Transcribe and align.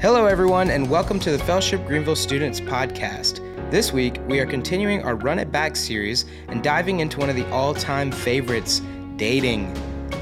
Hello, 0.00 0.24
everyone, 0.24 0.70
and 0.70 0.88
welcome 0.88 1.20
to 1.20 1.30
the 1.30 1.38
Fellowship 1.40 1.86
Greenville 1.86 2.16
Students 2.16 2.58
Podcast. 2.58 3.40
This 3.70 3.92
week, 3.92 4.18
we 4.26 4.40
are 4.40 4.46
continuing 4.46 5.02
our 5.02 5.14
Run 5.14 5.38
It 5.38 5.52
Back 5.52 5.76
series 5.76 6.24
and 6.48 6.62
diving 6.62 7.00
into 7.00 7.18
one 7.18 7.28
of 7.28 7.36
the 7.36 7.46
all 7.50 7.74
time 7.74 8.10
favorites 8.10 8.80
dating. 9.16 9.70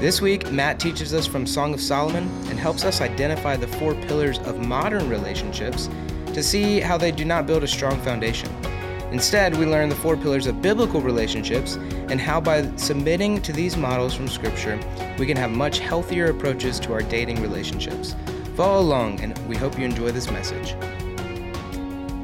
This 0.01 0.19
week, 0.19 0.51
Matt 0.51 0.81
teaches 0.81 1.13
us 1.13 1.25
from 1.25 1.47
Song 1.47 1.73
of 1.73 1.79
Solomon 1.79 2.23
and 2.49 2.59
helps 2.59 2.83
us 2.83 2.99
identify 2.99 3.55
the 3.55 3.69
four 3.69 3.95
pillars 3.95 4.39
of 4.39 4.59
modern 4.59 5.07
relationships 5.07 5.87
to 6.33 6.43
see 6.43 6.81
how 6.81 6.97
they 6.97 7.13
do 7.13 7.23
not 7.23 7.47
build 7.47 7.63
a 7.63 7.67
strong 7.67 8.01
foundation. 8.01 8.53
Instead, 9.13 9.55
we 9.55 9.65
learn 9.65 9.87
the 9.87 9.95
four 9.95 10.17
pillars 10.17 10.45
of 10.45 10.61
biblical 10.61 10.99
relationships 10.99 11.75
and 12.09 12.19
how, 12.19 12.41
by 12.41 12.69
submitting 12.75 13.41
to 13.43 13.53
these 13.53 13.77
models 13.77 14.13
from 14.13 14.27
Scripture, 14.27 14.77
we 15.17 15.25
can 15.25 15.37
have 15.37 15.51
much 15.51 15.79
healthier 15.79 16.31
approaches 16.31 16.81
to 16.81 16.91
our 16.91 17.01
dating 17.01 17.41
relationships. 17.41 18.13
Follow 18.59 18.81
along, 18.81 19.21
and 19.21 19.37
we 19.47 19.55
hope 19.55 19.79
you 19.79 19.85
enjoy 19.85 20.11
this 20.11 20.29
message. 20.29 20.75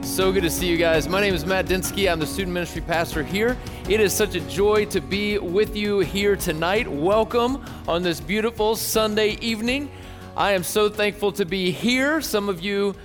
So 0.06 0.34
good 0.34 0.44
to 0.44 0.50
see 0.50 0.68
you 0.68 0.76
guys. 0.76 1.08
My 1.08 1.22
name 1.22 1.34
is 1.34 1.46
Matt 1.46 1.68
Densky. 1.68 2.12
I'm 2.12 2.20
the 2.20 2.28
student 2.28 2.54
ministry 2.54 2.82
pastor 2.82 3.24
here. 3.24 3.56
It 3.88 4.02
is 4.02 4.12
such 4.12 4.36
a 4.36 4.42
joy 4.42 4.84
to 4.88 5.00
be 5.00 5.38
with 5.38 5.78
you 5.78 6.00
here 6.00 6.36
tonight. 6.36 6.90
Welcome 6.90 7.64
on 7.88 8.04
this 8.04 8.20
beautiful 8.20 8.76
Sunday 8.76 9.38
evening. 9.40 9.90
I 10.36 10.52
am 10.52 10.64
so 10.64 10.90
thankful 10.90 11.32
to 11.32 11.46
be 11.46 11.72
here. 11.72 12.20
Some 12.20 12.50
of 12.50 12.60
you 12.60 12.96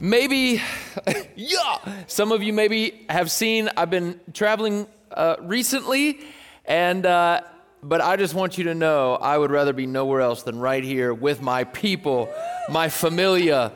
maybe, 0.00 0.62
yeah, 1.36 1.76
some 2.06 2.32
of 2.32 2.42
you 2.42 2.54
maybe 2.54 3.04
have 3.10 3.30
seen 3.30 3.68
I've 3.76 3.90
been 3.90 4.18
traveling 4.32 4.86
uh, 5.10 5.36
recently, 5.42 6.20
and 6.64 7.04
uh, 7.04 7.42
but 7.82 8.00
I 8.00 8.16
just 8.16 8.34
want 8.34 8.58
you 8.58 8.64
to 8.64 8.74
know 8.74 9.14
I 9.14 9.36
would 9.36 9.50
rather 9.50 9.72
be 9.72 9.86
nowhere 9.86 10.20
else 10.20 10.42
than 10.42 10.58
right 10.58 10.84
here 10.84 11.12
with 11.12 11.42
my 11.42 11.64
people, 11.64 12.32
my 12.68 12.88
familia, 12.88 13.72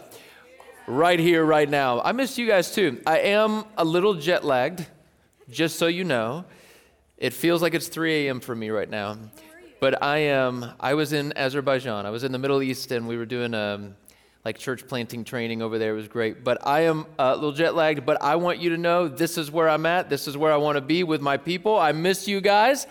right 0.87 1.19
here, 1.19 1.45
right 1.45 1.69
now. 1.69 2.01
I 2.01 2.13
miss 2.13 2.39
you 2.39 2.47
guys 2.47 2.73
too. 2.73 3.01
I 3.07 3.19
am 3.19 3.65
a 3.77 3.85
little 3.85 4.15
jet 4.15 4.45
lagged, 4.45 4.87
just 5.51 5.77
so 5.77 5.89
you 5.89 6.05
know. 6.05 6.45
It 7.19 7.33
feels 7.33 7.63
like 7.63 7.75
it's 7.75 7.89
3 7.89 8.27
a.m. 8.27 8.41
for 8.41 8.55
me 8.55 8.71
right 8.71 8.89
now. 8.89 9.19
But 9.81 10.03
I 10.03 10.19
am, 10.19 10.73
I 10.79 10.95
was 10.95 11.13
in 11.13 11.37
Azerbaijan. 11.37 12.07
I 12.07 12.11
was 12.11 12.25
in 12.25 12.33
the 12.33 12.39
Middle 12.39 12.63
East 12.63 12.93
and 12.93 13.09
we 13.09 13.17
were 13.17 13.27
doing 13.27 13.55
a, 13.55 13.75
um, 13.75 13.97
like 14.45 14.59
church 14.59 14.87
planting 14.87 15.25
training 15.25 15.61
over 15.61 15.77
there. 15.77 15.93
It 15.93 15.97
was 15.97 16.07
great. 16.07 16.45
But 16.45 16.65
I 16.65 16.83
am 16.83 17.07
a 17.19 17.35
little 17.35 17.51
jet 17.51 17.75
lagged, 17.75 18.07
but 18.07 18.23
I 18.23 18.37
want 18.37 18.61
you 18.61 18.71
to 18.71 18.77
know 18.77 19.09
this 19.09 19.37
is 19.39 19.51
where 19.51 19.69
I'm 19.69 19.85
at. 19.87 20.09
This 20.09 20.29
is 20.29 20.37
where 20.37 20.53
I 20.53 20.57
want 20.57 20.77
to 20.77 20.81
be 20.81 21.03
with 21.03 21.21
my 21.21 21.37
people. 21.37 21.77
I 21.77 21.91
miss 21.91 22.29
you 22.29 22.41
guys. 22.41 22.87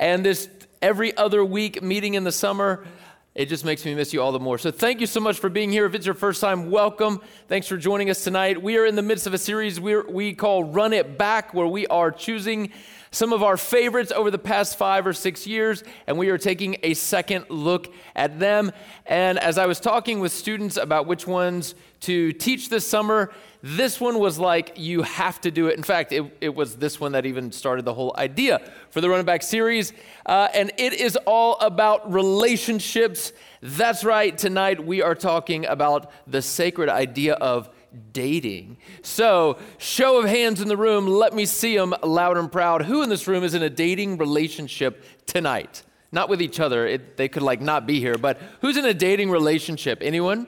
And 0.00 0.24
this 0.24 0.48
every 0.80 1.14
other 1.14 1.44
week 1.44 1.82
meeting 1.82 2.14
in 2.14 2.24
the 2.24 2.32
summer, 2.32 2.86
it 3.34 3.50
just 3.50 3.66
makes 3.66 3.84
me 3.84 3.94
miss 3.94 4.14
you 4.14 4.22
all 4.22 4.32
the 4.32 4.40
more. 4.40 4.56
So 4.56 4.70
thank 4.70 5.02
you 5.02 5.06
so 5.06 5.20
much 5.20 5.38
for 5.38 5.50
being 5.50 5.70
here. 5.70 5.84
If 5.84 5.94
it's 5.94 6.06
your 6.06 6.14
first 6.14 6.40
time, 6.40 6.70
welcome. 6.70 7.20
Thanks 7.48 7.68
for 7.68 7.76
joining 7.76 8.08
us 8.08 8.24
tonight. 8.24 8.62
We 8.62 8.78
are 8.78 8.86
in 8.86 8.96
the 8.96 9.02
midst 9.02 9.26
of 9.26 9.34
a 9.34 9.38
series 9.38 9.78
we 9.78 10.00
we 10.00 10.32
call 10.32 10.64
Run 10.64 10.94
It 10.94 11.18
Back, 11.18 11.52
where 11.52 11.66
we 11.66 11.86
are 11.88 12.10
choosing 12.10 12.72
some 13.12 13.32
of 13.32 13.42
our 13.42 13.56
favorites 13.56 14.12
over 14.12 14.30
the 14.30 14.38
past 14.38 14.78
five 14.78 15.06
or 15.06 15.12
six 15.12 15.46
years, 15.46 15.82
and 16.06 16.16
we 16.16 16.30
are 16.30 16.38
taking 16.38 16.76
a 16.82 16.94
second 16.94 17.44
look 17.48 17.92
at 18.14 18.38
them. 18.38 18.70
And 19.04 19.38
as 19.38 19.58
I 19.58 19.66
was 19.66 19.80
talking 19.80 20.20
with 20.20 20.30
students 20.30 20.76
about 20.76 21.06
which 21.06 21.26
ones 21.26 21.74
to 22.00 22.32
teach 22.32 22.68
this 22.68 22.86
summer, 22.86 23.32
this 23.62 24.00
one 24.00 24.18
was 24.20 24.38
like, 24.38 24.74
you 24.76 25.02
have 25.02 25.40
to 25.40 25.50
do 25.50 25.66
it. 25.66 25.76
In 25.76 25.82
fact, 25.82 26.12
it, 26.12 26.24
it 26.40 26.54
was 26.54 26.76
this 26.76 27.00
one 27.00 27.12
that 27.12 27.26
even 27.26 27.50
started 27.52 27.84
the 27.84 27.92
whole 27.92 28.14
idea 28.16 28.60
for 28.90 29.00
the 29.00 29.10
Run 29.10 29.20
It 29.20 29.26
Back 29.26 29.42
series. 29.42 29.92
Uh, 30.24 30.48
and 30.54 30.70
it 30.78 30.94
is 30.94 31.16
all 31.26 31.58
about 31.60 32.12
relationships. 32.12 33.32
That's 33.60 34.04
right, 34.04 34.38
tonight 34.38 34.86
we 34.86 35.02
are 35.02 35.16
talking 35.16 35.66
about 35.66 36.10
the 36.26 36.40
sacred 36.40 36.88
idea 36.88 37.34
of 37.34 37.68
dating. 38.12 38.76
So, 39.02 39.58
show 39.78 40.18
of 40.18 40.26
hands 40.26 40.60
in 40.60 40.68
the 40.68 40.76
room, 40.76 41.06
let 41.06 41.34
me 41.34 41.46
see 41.46 41.76
them 41.76 41.94
loud 42.02 42.36
and 42.36 42.50
proud. 42.50 42.82
Who 42.82 43.02
in 43.02 43.08
this 43.08 43.26
room 43.26 43.44
is 43.44 43.54
in 43.54 43.62
a 43.62 43.70
dating 43.70 44.18
relationship 44.18 45.04
tonight? 45.26 45.82
Not 46.12 46.28
with 46.28 46.42
each 46.42 46.58
other, 46.58 46.86
it, 46.86 47.16
they 47.16 47.28
could 47.28 47.42
like 47.42 47.60
not 47.60 47.86
be 47.86 48.00
here, 48.00 48.18
but 48.18 48.40
who's 48.60 48.76
in 48.76 48.84
a 48.84 48.94
dating 48.94 49.30
relationship? 49.30 49.98
Anyone? 50.02 50.46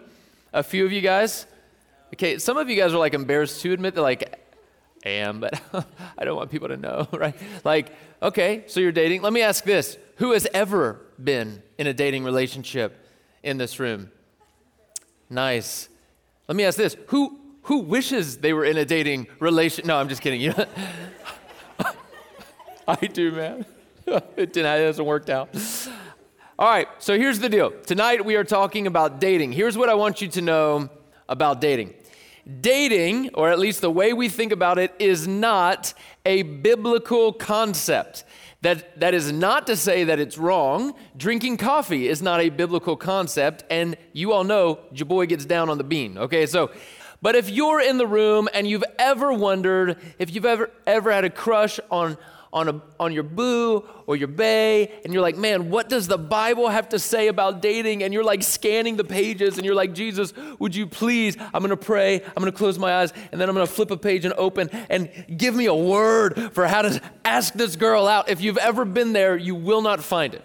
A 0.52 0.62
few 0.62 0.84
of 0.84 0.92
you 0.92 1.00
guys? 1.00 1.46
Okay, 2.14 2.38
some 2.38 2.56
of 2.56 2.68
you 2.68 2.76
guys 2.76 2.92
are 2.92 2.98
like 2.98 3.14
embarrassed 3.14 3.62
to 3.62 3.72
admit 3.72 3.94
that, 3.94 4.02
like, 4.02 4.38
I 5.04 5.08
am, 5.08 5.40
but 5.40 5.60
I 6.18 6.24
don't 6.24 6.36
want 6.36 6.50
people 6.50 6.68
to 6.68 6.76
know, 6.76 7.08
right? 7.12 7.34
Like, 7.64 7.94
okay, 8.22 8.64
so 8.66 8.80
you're 8.80 8.92
dating. 8.92 9.22
Let 9.22 9.32
me 9.32 9.42
ask 9.42 9.64
this 9.64 9.96
Who 10.16 10.32
has 10.32 10.46
ever 10.52 11.00
been 11.22 11.62
in 11.78 11.86
a 11.86 11.94
dating 11.94 12.24
relationship 12.24 13.06
in 13.42 13.58
this 13.58 13.78
room? 13.78 14.10
Nice. 15.30 15.88
Let 16.52 16.56
me 16.56 16.64
ask 16.64 16.76
this 16.76 16.98
who, 17.06 17.40
who 17.62 17.78
wishes 17.78 18.36
they 18.36 18.52
were 18.52 18.66
in 18.66 18.76
a 18.76 18.84
dating 18.84 19.26
relation? 19.38 19.86
No, 19.86 19.96
I'm 19.96 20.10
just 20.10 20.20
kidding. 20.20 20.38
You? 20.42 20.52
I 22.86 22.96
do, 23.06 23.32
man. 23.32 23.64
it 24.36 24.54
hasn't 24.54 25.08
worked 25.08 25.30
out. 25.30 25.48
All 26.58 26.68
right, 26.68 26.88
so 26.98 27.16
here's 27.16 27.38
the 27.38 27.48
deal. 27.48 27.70
Tonight 27.86 28.22
we 28.26 28.36
are 28.36 28.44
talking 28.44 28.86
about 28.86 29.18
dating. 29.18 29.52
Here's 29.52 29.78
what 29.78 29.88
I 29.88 29.94
want 29.94 30.20
you 30.20 30.28
to 30.28 30.42
know 30.42 30.90
about 31.26 31.62
dating 31.62 31.94
dating, 32.60 33.30
or 33.34 33.50
at 33.50 33.58
least 33.58 33.80
the 33.80 33.90
way 33.90 34.12
we 34.12 34.28
think 34.28 34.52
about 34.52 34.78
it, 34.78 34.92
is 34.98 35.28
not 35.28 35.94
a 36.26 36.42
biblical 36.42 37.32
concept. 37.32 38.24
That, 38.62 39.00
that 39.00 39.12
is 39.12 39.32
not 39.32 39.66
to 39.66 39.76
say 39.76 40.04
that 40.04 40.20
it's 40.20 40.38
wrong. 40.38 40.94
Drinking 41.16 41.56
coffee 41.56 42.08
is 42.08 42.22
not 42.22 42.40
a 42.40 42.48
biblical 42.48 42.96
concept, 42.96 43.64
and 43.68 43.96
you 44.12 44.32
all 44.32 44.44
know 44.44 44.78
your 44.92 45.06
boy 45.06 45.26
gets 45.26 45.44
down 45.44 45.68
on 45.68 45.78
the 45.78 45.84
bean, 45.84 46.16
okay? 46.16 46.46
So, 46.46 46.70
but 47.20 47.36
if 47.36 47.50
you're 47.50 47.80
in 47.80 47.98
the 47.98 48.06
room 48.06 48.48
and 48.54 48.66
you've 48.66 48.84
ever 48.98 49.32
wondered 49.32 49.96
if 50.18 50.34
you've 50.34 50.44
ever 50.44 50.70
ever 50.86 51.12
had 51.12 51.24
a 51.24 51.30
crush 51.30 51.78
on 51.90 52.18
on, 52.52 52.68
a, 52.68 52.82
on 53.00 53.12
your 53.12 53.22
boo 53.22 53.84
or 54.06 54.14
your 54.14 54.28
bay, 54.28 54.92
and 55.04 55.12
you're 55.12 55.22
like, 55.22 55.36
man, 55.36 55.70
what 55.70 55.88
does 55.88 56.06
the 56.06 56.18
Bible 56.18 56.68
have 56.68 56.90
to 56.90 56.98
say 56.98 57.28
about 57.28 57.62
dating? 57.62 58.02
And 58.02 58.12
you're 58.12 58.24
like 58.24 58.42
scanning 58.42 58.96
the 58.96 59.04
pages, 59.04 59.56
and 59.56 59.64
you're 59.64 59.74
like, 59.74 59.94
Jesus, 59.94 60.34
would 60.58 60.74
you 60.74 60.86
please? 60.86 61.36
I'm 61.54 61.62
gonna 61.62 61.76
pray, 61.76 62.22
I'm 62.22 62.34
gonna 62.34 62.52
close 62.52 62.78
my 62.78 63.00
eyes, 63.00 63.12
and 63.32 63.40
then 63.40 63.48
I'm 63.48 63.54
gonna 63.54 63.66
flip 63.66 63.90
a 63.90 63.96
page 63.96 64.24
and 64.24 64.34
open, 64.34 64.68
and 64.90 65.10
give 65.36 65.54
me 65.54 65.66
a 65.66 65.74
word 65.74 66.52
for 66.52 66.66
how 66.66 66.82
to 66.82 67.00
ask 67.24 67.54
this 67.54 67.76
girl 67.76 68.06
out. 68.06 68.28
If 68.28 68.40
you've 68.40 68.58
ever 68.58 68.84
been 68.84 69.12
there, 69.12 69.36
you 69.36 69.54
will 69.54 69.80
not 69.80 70.02
find 70.02 70.34
it. 70.34 70.44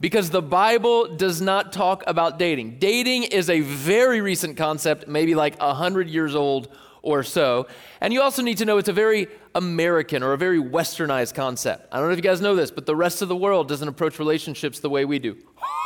Because 0.00 0.30
the 0.30 0.42
Bible 0.42 1.16
does 1.16 1.40
not 1.40 1.72
talk 1.72 2.04
about 2.06 2.38
dating. 2.38 2.78
Dating 2.78 3.24
is 3.24 3.50
a 3.50 3.60
very 3.60 4.20
recent 4.20 4.56
concept, 4.56 5.08
maybe 5.08 5.34
like 5.34 5.60
100 5.60 6.08
years 6.08 6.36
old 6.36 6.68
or 7.08 7.22
so. 7.22 7.66
And 8.02 8.12
you 8.12 8.20
also 8.20 8.42
need 8.42 8.58
to 8.58 8.66
know 8.66 8.76
it's 8.76 8.90
a 8.90 8.92
very 8.92 9.28
American 9.54 10.22
or 10.22 10.34
a 10.34 10.36
very 10.36 10.60
westernized 10.60 11.34
concept. 11.34 11.88
I 11.90 11.98
don't 11.98 12.06
know 12.06 12.12
if 12.12 12.18
you 12.18 12.22
guys 12.22 12.42
know 12.42 12.54
this, 12.54 12.70
but 12.70 12.84
the 12.84 12.94
rest 12.94 13.22
of 13.22 13.28
the 13.28 13.36
world 13.36 13.66
doesn't 13.66 13.88
approach 13.88 14.18
relationships 14.18 14.80
the 14.80 14.90
way 14.90 15.06
we 15.06 15.18
do. 15.18 15.36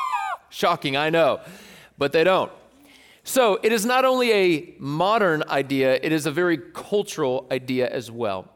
Shocking, 0.51 0.97
I 0.97 1.11
know, 1.11 1.41
but 1.97 2.13
they 2.13 2.25
don't. 2.25 2.51
So 3.23 3.61
it 3.63 3.71
is 3.71 3.87
not 3.87 4.05
only 4.05 4.33
a 4.33 4.75
modern 4.81 5.45
idea, 5.49 5.95
it 6.03 6.11
is 6.11 6.27
a 6.27 6.33
very 6.33 6.59
cultural 6.59 7.47
idea 7.53 7.89
as 7.89 8.11
well. 8.11 8.49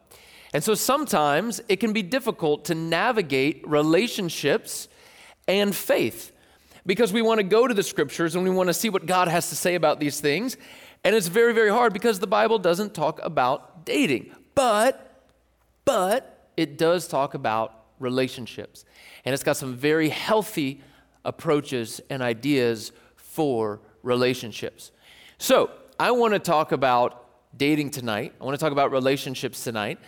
And 0.52 0.64
so 0.64 0.74
sometimes 0.74 1.60
it 1.68 1.76
can 1.76 1.92
be 1.92 2.02
difficult 2.02 2.64
to 2.64 2.74
navigate 2.74 3.62
relationships 3.66 4.88
and 5.46 5.74
faith 5.74 6.32
because 6.84 7.12
we 7.12 7.22
want 7.22 7.38
to 7.38 7.44
go 7.44 7.68
to 7.68 7.74
the 7.74 7.82
scriptures 7.82 8.34
and 8.34 8.42
we 8.42 8.50
want 8.50 8.68
to 8.68 8.74
see 8.74 8.88
what 8.88 9.06
God 9.06 9.28
has 9.28 9.50
to 9.50 9.56
say 9.56 9.74
about 9.76 10.00
these 10.00 10.20
things. 10.20 10.56
And 11.06 11.14
it's 11.14 11.28
very, 11.28 11.54
very 11.54 11.70
hard 11.70 11.92
because 11.92 12.18
the 12.18 12.26
Bible 12.26 12.58
doesn't 12.58 12.92
talk 12.92 13.20
about 13.22 13.86
dating. 13.86 14.34
But, 14.56 15.22
but 15.84 16.50
it 16.56 16.76
does 16.76 17.06
talk 17.06 17.34
about 17.34 17.84
relationships. 18.00 18.84
And 19.24 19.32
it's 19.32 19.44
got 19.44 19.56
some 19.56 19.76
very 19.76 20.08
healthy 20.08 20.80
approaches 21.24 22.00
and 22.10 22.22
ideas 22.22 22.90
for 23.14 23.78
relationships. 24.02 24.90
So, 25.38 25.70
I 26.00 26.10
want 26.10 26.34
to 26.34 26.40
talk 26.40 26.72
about 26.72 27.24
dating 27.56 27.90
tonight. 27.90 28.32
I 28.40 28.44
want 28.44 28.58
to 28.58 28.60
talk 28.60 28.72
about 28.72 28.90
relationships 28.90 29.62
tonight. 29.62 30.00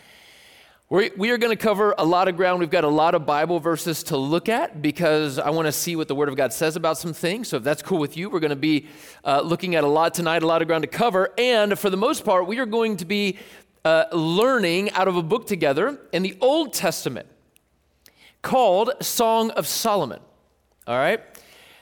We're, 0.91 1.11
we 1.19 1.29
are 1.33 1.37
going 1.37 1.55
to 1.55 1.63
cover 1.63 1.95
a 1.99 2.05
lot 2.05 2.29
of 2.29 2.37
ground. 2.39 2.61
We've 2.61 2.71
got 2.71 2.85
a 2.85 2.89
lot 2.89 3.15
of 3.15 3.27
Bible 3.27 3.61
verses 3.61 4.03
to 4.05 4.17
look 4.17 4.49
at 4.49 4.81
because 4.81 5.39
I 5.39 5.51
want 5.51 5.67
to 5.67 5.73
see 5.73 5.97
what 5.97 6.09
the 6.09 6.15
Word 6.15 6.31
of 6.31 6.37
God 6.37 6.51
says 6.51 6.77
about 6.77 6.97
some 6.97 7.13
things. 7.13 7.49
So, 7.49 7.59
if 7.59 7.63
that's 7.63 7.83
cool 7.83 7.99
with 7.99 8.17
you, 8.17 8.31
we're 8.31 8.41
going 8.41 8.51
to 8.51 8.57
be 8.57 8.87
uh, 9.23 9.43
looking 9.43 9.75
at 9.75 9.85
a 9.85 9.87
lot 9.87 10.15
tonight, 10.15 10.43
a 10.43 10.47
lot 10.47 10.63
of 10.63 10.67
ground 10.67 10.85
to 10.85 10.89
cover. 10.89 11.35
And 11.37 11.79
for 11.79 11.91
the 11.91 11.99
most 11.99 12.25
part, 12.25 12.47
we 12.47 12.59
are 12.59 12.65
going 12.65 12.97
to 12.97 13.05
be 13.05 13.37
uh, 13.85 14.07
learning 14.13 14.91
out 14.93 15.09
of 15.09 15.17
a 15.17 15.23
book 15.23 15.47
together 15.47 16.01
in 16.15 16.23
the 16.23 16.39
Old 16.41 16.73
Testament 16.73 17.29
called 18.41 18.93
Song 19.03 19.51
of 19.51 19.67
Solomon. 19.67 20.21
All 20.87 20.97
right? 20.97 21.21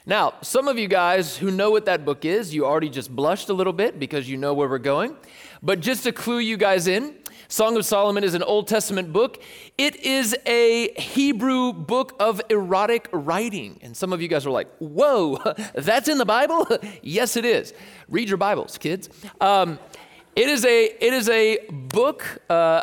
Now, 0.05 0.35
some 0.43 0.67
of 0.67 0.81
you 0.81 0.89
guys 0.89 1.37
who 1.37 1.53
know 1.53 1.71
what 1.71 1.87
that 1.87 2.05
book 2.05 2.25
is, 2.25 2.53
you 2.53 2.67
already 2.67 2.89
just 2.89 3.15
blushed 3.15 3.51
a 3.51 3.53
little 3.53 3.73
bit 3.73 4.01
because 4.01 4.29
you 4.29 4.37
know 4.37 4.53
where 4.53 4.69
we're 4.69 4.79
going. 4.79 5.17
But 5.63 5.79
just 5.79 6.03
to 6.05 6.13
clue 6.13 6.39
you 6.39 6.57
guys 6.57 6.89
in, 6.89 7.15
Song 7.49 7.77
of 7.77 7.85
Solomon 7.85 8.25
is 8.25 8.35
an 8.35 8.43
Old 8.43 8.67
Testament 8.67 9.13
book. 9.13 9.41
It 9.79 9.97
is 9.97 10.37
a 10.47 10.93
Hebrew 11.01 11.73
book 11.73 12.17
of 12.19 12.41
erotic 12.49 13.09
writing. 13.13 13.79
And 13.83 13.97
some 13.97 14.13
of 14.13 14.21
you 14.21 14.29
guys 14.29 14.47
are 14.47 14.51
like, 14.51 14.69
whoa, 14.79 15.39
that's 15.75 16.09
in 16.09 16.19
the 16.19 16.27
Bible? 16.27 16.67
yes, 17.03 17.37
it 17.37 17.45
is. 17.45 17.73
Read 18.09 18.29
your 18.29 18.39
Bibles, 18.39 18.79
kids. 18.79 19.09
Um, 19.41 19.79
it, 20.35 20.49
is 20.49 20.65
a, 20.65 20.85
it 20.85 21.13
is 21.13 21.29
a 21.29 21.59
book 21.71 22.43
uh, 22.51 22.83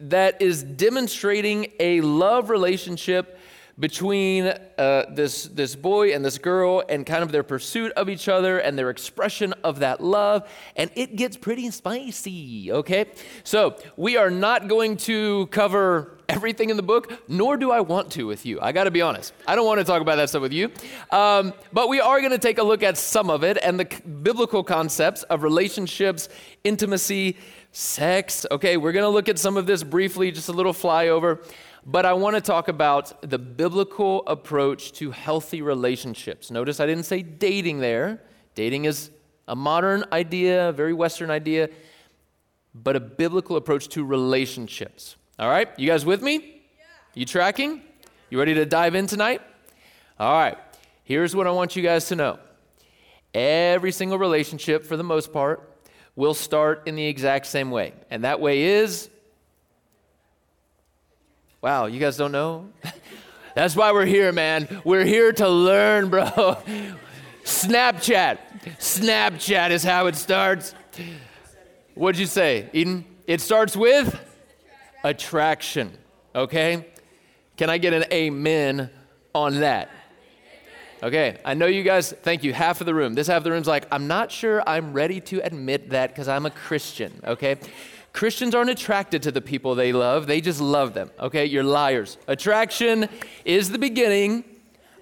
that 0.00 0.42
is 0.42 0.62
demonstrating 0.62 1.72
a 1.80 2.02
love 2.02 2.50
relationship 2.50 3.33
between 3.78 4.46
uh, 4.78 5.04
this, 5.10 5.44
this 5.44 5.74
boy 5.74 6.14
and 6.14 6.24
this 6.24 6.38
girl 6.38 6.82
and 6.88 7.04
kind 7.04 7.22
of 7.22 7.32
their 7.32 7.42
pursuit 7.42 7.92
of 7.92 8.08
each 8.08 8.28
other 8.28 8.58
and 8.58 8.78
their 8.78 8.90
expression 8.90 9.52
of 9.64 9.80
that 9.80 10.02
love. 10.02 10.48
And 10.76 10.90
it 10.94 11.16
gets 11.16 11.36
pretty 11.36 11.70
spicy, 11.70 12.70
okay? 12.70 13.06
So 13.42 13.76
we 13.96 14.16
are 14.16 14.30
not 14.30 14.68
going 14.68 14.96
to 14.98 15.46
cover 15.48 16.18
everything 16.28 16.70
in 16.70 16.76
the 16.76 16.82
book, 16.82 17.12
nor 17.28 17.56
do 17.56 17.70
I 17.70 17.80
want 17.80 18.12
to 18.12 18.26
with 18.26 18.46
you. 18.46 18.60
I 18.60 18.72
got 18.72 18.84
to 18.84 18.90
be 18.90 19.02
honest. 19.02 19.32
I 19.46 19.56
don't 19.56 19.66
want 19.66 19.78
to 19.80 19.84
talk 19.84 20.00
about 20.00 20.16
that 20.16 20.28
stuff 20.28 20.42
with 20.42 20.52
you. 20.52 20.70
Um, 21.10 21.52
but 21.72 21.88
we 21.88 22.00
are 22.00 22.20
to 22.32 22.38
take 22.38 22.58
a 22.58 22.62
look 22.62 22.82
at 22.82 22.96
some 22.96 23.28
of 23.28 23.44
it 23.44 23.58
and 23.62 23.78
the 23.78 23.84
biblical 23.84 24.62
concepts 24.64 25.22
of 25.24 25.42
relationships, 25.42 26.28
intimacy, 26.62 27.36
sex. 27.72 28.46
Okay, 28.50 28.76
we're 28.76 28.92
to 29.04 29.08
look 29.08 29.28
at 29.28 29.38
some 29.38 29.56
of 29.56 29.66
this 29.66 29.82
briefly, 29.82 30.30
just 30.30 30.48
a 30.48 30.52
little 30.52 30.72
flyover. 30.72 31.44
But 31.86 32.06
I 32.06 32.14
want 32.14 32.34
to 32.34 32.40
talk 32.40 32.68
about 32.68 33.28
the 33.28 33.38
biblical 33.38 34.22
approach 34.26 34.92
to 34.92 35.10
healthy 35.10 35.60
relationships. 35.60 36.50
Notice 36.50 36.80
I 36.80 36.86
didn't 36.86 37.04
say 37.04 37.22
dating 37.22 37.80
there. 37.80 38.22
Dating 38.54 38.86
is 38.86 39.10
a 39.46 39.54
modern 39.54 40.04
idea, 40.10 40.70
a 40.70 40.72
very 40.72 40.94
Western 40.94 41.30
idea, 41.30 41.68
but 42.74 42.96
a 42.96 43.00
biblical 43.00 43.56
approach 43.56 43.88
to 43.88 44.04
relationships. 44.04 45.16
All 45.38 45.50
right, 45.50 45.68
you 45.78 45.86
guys 45.86 46.06
with 46.06 46.22
me? 46.22 46.36
Yeah. 46.36 46.84
You 47.14 47.26
tracking? 47.26 47.82
You 48.30 48.38
ready 48.38 48.54
to 48.54 48.64
dive 48.64 48.94
in 48.94 49.06
tonight? 49.06 49.42
All 50.18 50.32
right, 50.38 50.56
here's 51.02 51.36
what 51.36 51.46
I 51.46 51.50
want 51.50 51.76
you 51.76 51.82
guys 51.82 52.08
to 52.08 52.16
know 52.16 52.38
every 53.34 53.92
single 53.92 54.16
relationship, 54.16 54.86
for 54.86 54.96
the 54.96 55.02
most 55.02 55.32
part, 55.32 55.76
will 56.16 56.34
start 56.34 56.84
in 56.86 56.94
the 56.94 57.04
exact 57.04 57.46
same 57.46 57.70
way. 57.70 57.92
And 58.08 58.24
that 58.24 58.40
way 58.40 58.62
is 58.62 59.10
Wow, 61.64 61.86
you 61.86 61.98
guys 61.98 62.18
don't 62.18 62.30
know? 62.30 62.68
That's 63.54 63.74
why 63.74 63.92
we're 63.92 64.04
here, 64.04 64.32
man. 64.32 64.68
We're 64.84 65.06
here 65.06 65.32
to 65.32 65.48
learn, 65.48 66.10
bro. 66.10 66.26
Snapchat. 67.42 68.36
Snapchat 68.78 69.70
is 69.70 69.82
how 69.82 70.04
it 70.04 70.14
starts. 70.14 70.74
What'd 71.94 72.18
you 72.18 72.26
say, 72.26 72.68
Eden? 72.74 73.06
It 73.26 73.40
starts 73.40 73.74
with 73.74 74.14
attraction, 75.04 75.96
okay? 76.34 76.86
Can 77.56 77.70
I 77.70 77.78
get 77.78 77.94
an 77.94 78.04
amen 78.12 78.90
on 79.34 79.60
that? 79.60 79.88
Okay, 81.02 81.38
I 81.46 81.54
know 81.54 81.64
you 81.64 81.82
guys, 81.82 82.12
thank 82.12 82.44
you, 82.44 82.52
half 82.52 82.82
of 82.82 82.86
the 82.86 82.94
room. 82.94 83.14
This 83.14 83.26
half 83.26 83.38
of 83.38 83.44
the 83.44 83.52
room's 83.52 83.66
like, 83.66 83.86
I'm 83.90 84.06
not 84.06 84.30
sure 84.30 84.62
I'm 84.68 84.92
ready 84.92 85.18
to 85.22 85.40
admit 85.40 85.88
that 85.90 86.10
because 86.10 86.28
I'm 86.28 86.44
a 86.44 86.50
Christian, 86.50 87.22
okay? 87.24 87.56
Christians 88.14 88.54
aren't 88.54 88.70
attracted 88.70 89.24
to 89.24 89.32
the 89.32 89.40
people 89.40 89.74
they 89.74 89.92
love, 89.92 90.28
they 90.28 90.40
just 90.40 90.60
love 90.60 90.94
them. 90.94 91.10
Okay, 91.18 91.44
you're 91.46 91.64
liars. 91.64 92.16
Attraction 92.28 93.08
is 93.44 93.70
the 93.70 93.78
beginning 93.78 94.44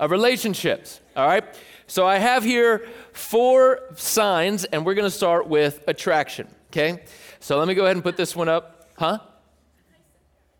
of 0.00 0.10
relationships. 0.10 0.98
All 1.14 1.26
right, 1.26 1.44
so 1.86 2.06
I 2.06 2.16
have 2.16 2.42
here 2.42 2.88
four 3.12 3.80
signs, 3.96 4.64
and 4.64 4.86
we're 4.86 4.94
going 4.94 5.06
to 5.06 5.14
start 5.14 5.46
with 5.46 5.84
attraction. 5.86 6.48
Okay, 6.70 7.02
so 7.38 7.58
let 7.58 7.68
me 7.68 7.74
go 7.74 7.84
ahead 7.84 7.96
and 7.96 8.02
put 8.02 8.16
this 8.16 8.34
one 8.34 8.48
up. 8.48 8.88
Huh? 8.98 9.18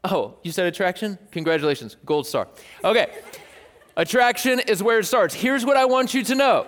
Oh, 0.05 0.35
you 0.43 0.53
said 0.53 0.67
attraction? 0.67 1.19
Congratulations, 1.31 1.97
gold 2.05 2.27
star. 2.27 2.49
Okay, 2.85 3.07
attraction 3.97 4.61
is 4.61 4.83
where 4.83 4.99
it 4.99 5.07
starts. 5.07 5.33
Here's 5.33 5.65
what 5.65 5.79
I 5.79 5.87
want 5.87 6.13
you 6.13 6.23
to 6.25 6.35
know 6.35 6.67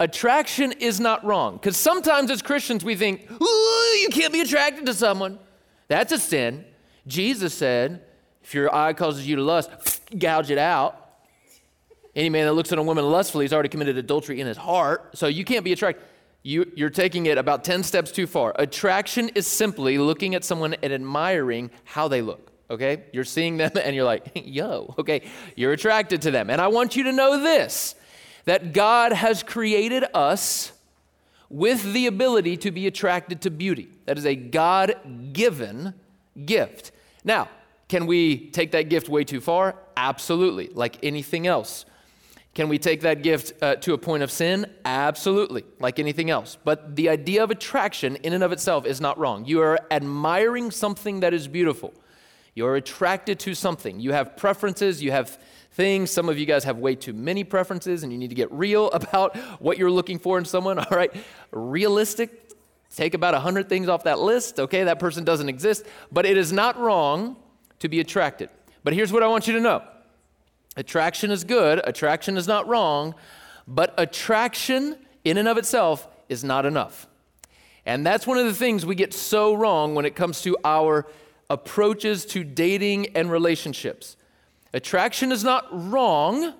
attraction 0.00 0.72
is 0.72 1.00
not 1.00 1.24
wrong. 1.24 1.54
Because 1.54 1.76
sometimes 1.76 2.30
as 2.30 2.42
Christians 2.42 2.84
we 2.84 2.94
think, 2.94 3.30
ooh, 3.30 3.83
you 4.04 4.10
can't 4.10 4.32
be 4.32 4.40
attracted 4.40 4.86
to 4.86 4.94
someone. 4.94 5.38
That's 5.88 6.12
a 6.12 6.18
sin. 6.18 6.64
Jesus 7.06 7.54
said, 7.54 8.02
if 8.42 8.54
your 8.54 8.74
eye 8.74 8.92
causes 8.92 9.26
you 9.26 9.36
to 9.36 9.42
lust, 9.42 9.70
gouge 10.18 10.50
it 10.50 10.58
out. 10.58 11.00
Any 12.14 12.28
man 12.28 12.46
that 12.46 12.52
looks 12.52 12.70
at 12.70 12.78
a 12.78 12.82
woman 12.82 13.04
lustfully 13.04 13.46
has 13.46 13.52
already 13.52 13.70
committed 13.70 13.96
adultery 13.96 14.40
in 14.40 14.46
his 14.46 14.56
heart. 14.56 15.16
So 15.16 15.26
you 15.26 15.44
can't 15.44 15.64
be 15.64 15.72
attracted. 15.72 16.04
You, 16.42 16.70
you're 16.76 16.90
taking 16.90 17.26
it 17.26 17.38
about 17.38 17.64
10 17.64 17.82
steps 17.82 18.12
too 18.12 18.26
far. 18.26 18.52
Attraction 18.56 19.30
is 19.30 19.46
simply 19.46 19.96
looking 19.96 20.34
at 20.34 20.44
someone 20.44 20.74
and 20.82 20.92
admiring 20.92 21.70
how 21.84 22.08
they 22.08 22.20
look. 22.20 22.52
Okay? 22.70 23.04
You're 23.12 23.24
seeing 23.24 23.56
them 23.56 23.72
and 23.82 23.96
you're 23.96 24.04
like, 24.04 24.30
yo, 24.34 24.94
okay? 24.98 25.22
You're 25.56 25.72
attracted 25.72 26.22
to 26.22 26.30
them. 26.30 26.50
And 26.50 26.60
I 26.60 26.68
want 26.68 26.94
you 26.94 27.04
to 27.04 27.12
know 27.12 27.42
this 27.42 27.94
that 28.44 28.74
God 28.74 29.12
has 29.12 29.42
created 29.42 30.04
us 30.12 30.73
with 31.48 31.92
the 31.92 32.06
ability 32.06 32.56
to 32.58 32.70
be 32.70 32.86
attracted 32.86 33.40
to 33.42 33.50
beauty. 33.50 33.88
That 34.06 34.18
is 34.18 34.26
a 34.26 34.34
God 34.34 35.32
given 35.32 35.94
gift. 36.44 36.92
Now, 37.24 37.48
can 37.88 38.06
we 38.06 38.50
take 38.50 38.72
that 38.72 38.88
gift 38.88 39.08
way 39.08 39.24
too 39.24 39.40
far? 39.40 39.76
Absolutely, 39.96 40.68
like 40.72 40.98
anything 41.02 41.46
else. 41.46 41.84
Can 42.54 42.68
we 42.68 42.78
take 42.78 43.00
that 43.00 43.22
gift 43.22 43.52
uh, 43.62 43.74
to 43.76 43.94
a 43.94 43.98
point 43.98 44.22
of 44.22 44.30
sin? 44.30 44.66
Absolutely, 44.84 45.64
like 45.80 45.98
anything 45.98 46.30
else. 46.30 46.56
But 46.62 46.94
the 46.94 47.08
idea 47.08 47.42
of 47.42 47.50
attraction 47.50 48.16
in 48.16 48.32
and 48.32 48.44
of 48.44 48.52
itself 48.52 48.86
is 48.86 49.00
not 49.00 49.18
wrong. 49.18 49.44
You 49.44 49.60
are 49.60 49.78
admiring 49.90 50.70
something 50.70 51.20
that 51.20 51.34
is 51.34 51.48
beautiful. 51.48 51.92
You're 52.54 52.76
attracted 52.76 53.40
to 53.40 53.54
something. 53.54 53.98
You 54.00 54.12
have 54.12 54.36
preferences, 54.36 55.02
you 55.02 55.10
have 55.10 55.38
things. 55.72 56.10
Some 56.10 56.28
of 56.28 56.38
you 56.38 56.46
guys 56.46 56.64
have 56.64 56.78
way 56.78 56.94
too 56.94 57.12
many 57.12 57.42
preferences 57.42 58.04
and 58.04 58.12
you 58.12 58.18
need 58.18 58.28
to 58.28 58.34
get 58.34 58.50
real 58.52 58.90
about 58.92 59.36
what 59.60 59.76
you're 59.78 59.90
looking 59.90 60.18
for 60.18 60.38
in 60.38 60.44
someone. 60.44 60.78
All 60.90 60.96
right, 60.96 61.12
realistic. 61.50 62.40
Take 62.94 63.14
about 63.14 63.34
100 63.34 63.68
things 63.68 63.88
off 63.88 64.04
that 64.04 64.20
list. 64.20 64.60
Okay, 64.60 64.84
that 64.84 65.00
person 65.00 65.24
doesn't 65.24 65.48
exist. 65.48 65.84
But 66.12 66.26
it 66.26 66.36
is 66.36 66.52
not 66.52 66.78
wrong 66.78 67.36
to 67.80 67.88
be 67.88 67.98
attracted. 67.98 68.50
But 68.84 68.92
here's 68.92 69.12
what 69.12 69.22
I 69.22 69.26
want 69.26 69.46
you 69.46 69.54
to 69.54 69.60
know 69.60 69.82
attraction 70.76 71.30
is 71.30 71.44
good, 71.44 71.80
attraction 71.84 72.36
is 72.36 72.46
not 72.46 72.68
wrong, 72.68 73.14
but 73.66 73.94
attraction 73.96 74.96
in 75.24 75.38
and 75.38 75.48
of 75.48 75.56
itself 75.56 76.06
is 76.28 76.44
not 76.44 76.66
enough. 76.66 77.08
And 77.86 78.06
that's 78.06 78.26
one 78.26 78.38
of 78.38 78.46
the 78.46 78.54
things 78.54 78.86
we 78.86 78.94
get 78.94 79.12
so 79.12 79.54
wrong 79.54 79.94
when 79.94 80.04
it 80.04 80.14
comes 80.14 80.42
to 80.42 80.56
our 80.64 81.06
approaches 81.50 82.24
to 82.26 82.44
dating 82.44 83.08
and 83.16 83.30
relationships. 83.30 84.16
Attraction 84.72 85.30
is 85.30 85.44
not 85.44 85.66
wrong, 85.70 86.54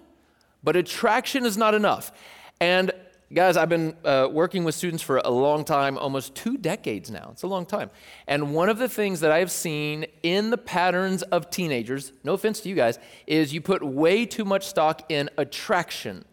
but 0.63 0.77
attraction 0.77 1.45
is 1.45 1.57
not 1.57 1.75
enough. 1.75 2.13
And 2.61 2.93
guys, 3.33 3.57
I've 3.57 3.69
been 3.69 3.97
uh, 4.05 4.29
working 4.31 4.65
with 4.65 4.75
students 4.75 5.03
for 5.03 5.19
a 5.19 5.31
long 5.31 5.65
time, 5.65 5.99
almost 5.99 6.35
two 6.35 6.57
decades 6.57 7.11
now. 7.11 7.31
It's 7.33 7.43
a 7.43 7.49
long 7.49 7.67
time. 7.67 7.91
And 8.29 8.55
one 8.55 8.69
of 8.69 8.79
the 8.79 8.89
things 8.89 9.21
that 9.21 9.33
I've 9.33 9.51
seen 9.51 10.07
in 10.23 10.51
the 10.51 10.59
patterns 10.59 11.23
of 11.23 11.51
teenagers, 11.51 12.13
no 12.23 12.35
offense 12.35 12.61
to 12.61 12.69
you 12.69 12.75
guys, 12.75 12.99
is 13.27 13.53
you 13.53 13.61
put 13.61 13.83
way 13.83 14.25
too 14.25 14.45
much 14.45 14.67
stock 14.67 15.11
in 15.11 15.29
attraction. 15.37 16.25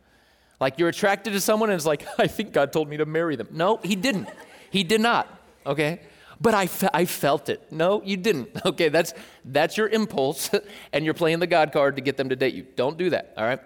Like 0.59 0.77
you're 0.77 0.89
attracted 0.89 1.33
to 1.33 1.41
someone 1.41 1.69
and 1.69 1.75
it's 1.75 1.85
like, 1.85 2.05
I 2.19 2.27
think 2.27 2.53
God 2.53 2.71
told 2.71 2.87
me 2.87 2.97
to 2.97 3.05
marry 3.05 3.35
them. 3.35 3.47
No, 3.51 3.77
He 3.77 3.95
didn't. 3.95 4.29
He 4.69 4.83
did 4.83 5.01
not. 5.01 5.27
Okay? 5.65 6.01
But 6.41 6.55
I, 6.55 6.65
fe- 6.67 6.89
I 6.93 7.05
felt 7.05 7.49
it. 7.49 7.71
No, 7.71 8.01
you 8.03 8.17
didn't. 8.17 8.49
Okay, 8.65 8.89
that's, 8.89 9.13
that's 9.43 9.75
your 9.75 9.89
impulse, 9.89 10.49
and 10.93 11.03
you're 11.03 11.13
playing 11.13 11.39
the 11.39 11.47
God 11.47 11.71
card 11.71 11.95
to 11.97 12.01
get 12.01 12.15
them 12.17 12.29
to 12.29 12.35
date 12.35 12.53
you. 12.53 12.65
Don't 12.75 12.97
do 12.97 13.09
that, 13.09 13.33
all 13.37 13.43
right? 13.43 13.59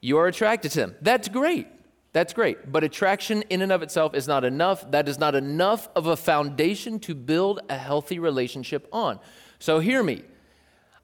You 0.00 0.18
are 0.18 0.26
attracted 0.26 0.72
to 0.72 0.80
them. 0.80 0.94
That's 1.00 1.28
great. 1.28 1.68
That's 2.12 2.32
great. 2.34 2.70
But 2.70 2.84
attraction 2.84 3.42
in 3.48 3.62
and 3.62 3.72
of 3.72 3.82
itself 3.82 4.14
is 4.14 4.28
not 4.28 4.44
enough. 4.44 4.90
That 4.90 5.08
is 5.08 5.18
not 5.18 5.34
enough 5.34 5.88
of 5.96 6.06
a 6.06 6.16
foundation 6.16 6.98
to 7.00 7.14
build 7.14 7.60
a 7.70 7.78
healthy 7.78 8.18
relationship 8.18 8.86
on. 8.92 9.18
So 9.58 9.78
hear 9.78 10.02
me. 10.02 10.22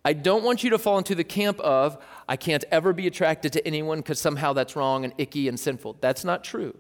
I 0.05 0.13
don't 0.13 0.45
want 0.45 0.63
you 0.63 0.71
to 0.71 0.79
fall 0.79 0.99
into 0.99 1.15
the 1.15 1.25
camp 1.25 1.61
of, 1.61 1.99
I 2.29 2.37
can't 2.37 2.65
ever 2.71 2.93
be 2.93 3.07
attracted 3.07 3.53
to 3.55 3.67
anyone 3.67 3.99
because 3.99 4.21
somehow 4.21 4.53
that's 4.53 4.77
wrong 4.77 5.05
and 5.05 5.15
icky 5.17 5.49
and 5.49 5.59
sinful. 5.59 5.99
That's 6.01 6.25
not 6.25 6.45
true. 6.45 6.77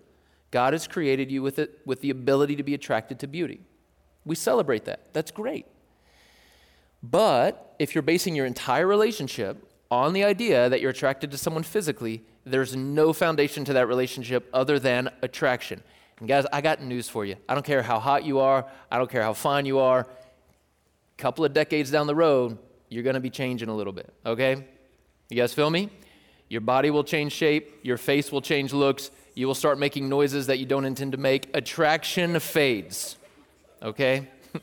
God 0.50 0.72
has 0.72 0.86
created 0.86 1.30
you 1.30 1.42
with, 1.42 1.58
it, 1.58 1.80
with 1.84 2.00
the 2.00 2.10
ability 2.10 2.56
to 2.56 2.62
be 2.62 2.74
attracted 2.74 3.18
to 3.20 3.26
beauty. 3.26 3.60
We 4.28 4.36
celebrate 4.36 4.84
that. 4.84 5.12
That's 5.12 5.30
great. 5.30 5.66
But 7.02 7.74
if 7.78 7.94
you're 7.94 8.02
basing 8.02 8.36
your 8.36 8.46
entire 8.46 8.86
relationship 8.86 9.64
on 9.90 10.12
the 10.12 10.22
idea 10.22 10.68
that 10.68 10.80
you're 10.80 10.90
attracted 10.90 11.30
to 11.30 11.38
someone 11.38 11.62
physically, 11.62 12.22
there's 12.44 12.76
no 12.76 13.12
foundation 13.12 13.64
to 13.64 13.72
that 13.72 13.88
relationship 13.88 14.48
other 14.52 14.78
than 14.78 15.10
attraction. 15.22 15.82
And 16.18 16.28
guys, 16.28 16.44
I 16.52 16.60
got 16.60 16.82
news 16.82 17.08
for 17.08 17.24
you. 17.24 17.36
I 17.48 17.54
don't 17.54 17.64
care 17.64 17.82
how 17.82 17.98
hot 17.98 18.24
you 18.24 18.40
are, 18.40 18.66
I 18.90 18.98
don't 18.98 19.10
care 19.10 19.22
how 19.22 19.32
fine 19.32 19.64
you 19.64 19.78
are. 19.78 20.00
A 20.00 21.16
couple 21.16 21.44
of 21.44 21.52
decades 21.52 21.90
down 21.90 22.06
the 22.06 22.14
road, 22.14 22.58
you're 22.88 23.02
going 23.02 23.14
to 23.14 23.20
be 23.20 23.30
changing 23.30 23.68
a 23.68 23.74
little 23.74 23.92
bit, 23.92 24.12
okay? 24.26 24.66
You 25.30 25.36
guys 25.36 25.54
feel 25.54 25.70
me? 25.70 25.90
Your 26.48 26.60
body 26.62 26.90
will 26.90 27.04
change 27.04 27.32
shape, 27.32 27.80
your 27.82 27.98
face 27.98 28.32
will 28.32 28.40
change 28.40 28.72
looks, 28.72 29.10
you 29.34 29.46
will 29.46 29.54
start 29.54 29.78
making 29.78 30.08
noises 30.08 30.48
that 30.48 30.58
you 30.58 30.66
don't 30.66 30.84
intend 30.84 31.12
to 31.12 31.18
make. 31.18 31.48
Attraction 31.54 32.40
fades 32.40 33.17
okay? 33.82 34.28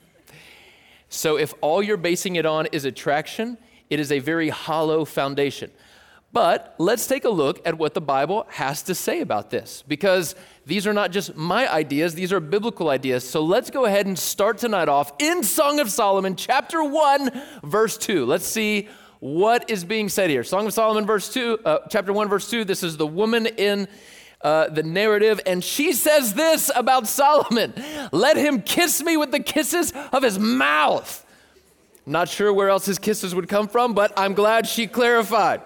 So 1.07 1.37
if 1.37 1.53
all 1.61 1.81
you're 1.81 1.95
basing 1.95 2.35
it 2.35 2.45
on 2.45 2.65
is 2.73 2.83
attraction, 2.83 3.57
it 3.89 4.01
is 4.01 4.11
a 4.11 4.19
very 4.19 4.49
hollow 4.49 5.05
foundation. 5.05 5.71
But 6.33 6.75
let's 6.77 7.07
take 7.07 7.23
a 7.23 7.29
look 7.29 7.65
at 7.65 7.77
what 7.77 7.93
the 7.93 8.01
Bible 8.01 8.45
has 8.49 8.83
to 8.83 8.95
say 8.95 9.21
about 9.21 9.49
this 9.49 9.85
because 9.87 10.35
these 10.65 10.85
are 10.85 10.91
not 10.91 11.11
just 11.11 11.37
my 11.37 11.71
ideas, 11.71 12.13
these 12.13 12.33
are 12.33 12.41
biblical 12.41 12.89
ideas. 12.89 13.27
So 13.27 13.41
let's 13.41 13.69
go 13.69 13.85
ahead 13.85 14.05
and 14.05 14.19
start 14.19 14.57
tonight 14.57 14.89
off 14.89 15.13
in 15.17 15.43
Song 15.43 15.79
of 15.79 15.89
Solomon, 15.89 16.35
chapter 16.35 16.83
1, 16.83 17.41
verse 17.63 17.97
2. 17.97 18.25
Let's 18.25 18.45
see 18.45 18.89
what 19.21 19.69
is 19.69 19.85
being 19.85 20.09
said 20.09 20.29
here. 20.29 20.43
Song 20.43 20.65
of 20.65 20.73
Solomon, 20.73 21.05
verse 21.05 21.31
2, 21.31 21.59
uh, 21.63 21.77
chapter 21.89 22.11
1, 22.11 22.27
verse 22.27 22.49
2. 22.49 22.65
This 22.65 22.83
is 22.83 22.97
the 22.97 23.07
woman 23.07 23.45
in 23.45 23.87
uh, 24.45 24.69
the 24.69 24.83
narrative, 24.83 25.41
and 25.47 25.63
she 25.63 25.91
says 25.91 26.35
this 26.35 26.69
about 26.75 27.07
Solomon 27.07 27.73
Let 28.11 28.37
him 28.37 28.61
kiss 28.61 29.01
me 29.01 29.17
with 29.17 29.31
the 29.31 29.39
kisses 29.39 29.91
of 30.11 30.21
his 30.21 30.37
mouth. 30.37 31.25
Not 32.05 32.29
sure 32.29 32.53
where 32.53 32.69
else 32.69 32.85
his 32.85 32.99
kisses 32.99 33.33
would 33.33 33.49
come 33.49 33.67
from, 33.67 33.95
but 33.95 34.13
I'm 34.15 34.35
glad 34.35 34.67
she 34.67 34.85
clarified. 34.85 35.63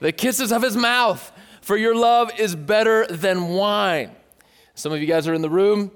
The 0.00 0.10
kisses 0.10 0.50
of 0.50 0.62
his 0.62 0.76
mouth, 0.76 1.30
for 1.60 1.76
your 1.76 1.94
love 1.94 2.36
is 2.40 2.56
better 2.56 3.06
than 3.06 3.50
wine. 3.50 4.10
Some 4.74 4.90
of 4.90 5.00
you 5.00 5.06
guys 5.06 5.28
are 5.28 5.34
in 5.34 5.42
the 5.42 5.48
room. 5.48 5.92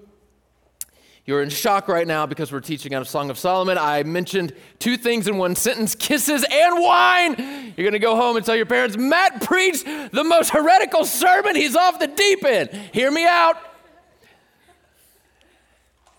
You're 1.31 1.43
in 1.43 1.49
shock 1.49 1.87
right 1.87 2.09
now 2.09 2.27
because 2.27 2.51
we're 2.51 2.59
teaching 2.59 2.93
out 2.93 3.03
of 3.03 3.09
Song 3.09 3.31
of 3.31 3.39
Solomon. 3.39 3.79
I 3.79 4.03
mentioned 4.03 4.53
two 4.81 4.97
things 4.97 5.29
in 5.29 5.39
one 5.39 5.55
sentence 5.55 5.95
kisses 5.95 6.45
and 6.51 6.83
wine. 6.83 7.37
You're 7.77 7.85
going 7.85 7.93
to 7.93 8.01
go 8.01 8.17
home 8.17 8.37
and 8.37 8.45
tell 8.45 8.57
your 8.57 8.67
parents, 8.67 8.97
Matt 8.97 9.41
preached 9.41 9.85
the 9.85 10.25
most 10.25 10.51
heretical 10.51 11.05
sermon. 11.05 11.55
He's 11.55 11.77
off 11.77 12.01
the 12.01 12.09
deep 12.09 12.45
end. 12.45 12.71
Hear 12.93 13.13
me 13.13 13.27
out. 13.27 13.59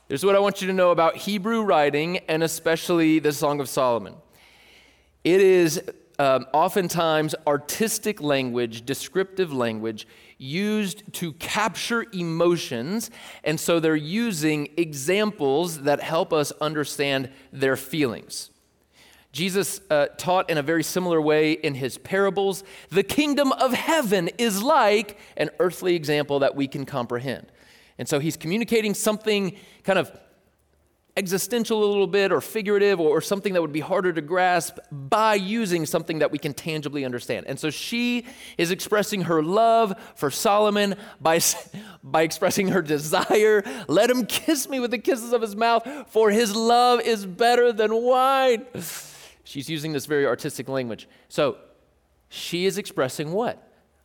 Here's 0.07 0.23
what 0.23 0.37
I 0.37 0.39
want 0.39 0.61
you 0.61 0.67
to 0.67 0.73
know 0.73 0.91
about 0.91 1.17
Hebrew 1.17 1.61
writing 1.61 2.19
and 2.29 2.41
especially 2.41 3.19
the 3.19 3.33
Song 3.33 3.59
of 3.59 3.67
Solomon 3.67 4.15
it 5.25 5.41
is 5.41 5.81
um, 6.19 6.45
oftentimes 6.53 7.35
artistic 7.47 8.21
language, 8.21 8.85
descriptive 8.85 9.51
language, 9.51 10.07
used 10.41 11.03
to 11.13 11.33
capture 11.33 12.05
emotions. 12.13 13.11
And 13.43 13.59
so 13.59 13.79
they're 13.79 13.95
using 13.95 14.69
examples 14.75 15.83
that 15.83 16.01
help 16.01 16.33
us 16.33 16.51
understand 16.59 17.29
their 17.51 17.75
feelings. 17.75 18.49
Jesus 19.31 19.79
uh, 19.89 20.07
taught 20.17 20.49
in 20.49 20.57
a 20.57 20.61
very 20.61 20.83
similar 20.83 21.21
way 21.21 21.53
in 21.53 21.75
his 21.75 21.97
parables. 21.97 22.63
The 22.89 23.03
kingdom 23.03 23.51
of 23.53 23.73
heaven 23.73 24.29
is 24.37 24.61
like 24.61 25.17
an 25.37 25.51
earthly 25.59 25.95
example 25.95 26.39
that 26.39 26.55
we 26.55 26.67
can 26.67 26.85
comprehend. 26.85 27.47
And 27.97 28.09
so 28.09 28.19
he's 28.19 28.35
communicating 28.35 28.93
something 28.93 29.55
kind 29.83 29.99
of 29.99 30.11
existential 31.17 31.83
a 31.83 31.85
little 31.85 32.07
bit 32.07 32.31
or 32.31 32.41
figurative 32.41 32.99
or, 32.99 33.21
something 33.21 33.53
that 33.53 33.61
would 33.61 33.73
be 33.73 33.81
harder 33.81 34.11
to 34.13 34.21
grasp 34.21 34.77
by 34.91 35.35
using 35.35 35.85
something 35.85 36.19
that 36.19 36.31
we 36.31 36.37
can 36.37 36.53
tangibly 36.53 37.05
understand. 37.05 37.45
And 37.47 37.59
so 37.59 37.69
she 37.69 38.25
is 38.57 38.71
expressing 38.71 39.23
her 39.23 39.43
love 39.43 39.93
for 40.15 40.31
Solomon 40.31 40.95
by, 41.19 41.39
by 42.03 42.23
expressing 42.23 42.69
her 42.69 42.81
desire. 42.81 43.63
Let 43.87 44.09
him 44.09 44.25
kiss 44.25 44.67
me 44.67 44.79
with 44.79 44.91
the 44.91 44.97
kisses 44.97 45.33
of 45.33 45.41
his 45.41 45.55
mouth, 45.55 45.87
for 46.07 46.31
his 46.31 46.55
love 46.55 47.01
is 47.01 47.25
better 47.25 47.71
than 47.71 47.93
wine. 47.93 48.65
She's 49.43 49.69
using 49.69 49.93
this 49.93 50.05
very 50.05 50.25
artistic 50.25 50.69
language. 50.69 51.07
So 51.29 51.57
she 52.29 52.65
is 52.65 52.77
expressing 52.77 53.33
what? 53.33 53.61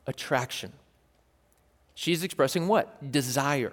Attraction. 0.06 0.72
She's 1.94 2.22
expressing 2.22 2.68
what? 2.68 3.10
Desire. 3.10 3.72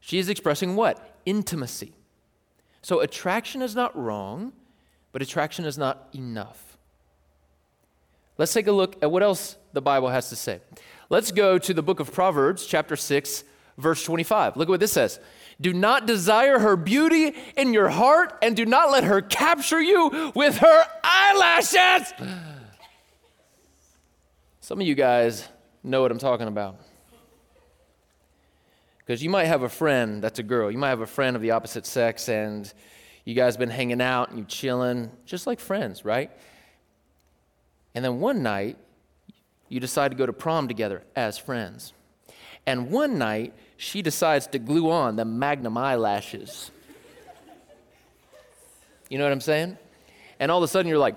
She 0.00 0.18
is 0.18 0.28
expressing 0.28 0.76
what? 0.76 1.16
Intimacy. 1.26 1.92
So 2.82 3.00
attraction 3.00 3.62
is 3.62 3.74
not 3.74 3.96
wrong, 3.96 4.52
but 5.12 5.22
attraction 5.22 5.64
is 5.64 5.78
not 5.78 6.08
enough. 6.12 6.76
Let's 8.38 8.52
take 8.52 8.66
a 8.66 8.72
look 8.72 9.02
at 9.02 9.10
what 9.10 9.22
else 9.22 9.56
the 9.72 9.80
Bible 9.82 10.08
has 10.08 10.28
to 10.30 10.36
say. 10.36 10.60
Let's 11.08 11.30
go 11.30 11.58
to 11.58 11.74
the 11.74 11.82
book 11.82 12.00
of 12.00 12.12
Proverbs, 12.12 12.66
chapter 12.66 12.96
6, 12.96 13.44
verse 13.78 14.02
25. 14.02 14.56
Look 14.56 14.68
at 14.68 14.70
what 14.70 14.80
this 14.80 14.92
says. 14.92 15.20
Do 15.60 15.72
not 15.72 16.06
desire 16.06 16.58
her 16.58 16.76
beauty 16.76 17.34
in 17.56 17.72
your 17.72 17.88
heart, 17.88 18.36
and 18.42 18.56
do 18.56 18.66
not 18.66 18.90
let 18.90 19.04
her 19.04 19.20
capture 19.20 19.80
you 19.80 20.32
with 20.34 20.56
her 20.56 20.84
eyelashes. 21.04 22.14
Some 24.60 24.80
of 24.80 24.86
you 24.86 24.94
guys 24.94 25.46
know 25.84 26.02
what 26.02 26.10
I'm 26.10 26.18
talking 26.18 26.48
about. 26.48 26.80
Because 29.12 29.22
you 29.22 29.28
might 29.28 29.44
have 29.44 29.62
a 29.62 29.68
friend 29.68 30.24
that's 30.24 30.38
a 30.38 30.42
girl, 30.42 30.70
you 30.70 30.78
might 30.78 30.88
have 30.88 31.02
a 31.02 31.06
friend 31.06 31.36
of 31.36 31.42
the 31.42 31.50
opposite 31.50 31.84
sex, 31.84 32.30
and 32.30 32.72
you 33.26 33.34
guys 33.34 33.58
been 33.58 33.68
hanging 33.68 34.00
out 34.00 34.30
and 34.30 34.38
you 34.38 34.46
chilling, 34.46 35.10
just 35.26 35.46
like 35.46 35.60
friends, 35.60 36.02
right? 36.02 36.30
And 37.94 38.02
then 38.02 38.20
one 38.20 38.42
night, 38.42 38.78
you 39.68 39.80
decide 39.80 40.12
to 40.12 40.16
go 40.16 40.24
to 40.24 40.32
prom 40.32 40.66
together 40.66 41.02
as 41.14 41.36
friends. 41.36 41.92
And 42.64 42.90
one 42.90 43.18
night, 43.18 43.52
she 43.76 44.00
decides 44.00 44.46
to 44.46 44.58
glue 44.58 44.90
on 44.90 45.16
the 45.16 45.26
magnum 45.26 45.76
eyelashes. 45.76 46.70
You 49.10 49.18
know 49.18 49.24
what 49.24 49.32
I'm 49.34 49.42
saying? 49.42 49.76
And 50.40 50.50
all 50.50 50.56
of 50.56 50.64
a 50.64 50.68
sudden, 50.68 50.88
you're 50.88 50.96
like, 50.96 51.16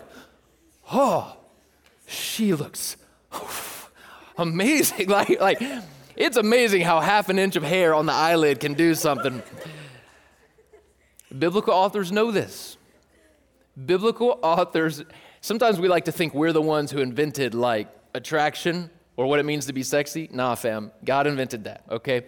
oh, 0.91 1.37
she 2.07 2.53
looks 2.53 2.97
amazing. 4.37 5.07
like, 5.07 5.39
like, 5.39 5.61
it's 6.15 6.38
amazing 6.38 6.81
how 6.81 7.00
half 7.00 7.29
an 7.29 7.39
inch 7.39 7.55
of 7.55 7.63
hair 7.63 7.93
on 7.93 8.05
the 8.05 8.13
eyelid 8.13 8.60
can 8.60 8.74
do 8.74 8.95
something. 8.95 9.41
Biblical 11.38 11.74
authors 11.74 12.12
know 12.12 12.31
this. 12.31 12.77
Biblical 13.86 14.39
authors, 14.41 15.03
sometimes 15.41 15.79
we 15.79 15.88
like 15.88 16.05
to 16.05 16.12
think 16.12 16.34
we're 16.34 16.53
the 16.53 16.62
ones 16.62 16.91
who 16.91 17.00
invented 17.00 17.53
like 17.53 17.89
attraction 18.13 18.89
or 19.17 19.27
what 19.27 19.39
it 19.39 19.43
means 19.43 19.65
to 19.65 19.74
be 19.74 19.84
sexy. 19.84 20.29
Nah, 20.31 20.55
fam, 20.55 20.91
God 21.03 21.27
invented 21.27 21.65
that, 21.65 21.84
okay? 21.89 22.24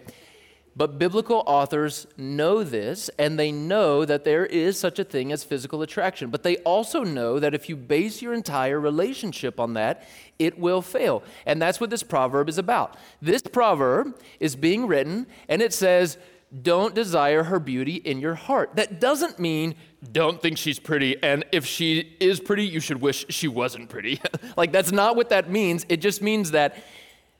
But 0.78 0.96
biblical 0.96 1.42
authors 1.44 2.06
know 2.16 2.62
this, 2.62 3.10
and 3.18 3.36
they 3.36 3.50
know 3.50 4.04
that 4.04 4.22
there 4.22 4.46
is 4.46 4.78
such 4.78 5.00
a 5.00 5.04
thing 5.04 5.32
as 5.32 5.42
physical 5.42 5.82
attraction. 5.82 6.30
But 6.30 6.44
they 6.44 6.58
also 6.58 7.02
know 7.02 7.40
that 7.40 7.52
if 7.52 7.68
you 7.68 7.74
base 7.74 8.22
your 8.22 8.32
entire 8.32 8.78
relationship 8.78 9.58
on 9.58 9.74
that, 9.74 10.06
it 10.38 10.56
will 10.56 10.80
fail. 10.80 11.24
And 11.46 11.60
that's 11.60 11.80
what 11.80 11.90
this 11.90 12.04
proverb 12.04 12.48
is 12.48 12.58
about. 12.58 12.96
This 13.20 13.42
proverb 13.42 14.20
is 14.38 14.54
being 14.54 14.86
written, 14.86 15.26
and 15.48 15.62
it 15.62 15.74
says, 15.74 16.16
Don't 16.62 16.94
desire 16.94 17.42
her 17.42 17.58
beauty 17.58 17.96
in 17.96 18.20
your 18.20 18.36
heart. 18.36 18.76
That 18.76 19.00
doesn't 19.00 19.40
mean 19.40 19.74
don't 20.12 20.40
think 20.40 20.58
she's 20.58 20.78
pretty, 20.78 21.20
and 21.24 21.44
if 21.50 21.66
she 21.66 22.16
is 22.20 22.38
pretty, 22.38 22.64
you 22.64 22.78
should 22.78 23.00
wish 23.00 23.26
she 23.30 23.48
wasn't 23.48 23.88
pretty. 23.88 24.20
like, 24.56 24.70
that's 24.70 24.92
not 24.92 25.16
what 25.16 25.30
that 25.30 25.50
means. 25.50 25.84
It 25.88 25.96
just 25.96 26.22
means 26.22 26.52
that 26.52 26.76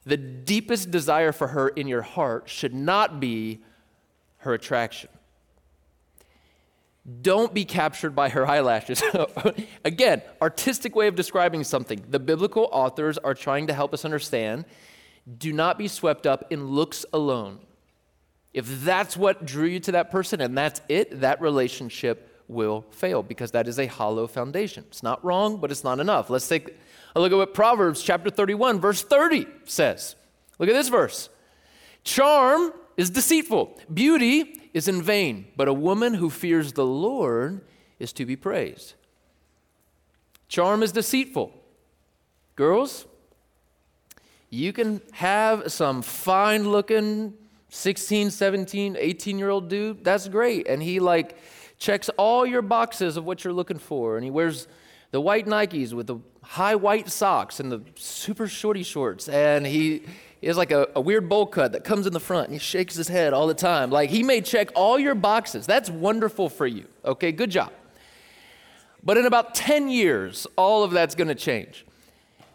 the 0.09 0.17
deepest 0.17 0.91
desire 0.91 1.33
for 1.33 1.49
her 1.49 1.69
in 1.69 1.87
your 1.87 2.01
heart 2.01 2.49
should 2.49 2.75
not 2.75 3.21
be 3.21 3.61
her 4.39 4.55
attraction. 4.55 5.11
Don't 7.21 7.53
be 7.53 7.67
captured 7.67 8.15
by 8.15 8.31
her 8.31 8.47
eyelashes. 8.47 9.03
Again, 9.85 10.23
artistic 10.41 10.97
way 10.97 11.09
of 11.09 11.15
describing 11.15 11.63
something. 11.63 12.03
The 12.09 12.19
biblical 12.19 12.71
authors 12.73 13.19
are 13.19 13.35
trying 13.35 13.67
to 13.67 13.75
help 13.75 13.93
us 13.93 14.05
understand 14.07 14.65
do 15.37 15.53
not 15.53 15.77
be 15.77 15.89
swept 15.89 16.27
up 16.27 16.47
in 16.49 16.69
looks 16.69 17.05
alone. 17.13 17.59
If 18.55 18.83
that's 18.83 19.15
what 19.15 19.45
drew 19.45 19.67
you 19.67 19.81
to 19.81 19.93
that 19.93 20.11
person 20.11 20.41
and 20.41 20.57
that's 20.57 20.81
it, 20.89 21.21
that 21.21 21.43
relationship 21.43 22.28
will 22.49 22.87
fail 22.91 23.23
because 23.23 23.51
that 23.53 23.69
is 23.69 23.79
a 23.79 23.87
hollow 23.87 24.27
foundation. 24.27 24.85
It's 24.89 25.03
not 25.03 25.25
wrong, 25.25 25.59
but 25.59 25.71
it's 25.71 25.85
not 25.85 26.01
enough. 26.01 26.31
Let's 26.31 26.49
take 26.49 26.77
a 27.15 27.21
look 27.21 27.31
at 27.31 27.37
what 27.37 27.55
Proverbs 27.55 28.03
chapter 28.03 28.31
31, 28.31 28.81
verse 28.81 29.03
30 29.03 29.47
says. 29.65 30.17
Look 30.59 30.69
at 30.69 30.75
this 30.75 30.89
verse. 30.89 31.29
Charm 32.05 32.73
is 32.97 33.11
deceitful, 33.11 33.79
beauty 33.93 34.61
is 34.75 34.89
in 34.89 35.03
vain, 35.03 35.47
but 35.57 35.69
a 35.69 35.73
woman 35.73 36.15
who 36.15 36.31
fears 36.31 36.73
the 36.73 36.87
Lord 36.87 37.61
is 37.99 38.13
to 38.15 38.27
be 38.27 38.35
praised. 38.35 38.95
Charm 40.49 40.83
is 40.83 40.93
deceitful. 40.93 41.53
Girls, 42.57 43.07
you 44.51 44.73
can 44.73 45.01
have 45.13 45.71
some 45.71 46.03
fine 46.03 46.71
looking 46.71 47.35
16, 47.69 48.31
17, 48.31 48.97
18 48.99 49.39
year 49.39 49.51
old 49.51 49.69
dude. 49.69 50.03
That's 50.03 50.27
great. 50.27 50.67
And 50.67 50.83
he 50.83 51.01
like 51.01 51.37
checks 51.79 52.09
all 52.17 52.45
your 52.45 52.63
boxes 52.63 53.17
of 53.17 53.25
what 53.25 53.45
you're 53.45 53.53
looking 53.53 53.79
for. 53.79 54.17
And 54.17 54.25
he 54.25 54.31
wears 54.31 54.67
the 55.11 55.21
white 55.21 55.47
Nikes 55.47 55.93
with 55.93 56.07
the 56.07 56.19
high 56.43 56.75
white 56.75 57.09
socks 57.09 57.61
and 57.61 57.71
the 57.71 57.83
super 57.95 58.47
shorty 58.47 58.83
shorts. 58.83 59.29
And 59.29 59.67
he 59.67 60.03
is 60.43 60.57
like 60.57 60.71
a, 60.71 60.89
a, 60.95 61.01
weird 61.01 61.29
bowl 61.29 61.47
cut 61.47 61.73
that 61.73 61.85
comes 61.85 62.07
in 62.07 62.13
the 62.13 62.21
front 62.21 62.47
and 62.49 62.55
he 62.55 62.59
shakes 62.59 62.95
his 62.95 63.09
head 63.09 63.33
all 63.33 63.47
the 63.47 63.55
time. 63.55 63.91
Like 63.91 64.11
he 64.11 64.23
may 64.23 64.41
check 64.41 64.71
all 64.75 64.99
your 64.99 65.15
boxes. 65.15 65.67
That's 65.67 65.91
wonderful 65.91 66.49
for 66.49 66.67
you. 66.67 66.87
Okay, 67.05 67.33
good 67.33 67.51
job. 67.51 67.73
But 69.03 69.17
in 69.17 69.27
about 69.27 69.55
10 69.55 69.89
years, 69.89 70.47
all 70.57 70.85
of 70.85 70.91
that's 70.91 71.15
gonna 71.15 71.35
change. 71.35 71.85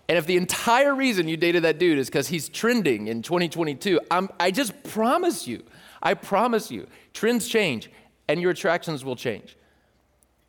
And 0.07 0.17
if 0.17 0.25
the 0.25 0.37
entire 0.37 0.93
reason 0.93 1.27
you 1.27 1.37
dated 1.37 1.63
that 1.63 1.79
dude 1.79 1.97
is 1.97 2.07
because 2.07 2.27
he's 2.27 2.49
trending 2.49 3.07
in 3.07 3.21
2022, 3.21 3.99
I'm, 4.11 4.29
I 4.39 4.51
just 4.51 4.83
promise 4.83 5.47
you, 5.47 5.63
I 6.01 6.13
promise 6.13 6.69
you, 6.69 6.87
trends 7.13 7.47
change 7.47 7.89
and 8.27 8.41
your 8.41 8.51
attractions 8.51 9.03
will 9.03 9.15
change. 9.15 9.55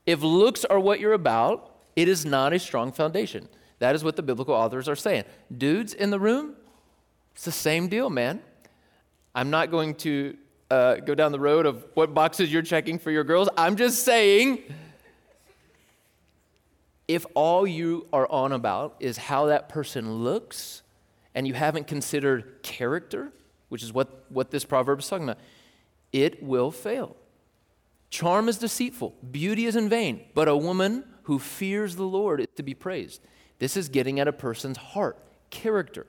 If 0.07 0.23
looks 0.23 0.65
are 0.65 0.79
what 0.79 1.01
you're 1.01 1.13
about, 1.13 1.77
it 1.97 2.09
is 2.09 2.25
not 2.25 2.53
a 2.53 2.59
strong 2.59 2.93
foundation. 2.93 3.49
That 3.79 3.95
is 3.95 4.05
what 4.05 4.17
the 4.17 4.23
biblical 4.23 4.55
authors 4.55 4.89
are 4.89 4.97
saying. 4.97 5.25
Dudes 5.57 5.95
in 5.95 6.11
the 6.11 6.21
room, 6.21 6.55
it's 7.35 7.45
the 7.45 7.53
same 7.53 7.89
deal, 7.89 8.11
man. 8.11 8.41
I'm 9.35 9.51
not 9.51 9.71
going 9.71 9.95
to 9.97 10.37
uh, 10.71 10.97
go 10.97 11.15
down 11.15 11.33
the 11.33 11.41
road 11.41 11.67
of 11.67 11.85
what 11.95 12.15
boxes 12.15 12.53
you're 12.53 12.63
checking 12.63 12.99
for 12.99 13.11
your 13.11 13.25
girls. 13.25 13.49
I'm 13.57 13.77
just 13.77 14.05
saying, 14.05 14.63
if 17.09 17.27
all 17.35 17.67
you 17.67 18.07
are 18.13 18.31
on 18.31 18.53
about 18.53 18.97
is 19.01 19.17
how 19.17 19.47
that 19.47 19.69
person 19.69 20.23
looks, 20.23 20.83
and 21.35 21.49
you 21.49 21.55
haven't 21.55 21.87
considered 21.87 22.63
character, 22.63 23.33
which 23.69 23.83
is 23.83 23.93
what, 23.93 24.25
what 24.29 24.51
this 24.51 24.65
proverb 24.65 25.01
is 25.01 25.09
talking 25.09 25.25
about, 25.25 25.39
it 26.13 26.43
will 26.43 26.71
fail. 26.71 27.17
Charm 28.15 28.49
is 28.49 28.59
deceitful, 28.59 29.13
beauty 29.33 29.67
is 29.67 29.75
in 29.75 29.89
vain, 29.89 30.21
but 30.35 30.47
a 30.47 30.57
woman 30.57 31.03
who 31.25 31.41
fears 31.41 31.97
the 31.97 32.05
Lord 32.05 32.41
is 32.41 32.47
to 32.55 32.63
be 32.63 32.73
praised. 32.73 33.21
This 33.59 33.77
is 33.77 33.89
getting 33.89 34.21
at 34.21 34.29
a 34.29 34.33
person's 34.33 34.77
heart, 34.77 35.19
character. 35.51 36.07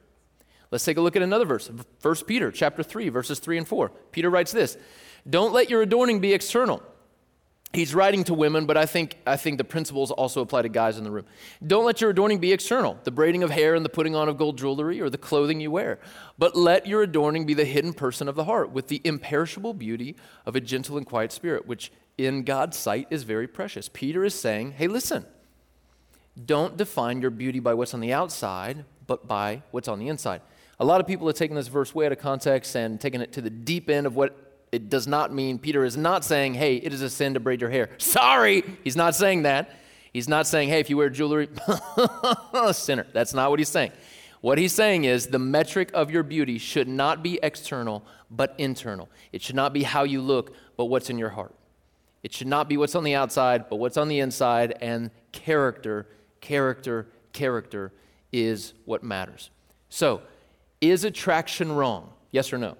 Let's 0.69 0.85
take 0.85 0.97
a 0.97 1.01
look 1.01 1.15
at 1.15 1.23
another 1.23 1.45
verse. 1.45 1.67
1 2.03 2.15
Peter 2.27 2.51
chapter 2.51 2.83
3 2.83 3.09
verses 3.09 3.39
3 3.39 3.57
and 3.57 3.67
4. 3.67 3.89
Peter 4.11 4.29
writes 4.29 4.51
this, 4.51 4.77
"Don't 5.27 5.51
let 5.51 5.71
your 5.71 5.81
adorning 5.81 6.19
be 6.19 6.31
external." 6.31 6.83
He's 7.73 7.93
writing 7.93 8.23
to 8.25 8.33
women, 8.33 8.65
but 8.65 8.77
I 8.77 8.85
think, 8.85 9.17
I 9.27 9.35
think 9.35 9.57
the 9.57 9.65
principles 9.65 10.09
also 10.09 10.39
apply 10.39 10.61
to 10.61 10.69
guys 10.69 10.97
in 10.97 11.03
the 11.03 11.11
room. 11.11 11.25
Don't 11.65 11.83
let 11.83 11.99
your 11.99 12.09
adorning 12.09 12.39
be 12.39 12.53
external, 12.53 12.97
the 13.03 13.11
braiding 13.11 13.43
of 13.43 13.51
hair 13.51 13.75
and 13.75 13.83
the 13.83 13.89
putting 13.89 14.15
on 14.15 14.29
of 14.29 14.37
gold 14.37 14.57
jewelry 14.57 15.01
or 15.01 15.09
the 15.09 15.17
clothing 15.17 15.59
you 15.59 15.71
wear. 15.71 15.99
But 16.37 16.55
let 16.55 16.87
your 16.87 17.01
adorning 17.01 17.45
be 17.45 17.53
the 17.53 17.65
hidden 17.65 17.91
person 17.91 18.29
of 18.29 18.35
the 18.35 18.45
heart, 18.45 18.71
with 18.71 18.87
the 18.87 19.01
imperishable 19.03 19.73
beauty 19.73 20.15
of 20.45 20.55
a 20.55 20.61
gentle 20.61 20.95
and 20.95 21.05
quiet 21.05 21.33
spirit, 21.33 21.67
which 21.67 21.91
in 22.17 22.43
God's 22.43 22.77
sight 22.77 23.07
is 23.09 23.23
very 23.23 23.47
precious. 23.47 23.89
Peter 23.91 24.23
is 24.23 24.33
saying, 24.33 24.71
hey, 24.73 24.87
listen, 24.87 25.25
don't 26.45 26.77
define 26.77 27.21
your 27.21 27.31
beauty 27.31 27.59
by 27.59 27.73
what's 27.73 27.93
on 27.93 27.99
the 27.99 28.13
outside, 28.13 28.85
but 29.05 29.27
by 29.27 29.63
what's 29.71 29.89
on 29.89 29.99
the 29.99 30.07
inside. 30.07 30.41
A 30.79 30.85
lot 30.85 31.01
of 31.01 31.07
people 31.07 31.27
have 31.27 31.35
taken 31.35 31.57
this 31.57 31.67
verse 31.67 31.93
way 31.93 32.05
out 32.05 32.13
of 32.13 32.19
context 32.19 32.75
and 32.75 33.01
taken 33.01 33.19
it 33.19 33.33
to 33.33 33.41
the 33.41 33.49
deep 33.49 33.89
end 33.89 34.07
of 34.07 34.15
what 34.15 34.54
it 34.75 34.89
does 34.89 35.07
not 35.07 35.33
mean. 35.33 35.57
Peter 35.57 35.85
is 35.85 35.95
not 35.95 36.25
saying, 36.25 36.53
hey, 36.53 36.75
it 36.75 36.91
is 36.91 37.01
a 37.01 37.09
sin 37.09 37.33
to 37.35 37.39
braid 37.39 37.61
your 37.61 37.69
hair. 37.69 37.91
Sorry, 37.97 38.61
he's 38.83 38.97
not 38.97 39.15
saying 39.15 39.43
that. 39.43 39.73
He's 40.11 40.27
not 40.27 40.47
saying, 40.47 40.67
hey, 40.67 40.81
if 40.81 40.89
you 40.89 40.97
wear 40.97 41.09
jewelry, 41.09 41.47
sinner. 42.73 43.07
That's 43.13 43.33
not 43.33 43.51
what 43.51 43.59
he's 43.59 43.69
saying. 43.69 43.93
What 44.41 44.57
he's 44.57 44.73
saying 44.73 45.05
is 45.05 45.27
the 45.27 45.39
metric 45.39 45.91
of 45.93 46.11
your 46.11 46.23
beauty 46.23 46.57
should 46.57 46.89
not 46.89 47.23
be 47.23 47.39
external, 47.41 48.03
but 48.29 48.53
internal. 48.57 49.07
It 49.31 49.41
should 49.41 49.55
not 49.55 49.71
be 49.71 49.83
how 49.83 50.03
you 50.03 50.21
look, 50.21 50.53
but 50.75 50.85
what's 50.85 51.09
in 51.09 51.17
your 51.17 51.29
heart. 51.29 51.55
It 52.21 52.33
should 52.33 52.47
not 52.47 52.67
be 52.67 52.75
what's 52.75 52.95
on 52.95 53.05
the 53.05 53.15
outside, 53.15 53.69
but 53.69 53.77
what's 53.77 53.95
on 53.95 54.09
the 54.09 54.19
inside, 54.19 54.77
and 54.81 55.09
character, 55.31 56.05
character, 56.41 57.07
character 57.31 57.93
is 58.33 58.73
what 58.83 59.03
matters. 59.03 59.51
So, 59.87 60.21
is 60.81 61.05
attraction 61.05 61.71
wrong? 61.71 62.11
Yes 62.31 62.51
or 62.51 62.57
no? 62.57 62.75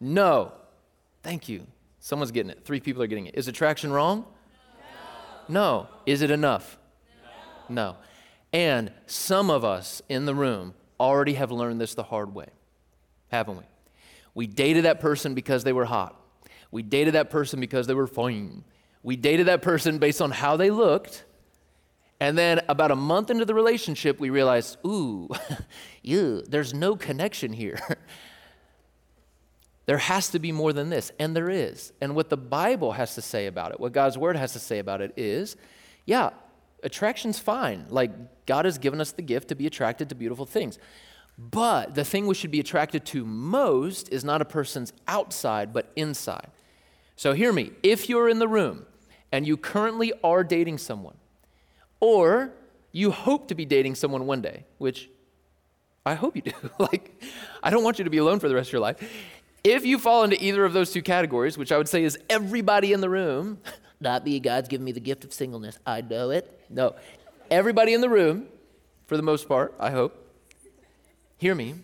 No. 0.00 0.52
Thank 1.22 1.48
you. 1.48 1.66
Someone's 1.98 2.30
getting 2.30 2.50
it. 2.50 2.64
Three 2.64 2.80
people 2.80 3.02
are 3.02 3.06
getting 3.06 3.26
it. 3.26 3.34
Is 3.34 3.48
attraction 3.48 3.92
wrong? 3.92 4.24
No. 5.48 5.82
no. 5.82 5.88
Is 6.06 6.22
it 6.22 6.30
enough? 6.30 6.78
No. 7.68 7.92
no. 7.92 7.96
And 8.52 8.92
some 9.06 9.50
of 9.50 9.64
us 9.64 10.02
in 10.08 10.24
the 10.24 10.34
room 10.34 10.74
already 10.98 11.34
have 11.34 11.50
learned 11.50 11.80
this 11.80 11.94
the 11.94 12.02
hard 12.02 12.34
way, 12.34 12.48
haven't 13.30 13.58
we? 13.58 13.64
We 14.34 14.46
dated 14.46 14.84
that 14.84 15.00
person 15.00 15.34
because 15.34 15.64
they 15.64 15.72
were 15.72 15.84
hot. 15.84 16.16
We 16.70 16.82
dated 16.82 17.14
that 17.14 17.30
person 17.30 17.60
because 17.60 17.86
they 17.86 17.94
were 17.94 18.06
fine. 18.06 18.64
We 19.02 19.16
dated 19.16 19.46
that 19.46 19.62
person 19.62 19.98
based 19.98 20.22
on 20.22 20.30
how 20.30 20.56
they 20.56 20.70
looked 20.70 21.24
and 22.20 22.36
then 22.36 22.60
about 22.68 22.90
a 22.90 22.96
month 22.96 23.30
into 23.30 23.46
the 23.46 23.54
relationship, 23.54 24.20
we 24.20 24.28
realized, 24.28 24.76
ooh, 24.86 25.30
ew, 26.02 26.42
there's 26.46 26.74
no 26.74 26.94
connection 26.94 27.54
here. 27.54 27.80
there 29.90 29.98
has 29.98 30.28
to 30.28 30.38
be 30.38 30.52
more 30.52 30.72
than 30.72 30.88
this, 30.88 31.10
and 31.18 31.34
there 31.34 31.50
is. 31.50 31.92
And 32.00 32.14
what 32.14 32.30
the 32.30 32.36
Bible 32.36 32.92
has 32.92 33.16
to 33.16 33.20
say 33.20 33.48
about 33.48 33.72
it, 33.72 33.80
what 33.80 33.90
God's 33.92 34.16
word 34.16 34.36
has 34.36 34.52
to 34.52 34.60
say 34.60 34.78
about 34.78 35.00
it 35.00 35.12
is, 35.16 35.56
yeah, 36.06 36.30
attraction's 36.84 37.40
fine. 37.40 37.86
Like 37.88 38.46
God 38.46 38.66
has 38.66 38.78
given 38.78 39.00
us 39.00 39.10
the 39.10 39.22
gift 39.22 39.48
to 39.48 39.56
be 39.56 39.66
attracted 39.66 40.08
to 40.10 40.14
beautiful 40.14 40.46
things. 40.46 40.78
But 41.36 41.96
the 41.96 42.04
thing 42.04 42.28
we 42.28 42.36
should 42.36 42.52
be 42.52 42.60
attracted 42.60 43.04
to 43.06 43.24
most 43.24 44.08
is 44.10 44.22
not 44.22 44.40
a 44.40 44.44
person's 44.44 44.92
outside, 45.08 45.72
but 45.72 45.90
inside. 45.96 46.52
So 47.16 47.32
hear 47.32 47.52
me. 47.52 47.72
If 47.82 48.08
you're 48.08 48.28
in 48.28 48.38
the 48.38 48.46
room 48.46 48.86
and 49.32 49.44
you 49.44 49.56
currently 49.56 50.12
are 50.22 50.44
dating 50.44 50.78
someone, 50.78 51.16
or 51.98 52.52
you 52.92 53.10
hope 53.10 53.48
to 53.48 53.56
be 53.56 53.64
dating 53.64 53.96
someone 53.96 54.24
one 54.26 54.40
day, 54.40 54.66
which 54.78 55.10
I 56.06 56.14
hope 56.14 56.36
you 56.36 56.42
do. 56.42 56.52
like, 56.78 57.20
I 57.60 57.70
don't 57.70 57.82
want 57.82 57.98
you 57.98 58.04
to 58.04 58.10
be 58.10 58.18
alone 58.18 58.38
for 58.38 58.48
the 58.48 58.54
rest 58.54 58.68
of 58.68 58.74
your 58.74 58.82
life. 58.82 59.02
If 59.62 59.84
you 59.84 59.98
fall 59.98 60.24
into 60.24 60.42
either 60.42 60.64
of 60.64 60.72
those 60.72 60.92
two 60.92 61.02
categories, 61.02 61.58
which 61.58 61.70
I 61.70 61.78
would 61.78 61.88
say 61.88 62.02
is 62.02 62.18
everybody 62.30 62.92
in 62.92 63.00
the 63.00 63.10
room, 63.10 63.58
not 64.00 64.24
me, 64.24 64.40
God's 64.40 64.68
given 64.68 64.84
me 64.84 64.92
the 64.92 65.00
gift 65.00 65.24
of 65.24 65.32
singleness. 65.32 65.78
I 65.86 66.00
know 66.00 66.30
it. 66.30 66.60
No, 66.70 66.94
everybody 67.50 67.92
in 67.92 68.00
the 68.00 68.08
room, 68.08 68.46
for 69.06 69.16
the 69.16 69.22
most 69.22 69.48
part, 69.48 69.74
I 69.78 69.90
hope, 69.90 70.26
hear 71.36 71.54
me. 71.54 71.74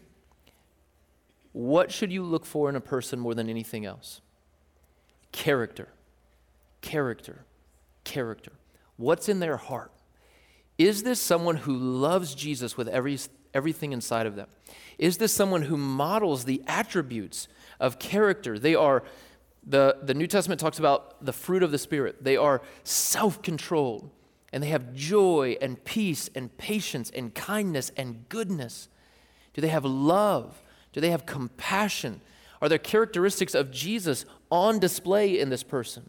What 1.52 1.90
should 1.90 2.12
you 2.12 2.22
look 2.22 2.44
for 2.44 2.68
in 2.68 2.76
a 2.76 2.80
person 2.80 3.18
more 3.18 3.34
than 3.34 3.48
anything 3.48 3.86
else? 3.86 4.20
Character. 5.32 5.88
Character. 6.82 7.44
Character. 8.04 8.52
What's 8.96 9.28
in 9.28 9.40
their 9.40 9.56
heart? 9.56 9.90
Is 10.78 11.02
this 11.02 11.20
someone 11.20 11.56
who 11.56 11.74
loves 11.74 12.34
Jesus 12.34 12.76
with 12.76 12.88
every, 12.88 13.18
everything 13.54 13.92
inside 13.92 14.26
of 14.26 14.36
them? 14.36 14.48
Is 14.98 15.18
this 15.18 15.32
someone 15.32 15.62
who 15.62 15.76
models 15.76 16.44
the 16.44 16.62
attributes 16.66 17.48
of 17.80 17.98
character? 17.98 18.58
They 18.58 18.74
are, 18.74 19.02
the, 19.66 19.98
the 20.02 20.14
New 20.14 20.26
Testament 20.26 20.60
talks 20.60 20.78
about 20.78 21.24
the 21.24 21.32
fruit 21.32 21.62
of 21.62 21.70
the 21.70 21.78
Spirit. 21.78 22.22
They 22.24 22.36
are 22.36 22.62
self 22.84 23.42
controlled, 23.42 24.10
and 24.52 24.62
they 24.62 24.68
have 24.68 24.94
joy 24.94 25.56
and 25.60 25.82
peace 25.84 26.30
and 26.34 26.56
patience 26.56 27.10
and 27.10 27.34
kindness 27.34 27.92
and 27.96 28.28
goodness. 28.28 28.88
Do 29.54 29.60
they 29.60 29.68
have 29.68 29.84
love? 29.84 30.62
Do 30.92 31.00
they 31.00 31.10
have 31.10 31.26
compassion? 31.26 32.20
Are 32.62 32.68
there 32.68 32.78
characteristics 32.78 33.54
of 33.54 33.70
Jesus 33.70 34.24
on 34.50 34.78
display 34.78 35.38
in 35.38 35.50
this 35.50 35.62
person? 35.62 36.08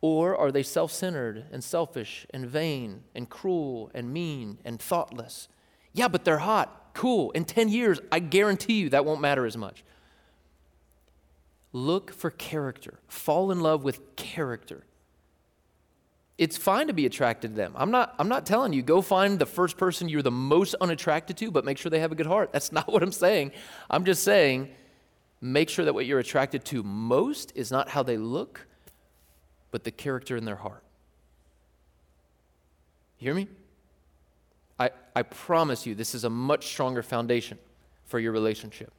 Or 0.00 0.36
are 0.36 0.50
they 0.50 0.64
self 0.64 0.92
centered 0.92 1.44
and 1.52 1.62
selfish 1.62 2.26
and 2.30 2.46
vain 2.46 3.04
and 3.14 3.28
cruel 3.30 3.90
and 3.94 4.12
mean 4.12 4.58
and 4.64 4.80
thoughtless? 4.80 5.48
Yeah, 5.92 6.08
but 6.08 6.24
they're 6.24 6.38
hot. 6.38 6.90
Cool. 6.94 7.30
In 7.32 7.44
10 7.44 7.68
years, 7.68 8.00
I 8.10 8.18
guarantee 8.18 8.80
you 8.80 8.90
that 8.90 9.04
won't 9.04 9.20
matter 9.20 9.46
as 9.46 9.56
much. 9.56 9.84
Look 11.72 12.12
for 12.12 12.30
character. 12.30 12.98
Fall 13.08 13.50
in 13.50 13.60
love 13.60 13.82
with 13.82 14.14
character. 14.16 14.84
It's 16.38 16.56
fine 16.56 16.88
to 16.88 16.92
be 16.92 17.06
attracted 17.06 17.52
to 17.52 17.54
them. 17.54 17.72
I'm 17.76 17.90
not, 17.90 18.14
I'm 18.18 18.28
not 18.28 18.46
telling 18.46 18.72
you, 18.72 18.82
go 18.82 19.00
find 19.00 19.38
the 19.38 19.46
first 19.46 19.76
person 19.76 20.08
you're 20.08 20.22
the 20.22 20.30
most 20.30 20.74
unattracted 20.80 21.36
to, 21.38 21.50
but 21.50 21.64
make 21.64 21.78
sure 21.78 21.90
they 21.90 22.00
have 22.00 22.12
a 22.12 22.16
good 22.16 22.26
heart. 22.26 22.52
That's 22.52 22.72
not 22.72 22.90
what 22.92 23.02
I'm 23.02 23.12
saying. 23.12 23.52
I'm 23.88 24.04
just 24.04 24.22
saying, 24.22 24.70
make 25.40 25.68
sure 25.68 25.84
that 25.84 25.94
what 25.94 26.06
you're 26.06 26.18
attracted 26.18 26.64
to 26.66 26.82
most 26.82 27.52
is 27.54 27.70
not 27.70 27.88
how 27.88 28.02
they 28.02 28.16
look, 28.16 28.66
but 29.70 29.84
the 29.84 29.90
character 29.90 30.36
in 30.36 30.44
their 30.44 30.56
heart. 30.56 30.82
You 33.18 33.26
hear 33.26 33.34
me? 33.34 33.48
I, 34.80 34.90
I 35.14 35.22
promise 35.22 35.86
you, 35.86 35.94
this 35.94 36.14
is 36.14 36.24
a 36.24 36.30
much 36.30 36.66
stronger 36.66 37.02
foundation 37.02 37.58
for 38.04 38.18
your 38.18 38.32
relationship. 38.32 38.92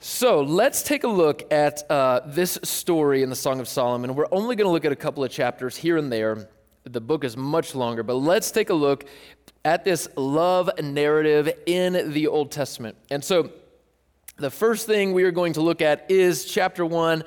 So 0.00 0.42
let's 0.42 0.84
take 0.84 1.02
a 1.02 1.08
look 1.08 1.52
at 1.52 1.82
uh, 1.90 2.20
this 2.24 2.56
story 2.62 3.24
in 3.24 3.30
the 3.30 3.36
Song 3.36 3.58
of 3.58 3.66
Solomon. 3.66 4.14
We're 4.14 4.28
only 4.30 4.54
going 4.54 4.68
to 4.68 4.70
look 4.70 4.84
at 4.84 4.92
a 4.92 4.96
couple 4.96 5.24
of 5.24 5.30
chapters 5.32 5.76
here 5.76 5.96
and 5.96 6.12
there. 6.12 6.48
The 6.84 7.00
book 7.00 7.24
is 7.24 7.36
much 7.36 7.74
longer, 7.74 8.04
but 8.04 8.14
let's 8.14 8.52
take 8.52 8.70
a 8.70 8.74
look 8.74 9.06
at 9.64 9.84
this 9.84 10.06
love 10.14 10.70
narrative 10.80 11.50
in 11.66 12.12
the 12.12 12.28
Old 12.28 12.52
Testament. 12.52 12.96
And 13.10 13.24
so 13.24 13.50
the 14.36 14.52
first 14.52 14.86
thing 14.86 15.14
we 15.14 15.24
are 15.24 15.32
going 15.32 15.54
to 15.54 15.62
look 15.62 15.82
at 15.82 16.08
is 16.08 16.44
chapter 16.44 16.86
1. 16.86 17.24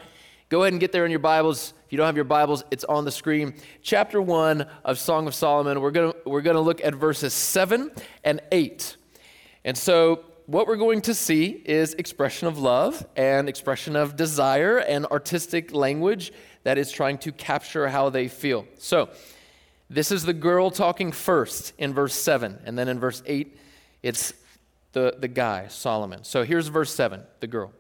Go 0.48 0.62
ahead 0.62 0.72
and 0.72 0.80
get 0.80 0.94
there 0.94 1.04
in 1.04 1.12
your 1.12 1.20
Bibles. 1.20 1.74
If 1.86 1.92
you 1.92 1.98
don't 1.98 2.06
have 2.06 2.16
your 2.16 2.24
Bibles, 2.24 2.64
it's 2.72 2.86
on 2.86 3.04
the 3.04 3.12
screen. 3.12 3.54
Chapter 3.82 4.22
1 4.22 4.66
of 4.86 4.98
Song 4.98 5.28
of 5.28 5.36
Solomon. 5.36 5.82
We're 5.82 5.92
going 5.92 6.14
we're 6.26 6.42
going 6.42 6.56
to 6.56 6.62
look 6.62 6.82
at 6.86 6.96
verses 6.96 7.34
7 7.34 7.92
and 8.24 8.40
8. 8.50 8.96
And 9.66 9.78
so, 9.78 10.24
what 10.46 10.68
we're 10.68 10.78
going 10.78 11.02
to 11.02 11.14
see 11.14 11.62
is 11.66 11.94
expression 11.94 12.48
of 12.48 12.58
love 12.58 13.06
and 13.16 13.48
expression 13.48 13.96
of 13.96 14.16
desire 14.16 14.78
and 14.78 15.06
artistic 15.08 15.74
language 15.74 16.32
that 16.64 16.78
is 16.78 16.92
trying 16.92 17.18
to 17.20 17.32
capture 17.32 17.88
how 17.88 18.10
they 18.10 18.28
feel. 18.28 18.66
So, 18.78 19.10
this 19.90 20.12
is 20.12 20.24
the 20.24 20.34
girl 20.34 20.72
talking 20.72 21.12
first 21.12 21.74
in 21.78 21.94
verse 21.94 22.14
7. 22.14 22.60
And 22.64 22.80
then 22.80 22.88
in 22.88 22.98
verse 22.98 23.22
8, 23.26 23.58
it's 24.02 24.34
the, 24.94 25.16
the 25.20 25.28
guy, 25.28 25.68
Solomon. 25.68 26.24
So, 26.24 26.44
here's 26.44 26.68
verse 26.68 26.94
7, 26.94 27.22
the 27.42 27.48
girl. 27.48 27.74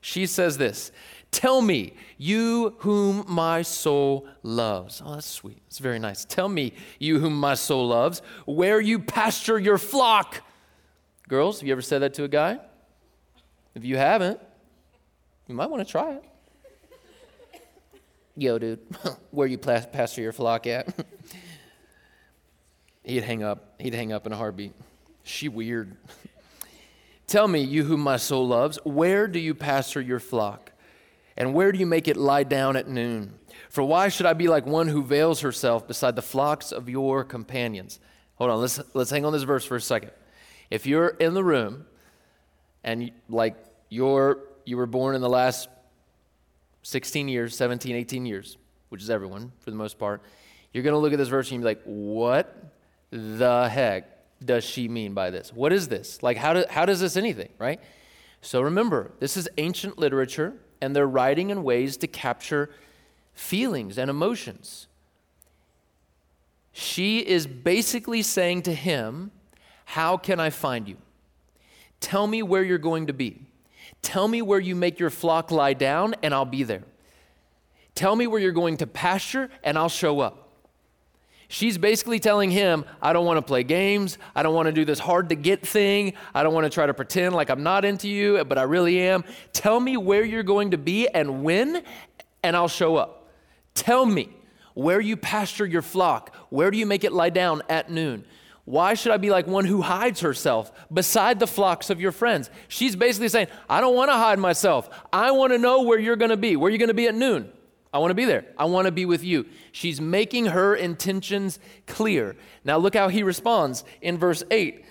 She 0.00 0.26
says 0.26 0.58
this 0.58 0.92
Tell 1.30 1.60
me, 1.60 1.94
you 2.16 2.76
whom 2.78 3.24
my 3.28 3.62
soul 3.62 4.28
loves. 4.42 5.02
Oh, 5.04 5.14
that's 5.14 5.26
sweet. 5.26 5.60
It's 5.66 5.78
very 5.78 5.98
nice. 5.98 6.24
Tell 6.24 6.48
me, 6.48 6.72
you 6.98 7.18
whom 7.18 7.38
my 7.38 7.54
soul 7.54 7.88
loves, 7.88 8.22
where 8.46 8.80
you 8.80 8.98
pasture 8.98 9.58
your 9.58 9.78
flock. 9.78 10.42
Girls, 11.28 11.60
have 11.60 11.66
you 11.66 11.72
ever 11.72 11.82
said 11.82 12.02
that 12.02 12.14
to 12.14 12.24
a 12.24 12.28
guy? 12.28 12.58
If 13.74 13.84
you 13.84 13.96
haven't, 13.96 14.40
you 15.48 15.54
might 15.54 15.70
want 15.70 15.86
to 15.86 15.90
try 15.90 16.12
it. 16.12 16.24
Yo, 18.36 18.58
dude, 18.58 18.80
where 19.30 19.46
you 19.46 19.58
pasture 19.58 20.22
your 20.22 20.32
flock 20.32 20.66
at? 20.66 20.94
He'd 23.02 23.24
hang 23.24 23.42
up. 23.42 23.80
He'd 23.80 23.94
hang 23.94 24.12
up 24.12 24.26
in 24.26 24.32
a 24.32 24.36
heartbeat. 24.36 24.72
She 25.22 25.48
weird. 25.48 25.96
Tell 27.26 27.48
me, 27.48 27.60
you 27.60 27.84
whom 27.84 28.00
my 28.00 28.18
soul 28.18 28.46
loves, 28.46 28.78
where 28.84 29.26
do 29.26 29.40
you 29.40 29.54
pasture 29.54 30.00
your 30.00 30.20
flock? 30.20 30.72
And 31.36 31.54
where 31.54 31.72
do 31.72 31.78
you 31.78 31.86
make 31.86 32.08
it 32.08 32.16
lie 32.16 32.44
down 32.44 32.76
at 32.76 32.88
noon? 32.88 33.34
For 33.68 33.82
why 33.82 34.08
should 34.08 34.26
I 34.26 34.32
be 34.32 34.48
like 34.48 34.64
one 34.64 34.88
who 34.88 35.02
veils 35.02 35.40
herself 35.40 35.88
beside 35.88 36.14
the 36.14 36.22
flocks 36.22 36.72
of 36.72 36.88
your 36.88 37.24
companions? 37.24 37.98
Hold 38.36 38.50
on, 38.50 38.60
let's, 38.60 38.80
let's 38.94 39.10
hang 39.10 39.24
on 39.24 39.32
this 39.32 39.42
verse 39.42 39.64
for 39.64 39.76
a 39.76 39.80
second. 39.80 40.12
If 40.70 40.86
you're 40.86 41.08
in 41.08 41.34
the 41.34 41.44
room 41.44 41.86
and 42.82 43.10
like 43.28 43.56
you're, 43.88 44.40
you 44.64 44.76
were 44.76 44.86
born 44.86 45.14
in 45.14 45.20
the 45.20 45.28
last 45.28 45.68
16 46.82 47.28
years, 47.28 47.56
17, 47.56 47.94
18 47.94 48.26
years, 48.26 48.58
which 48.88 49.02
is 49.02 49.10
everyone 49.10 49.52
for 49.60 49.70
the 49.70 49.76
most 49.76 49.98
part, 49.98 50.22
you're 50.72 50.82
going 50.82 50.94
to 50.94 50.98
look 50.98 51.12
at 51.12 51.18
this 51.18 51.28
verse 51.28 51.50
and 51.50 51.60
be 51.60 51.64
like, 51.64 51.82
what 51.84 52.72
the 53.10 53.68
heck 53.68 54.08
does 54.44 54.64
she 54.64 54.88
mean 54.88 55.14
by 55.14 55.30
this? 55.30 55.52
What 55.52 55.72
is 55.72 55.88
this? 55.88 56.22
Like, 56.22 56.36
how, 56.36 56.52
do, 56.52 56.64
how 56.68 56.84
does 56.84 57.00
this 57.00 57.16
anything, 57.16 57.48
right? 57.58 57.80
So 58.40 58.60
remember, 58.60 59.12
this 59.18 59.36
is 59.36 59.48
ancient 59.56 59.98
literature 59.98 60.54
and 60.80 60.94
they're 60.94 61.06
writing 61.06 61.50
in 61.50 61.62
ways 61.62 61.96
to 61.98 62.06
capture 62.06 62.70
feelings 63.32 63.98
and 63.98 64.10
emotions. 64.10 64.86
She 66.72 67.20
is 67.20 67.46
basically 67.46 68.22
saying 68.22 68.62
to 68.62 68.74
him, 68.74 69.30
How 69.86 70.16
can 70.16 70.38
I 70.40 70.50
find 70.50 70.88
you? 70.88 70.96
Tell 72.00 72.26
me 72.26 72.42
where 72.42 72.62
you're 72.62 72.76
going 72.76 73.06
to 73.06 73.12
be. 73.12 73.46
Tell 74.02 74.28
me 74.28 74.42
where 74.42 74.60
you 74.60 74.74
make 74.74 74.98
your 74.98 75.10
flock 75.10 75.50
lie 75.50 75.72
down, 75.72 76.14
and 76.22 76.34
I'll 76.34 76.44
be 76.44 76.64
there. 76.64 76.82
Tell 77.94 78.14
me 78.14 78.26
where 78.26 78.40
you're 78.40 78.52
going 78.52 78.76
to 78.78 78.86
pasture, 78.86 79.48
and 79.64 79.78
I'll 79.78 79.88
show 79.88 80.20
up. 80.20 80.48
She's 81.48 81.78
basically 81.78 82.18
telling 82.18 82.50
him, 82.50 82.84
I 83.00 83.12
don't 83.12 83.24
want 83.24 83.38
to 83.38 83.42
play 83.42 83.62
games. 83.62 84.18
I 84.34 84.42
don't 84.42 84.54
want 84.54 84.66
to 84.66 84.72
do 84.72 84.84
this 84.84 84.98
hard 84.98 85.28
to 85.28 85.36
get 85.36 85.64
thing. 85.64 86.14
I 86.34 86.42
don't 86.42 86.52
want 86.52 86.64
to 86.64 86.70
try 86.70 86.84
to 86.86 86.92
pretend 86.92 87.36
like 87.36 87.48
I'm 87.48 87.62
not 87.62 87.84
into 87.84 88.08
you, 88.08 88.44
but 88.44 88.58
I 88.58 88.62
really 88.62 89.00
am. 89.00 89.24
Tell 89.52 89.78
me 89.78 89.96
where 89.96 90.24
you're 90.24 90.42
going 90.42 90.72
to 90.72 90.78
be 90.78 91.08
and 91.08 91.44
when, 91.44 91.84
and 92.42 92.56
I'll 92.56 92.68
show 92.68 92.96
up. 92.96 93.30
Tell 93.74 94.04
me 94.04 94.30
where 94.74 95.00
you 95.00 95.16
pasture 95.16 95.64
your 95.64 95.82
flock. 95.82 96.34
Where 96.50 96.72
do 96.72 96.76
you 96.76 96.86
make 96.86 97.04
it 97.04 97.12
lie 97.12 97.30
down 97.30 97.62
at 97.68 97.88
noon? 97.90 98.24
Why 98.66 98.94
should 98.94 99.12
I 99.12 99.16
be 99.16 99.30
like 99.30 99.46
one 99.46 99.64
who 99.64 99.80
hides 99.80 100.20
herself 100.20 100.72
beside 100.92 101.38
the 101.38 101.46
flocks 101.46 101.88
of 101.88 102.00
your 102.00 102.10
friends? 102.10 102.50
She's 102.66 102.96
basically 102.96 103.28
saying, 103.28 103.46
I 103.70 103.80
don't 103.80 103.94
want 103.94 104.10
to 104.10 104.16
hide 104.16 104.40
myself. 104.40 104.90
I 105.12 105.30
want 105.30 105.52
to 105.52 105.58
know 105.58 105.82
where 105.82 106.00
you're 106.00 106.16
going 106.16 106.32
to 106.32 106.36
be. 106.36 106.56
Where 106.56 106.68
you're 106.68 106.78
going 106.78 106.88
to 106.88 106.94
be 106.94 107.06
at 107.06 107.14
noon. 107.14 107.50
I 107.92 107.98
want 107.98 108.10
to 108.10 108.14
be 108.16 108.24
there. 108.24 108.44
I 108.58 108.64
want 108.64 108.86
to 108.86 108.92
be 108.92 109.06
with 109.06 109.22
you. 109.22 109.46
She's 109.70 110.00
making 110.00 110.46
her 110.46 110.74
intentions 110.74 111.60
clear. 111.86 112.34
Now, 112.64 112.76
look 112.78 112.94
how 112.94 113.08
he 113.08 113.22
responds 113.22 113.84
in 114.02 114.18
verse 114.18 114.42
8. 114.50 114.84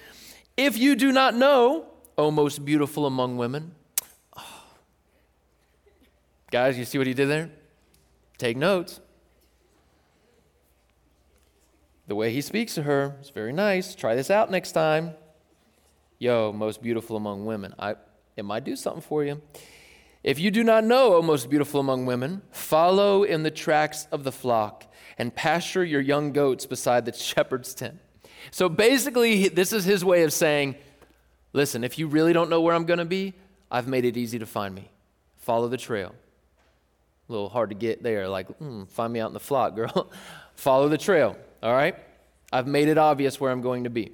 If 0.56 0.78
you 0.78 0.96
do 0.96 1.12
not 1.12 1.36
know, 1.36 1.88
O 2.18 2.32
most 2.32 2.64
beautiful 2.64 3.06
among 3.06 3.36
women. 3.36 3.76
Oh. 4.38 4.64
Guys, 6.50 6.78
you 6.78 6.86
see 6.86 6.98
what 6.98 7.08
he 7.08 7.14
did 7.14 7.28
there? 7.28 7.50
Take 8.38 8.56
notes. 8.56 9.02
The 12.08 12.16
way 12.16 12.32
he 12.32 12.42
speaks 12.42 12.76
to 12.76 12.84
her 12.84 13.18
is 13.22 13.30
very 13.30 13.52
nice. 13.52 13.96
Try 13.96 14.16
this 14.16 14.30
out 14.30 14.52
next 14.52 14.74
time. 14.74 15.12
Yo, 16.20 16.52
most 16.52 16.82
beautiful 16.82 17.18
among 17.18 17.46
women. 17.46 17.74
I, 17.80 17.96
it 18.36 18.46
might 18.46 18.64
do 18.64 18.76
something 18.76 19.02
for 19.02 19.24
you. 19.24 19.42
If 20.24 20.40
you 20.40 20.50
do 20.50 20.64
not 20.64 20.84
know, 20.84 21.16
O 21.16 21.22
most 21.22 21.50
beautiful 21.50 21.80
among 21.80 22.06
women, 22.06 22.42
follow 22.52 23.24
in 23.24 23.44
the 23.44 23.52
tracks 23.52 24.08
of 24.12 24.24
the 24.24 24.32
flock 24.32 24.86
and 25.18 25.34
pasture 25.34 25.84
your 25.84 26.02
young 26.02 26.32
goats 26.32 26.66
beside 26.66 27.06
the 27.06 27.14
shepherd's 27.14 27.74
tent. 27.74 28.00
So 28.52 28.70
basically, 28.70 29.48
this 29.50 29.74
is 29.74 29.86
his 29.86 30.06
way 30.06 30.24
of 30.24 30.34
saying, 30.34 30.76
listen, 31.54 31.84
if 31.84 31.98
you 31.98 32.08
really 32.08 32.34
don't 32.34 32.50
know 32.50 32.62
where 32.62 32.76
I'm 32.76 32.86
going 32.86 33.00
to 33.00 33.06
be, 33.06 33.34
I've 33.72 33.88
made 33.88 34.06
it 34.06 34.18
easy 34.18 34.40
to 34.40 34.46
find 34.46 34.74
me. 34.74 34.90
Follow 35.38 35.68
the 35.68 35.78
trail. 35.78 36.14
A 37.28 37.32
little 37.32 37.50
hard 37.50 37.70
to 37.70 37.76
get 37.76 38.04
there, 38.04 38.28
like, 38.28 38.48
mm, 38.60 38.88
find 38.90 39.12
me 39.12 39.20
out 39.20 39.28
in 39.28 39.34
the 39.34 39.40
flock, 39.40 39.76
girl. 39.76 40.12
Follow 40.56 40.90
the 40.90 40.98
trail, 40.98 41.36
all 41.66 41.74
right? 41.74 41.96
I've 42.54 42.68
made 42.68 42.88
it 42.88 42.98
obvious 42.98 43.40
where 43.42 43.52
I'm 43.52 43.62
going 43.62 43.86
to 43.86 43.90
be. 43.90 44.12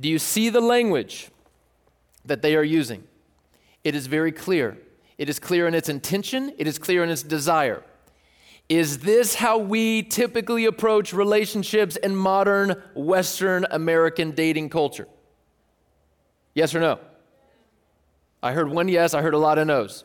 Do 0.00 0.08
you 0.08 0.18
see 0.18 0.48
the 0.48 0.62
language 0.62 1.28
that 2.24 2.40
they 2.40 2.56
are 2.56 2.62
using? 2.62 3.04
It 3.84 3.94
is 3.94 4.06
very 4.06 4.32
clear. 4.32 4.78
It 5.18 5.28
is 5.28 5.38
clear 5.38 5.68
in 5.68 5.74
its 5.74 5.90
intention, 5.90 6.54
it 6.56 6.66
is 6.66 6.78
clear 6.78 7.04
in 7.04 7.10
its 7.10 7.22
desire. 7.22 7.84
Is 8.70 9.00
this 9.00 9.34
how 9.34 9.58
we 9.58 10.02
typically 10.02 10.64
approach 10.64 11.12
relationships 11.12 11.96
in 11.96 12.16
modern 12.16 12.82
Western 12.94 13.66
American 13.70 14.30
dating 14.30 14.70
culture? 14.70 15.06
Yes 16.54 16.74
or 16.74 16.80
no? 16.80 16.98
I 18.42 18.52
heard 18.52 18.70
one 18.70 18.88
yes, 18.88 19.12
I 19.12 19.20
heard 19.20 19.34
a 19.34 19.38
lot 19.38 19.58
of 19.58 19.66
no's. 19.66 20.04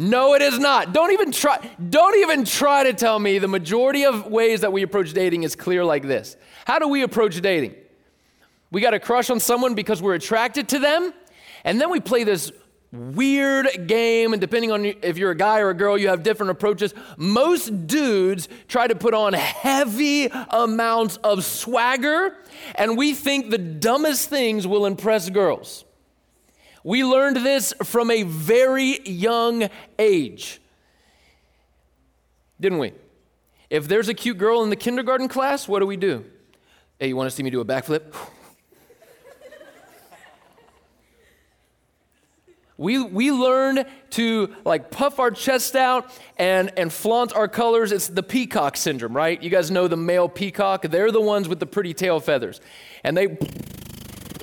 No, 0.00 0.34
it 0.34 0.42
is 0.42 0.60
not. 0.60 0.92
Don't 0.92 1.10
even 1.10 1.32
try 1.32 1.58
don't 1.90 2.16
even 2.18 2.44
try 2.44 2.84
to 2.84 2.92
tell 2.92 3.18
me 3.18 3.40
the 3.40 3.48
majority 3.48 4.04
of 4.04 4.28
ways 4.28 4.60
that 4.60 4.72
we 4.72 4.82
approach 4.82 5.12
dating 5.12 5.42
is 5.42 5.56
clear 5.56 5.84
like 5.84 6.06
this. 6.06 6.36
How 6.66 6.78
do 6.78 6.86
we 6.86 7.02
approach 7.02 7.40
dating? 7.40 7.74
We 8.70 8.80
got 8.80 8.94
a 8.94 9.00
crush 9.00 9.28
on 9.28 9.40
someone 9.40 9.74
because 9.74 10.00
we're 10.00 10.14
attracted 10.14 10.68
to 10.68 10.78
them, 10.78 11.12
and 11.64 11.80
then 11.80 11.90
we 11.90 11.98
play 11.98 12.22
this 12.22 12.52
weird 12.92 13.88
game, 13.88 14.32
and 14.32 14.40
depending 14.40 14.70
on 14.70 14.84
if 14.84 15.18
you're 15.18 15.32
a 15.32 15.36
guy 15.36 15.58
or 15.58 15.70
a 15.70 15.74
girl, 15.74 15.98
you 15.98 16.08
have 16.08 16.22
different 16.22 16.50
approaches. 16.50 16.94
Most 17.16 17.88
dudes 17.88 18.48
try 18.68 18.86
to 18.86 18.94
put 18.94 19.14
on 19.14 19.32
heavy 19.32 20.26
amounts 20.26 21.16
of 21.24 21.44
swagger, 21.44 22.36
and 22.76 22.96
we 22.96 23.14
think 23.14 23.50
the 23.50 23.58
dumbest 23.58 24.28
things 24.28 24.64
will 24.64 24.86
impress 24.86 25.28
girls. 25.28 25.84
We 26.84 27.04
learned 27.04 27.36
this 27.36 27.74
from 27.82 28.10
a 28.10 28.22
very 28.22 29.00
young 29.08 29.68
age, 29.98 30.60
didn't 32.60 32.78
we? 32.78 32.92
If 33.70 33.88
there's 33.88 34.08
a 34.08 34.14
cute 34.14 34.38
girl 34.38 34.62
in 34.62 34.70
the 34.70 34.76
kindergarten 34.76 35.28
class, 35.28 35.68
what 35.68 35.80
do 35.80 35.86
we 35.86 35.96
do? 35.96 36.24
Hey, 36.98 37.08
you 37.08 37.16
want 37.16 37.30
to 37.30 37.36
see 37.36 37.42
me 37.42 37.50
do 37.50 37.60
a 37.60 37.64
backflip? 37.64 38.14
We, 42.78 43.02
we 43.02 43.32
learn 43.32 43.84
to 44.10 44.54
like 44.64 44.92
puff 44.92 45.18
our 45.18 45.32
chest 45.32 45.74
out 45.74 46.16
and, 46.36 46.70
and 46.78 46.92
flaunt 46.92 47.34
our 47.34 47.48
colors. 47.48 47.90
It's 47.90 48.06
the 48.06 48.22
peacock 48.22 48.76
syndrome, 48.76 49.16
right? 49.16 49.42
You 49.42 49.50
guys 49.50 49.68
know 49.72 49.88
the 49.88 49.96
male 49.96 50.28
peacock? 50.28 50.82
They're 50.82 51.10
the 51.10 51.20
ones 51.20 51.48
with 51.48 51.58
the 51.58 51.66
pretty 51.66 51.92
tail 51.92 52.20
feathers. 52.20 52.60
And 53.02 53.16
they 53.16 53.36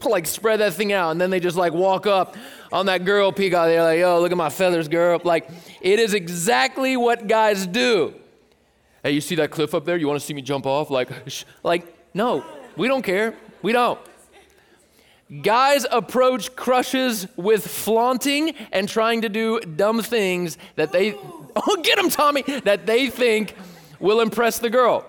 like 0.09 0.27
spread 0.27 0.59
that 0.59 0.73
thing 0.73 0.93
out 0.93 1.11
and 1.11 1.19
then 1.19 1.29
they 1.29 1.39
just 1.39 1.57
like 1.57 1.73
walk 1.73 2.07
up 2.07 2.35
on 2.71 2.87
that 2.87 3.05
girl 3.05 3.31
peacock. 3.31 3.67
They're 3.67 3.83
like, 3.83 3.99
yo, 3.99 4.19
look 4.19 4.31
at 4.31 4.37
my 4.37 4.49
feathers, 4.49 4.87
girl. 4.87 5.19
Like, 5.23 5.49
it 5.81 5.99
is 5.99 6.13
exactly 6.13 6.97
what 6.97 7.27
guys 7.27 7.65
do. 7.67 8.13
Hey, 9.03 9.11
you 9.11 9.21
see 9.21 9.35
that 9.35 9.51
cliff 9.51 9.73
up 9.75 9.85
there? 9.85 9.97
You 9.97 10.07
want 10.07 10.19
to 10.19 10.25
see 10.25 10.33
me 10.33 10.41
jump 10.41 10.65
off? 10.65 10.89
Like, 10.89 11.09
like, 11.63 11.95
no, 12.13 12.43
we 12.75 12.87
don't 12.87 13.03
care. 13.03 13.35
We 13.61 13.71
don't. 13.71 13.99
Guys 15.41 15.85
approach 15.91 16.55
crushes 16.55 17.27
with 17.35 17.65
flaunting 17.67 18.55
and 18.71 18.87
trying 18.87 19.21
to 19.21 19.29
do 19.29 19.59
dumb 19.59 20.01
things 20.01 20.57
that 20.75 20.91
they, 20.91 21.13
oh, 21.55 21.81
get 21.83 21.97
them, 21.97 22.09
Tommy, 22.09 22.43
that 22.63 22.85
they 22.85 23.09
think 23.09 23.55
will 23.99 24.21
impress 24.21 24.59
the 24.59 24.69
girl. 24.69 25.05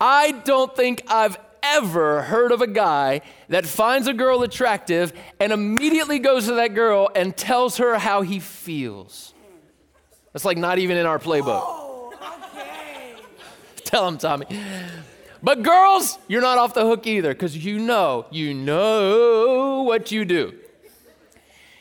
I 0.00 0.32
don't 0.32 0.74
think 0.74 1.02
I've 1.08 1.38
ever 1.62 2.22
heard 2.22 2.52
of 2.52 2.60
a 2.60 2.66
guy 2.66 3.20
that 3.48 3.66
finds 3.66 4.06
a 4.06 4.14
girl 4.14 4.42
attractive 4.42 5.12
and 5.38 5.52
immediately 5.52 6.18
goes 6.18 6.46
to 6.46 6.54
that 6.54 6.74
girl 6.74 7.10
and 7.14 7.36
tells 7.36 7.76
her 7.78 7.98
how 7.98 8.22
he 8.22 8.40
feels. 8.40 9.34
That's 10.32 10.44
like 10.44 10.58
not 10.58 10.78
even 10.78 10.96
in 10.96 11.06
our 11.06 11.18
playbook. 11.18 11.62
Oh, 11.62 12.12
okay. 12.54 13.14
Tell 13.84 14.06
him, 14.06 14.18
Tommy. 14.18 14.46
But 15.42 15.62
girls, 15.62 16.18
you're 16.28 16.42
not 16.42 16.58
off 16.58 16.74
the 16.74 16.86
hook 16.86 17.06
either 17.06 17.32
because 17.32 17.56
you 17.56 17.78
know, 17.78 18.26
you 18.30 18.54
know 18.54 19.82
what 19.82 20.12
you 20.12 20.24
do. 20.24 20.54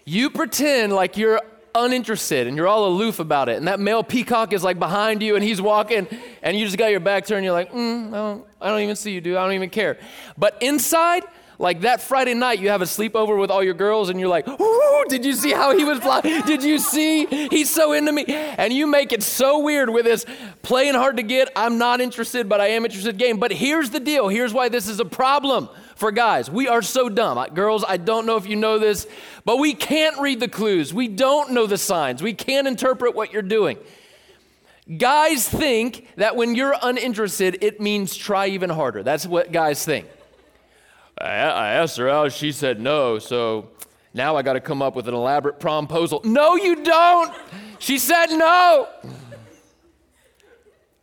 You 0.06 0.30
pretend 0.30 0.94
like 0.94 1.18
you're 1.18 1.42
uninterested 1.76 2.48
and 2.48 2.56
you're 2.58 2.68
all 2.68 2.88
aloof 2.88 3.20
about 3.20 3.50
it. 3.50 3.58
And 3.58 3.68
that 3.68 3.80
male 3.80 4.04
peacock 4.04 4.54
is 4.54 4.64
like 4.64 4.80
behind 4.80 5.22
you 5.22 5.36
and 5.36 5.44
he's 5.44 5.62
walking 5.62 6.08
and 6.42 6.58
you 6.58 6.66
just 6.66 6.78
got 6.78 6.92
your 6.92 7.00
back 7.00 7.26
turned. 7.26 7.44
You're 7.44 7.54
like, 7.54 7.72
mm, 7.72 8.08
I, 8.10 8.12
don't, 8.12 8.46
I 8.62 8.70
don't 8.70 8.82
even 8.82 8.96
see 8.96 9.12
you, 9.12 9.22
dude. 9.22 9.38
I 9.38 9.44
don't 9.44 9.54
even 9.54 9.70
care. 9.70 9.98
But 10.38 10.58
inside, 10.62 11.24
Like 11.62 11.82
that 11.82 12.00
Friday 12.00 12.34
night, 12.36 12.60
you 12.60 12.70
have 12.70 12.82
a 12.82 12.86
sleepover 12.86 13.38
with 13.38 13.52
all 13.52 13.62
your 13.62 13.74
girls, 13.74 14.10
and 14.10 14.18
you're 14.18 14.30
like, 14.30 14.48
Ooh, 14.48 15.04
did 15.10 15.26
you 15.26 15.34
see 15.34 15.52
how 15.52 15.78
he 15.78 15.84
was 15.84 16.00
flying? 16.00 16.42
Did 16.46 16.64
you 16.64 16.80
see? 16.80 17.26
He's 17.26 17.70
so 17.70 17.92
into 17.92 18.14
me. 18.14 18.24
And 18.28 18.72
you 18.72 18.88
make 18.88 19.12
it 19.12 19.22
so 19.22 19.60
weird 19.60 19.90
with 19.90 20.06
this 20.06 20.26
playing 20.62 20.94
hard 20.96 21.18
to 21.18 21.24
get, 21.24 21.52
I'm 21.58 21.78
not 21.78 22.00
interested, 22.00 22.48
but 22.48 22.62
I 22.62 22.68
am 22.68 22.86
interested 22.86 23.18
game. 23.18 23.40
But 23.40 23.52
here's 23.52 23.90
the 23.90 24.00
deal 24.00 24.30
here's 24.30 24.54
why 24.54 24.70
this 24.70 24.88
is 24.88 25.02
a 25.02 25.06
problem 25.06 25.68
for 26.00 26.12
guys. 26.12 26.50
We 26.50 26.68
are 26.68 26.82
so 26.82 27.10
dumb. 27.10 27.46
Girls, 27.54 27.84
I 27.88 27.98
don't 27.98 28.26
know 28.26 28.38
if 28.38 28.48
you 28.48 28.56
know 28.56 28.80
this, 28.80 29.06
but 29.44 29.58
we 29.58 29.74
can't 29.74 30.18
read 30.20 30.40
the 30.40 30.48
clues. 30.48 30.94
We 30.94 31.10
don't 31.10 31.52
know 31.52 31.68
the 31.68 31.78
signs. 31.78 32.24
We 32.24 32.34
can't 32.34 32.68
interpret 32.68 33.16
what 33.16 33.34
you're 33.34 33.42
doing. 33.42 33.78
Guys 34.98 35.48
think 35.48 36.08
that 36.16 36.36
when 36.36 36.56
you're 36.56 36.74
uninterested, 36.82 37.60
it 37.62 37.80
means 37.80 38.16
try 38.16 38.48
even 38.48 38.70
harder. 38.70 39.04
That's 39.04 39.28
what 39.28 39.52
guys 39.52 39.86
think. 39.86 40.08
I, 41.18 41.28
I 41.28 41.70
asked 41.74 41.98
her 41.98 42.10
out, 42.10 42.32
she 42.32 42.54
said 42.54 42.80
no, 42.80 43.20
so 43.20 43.70
now 44.14 44.38
I 44.38 44.42
got 44.42 44.54
to 44.54 44.62
come 44.62 44.82
up 44.82 44.96
with 44.96 45.08
an 45.08 45.14
elaborate 45.14 45.60
promposal. 45.60 46.24
No, 46.24 46.56
you 46.56 46.84
don't. 46.84 47.32
She 47.78 48.00
said 48.00 48.28
no. 48.28 48.88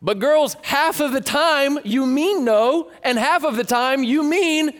But 0.01 0.19
girls, 0.19 0.57
half 0.63 0.99
of 0.99 1.11
the 1.11 1.21
time 1.21 1.79
you 1.83 2.05
mean 2.05 2.43
no, 2.43 2.91
and 3.03 3.17
half 3.17 3.43
of 3.43 3.55
the 3.55 3.63
time 3.63 4.03
you 4.03 4.23
mean 4.23 4.73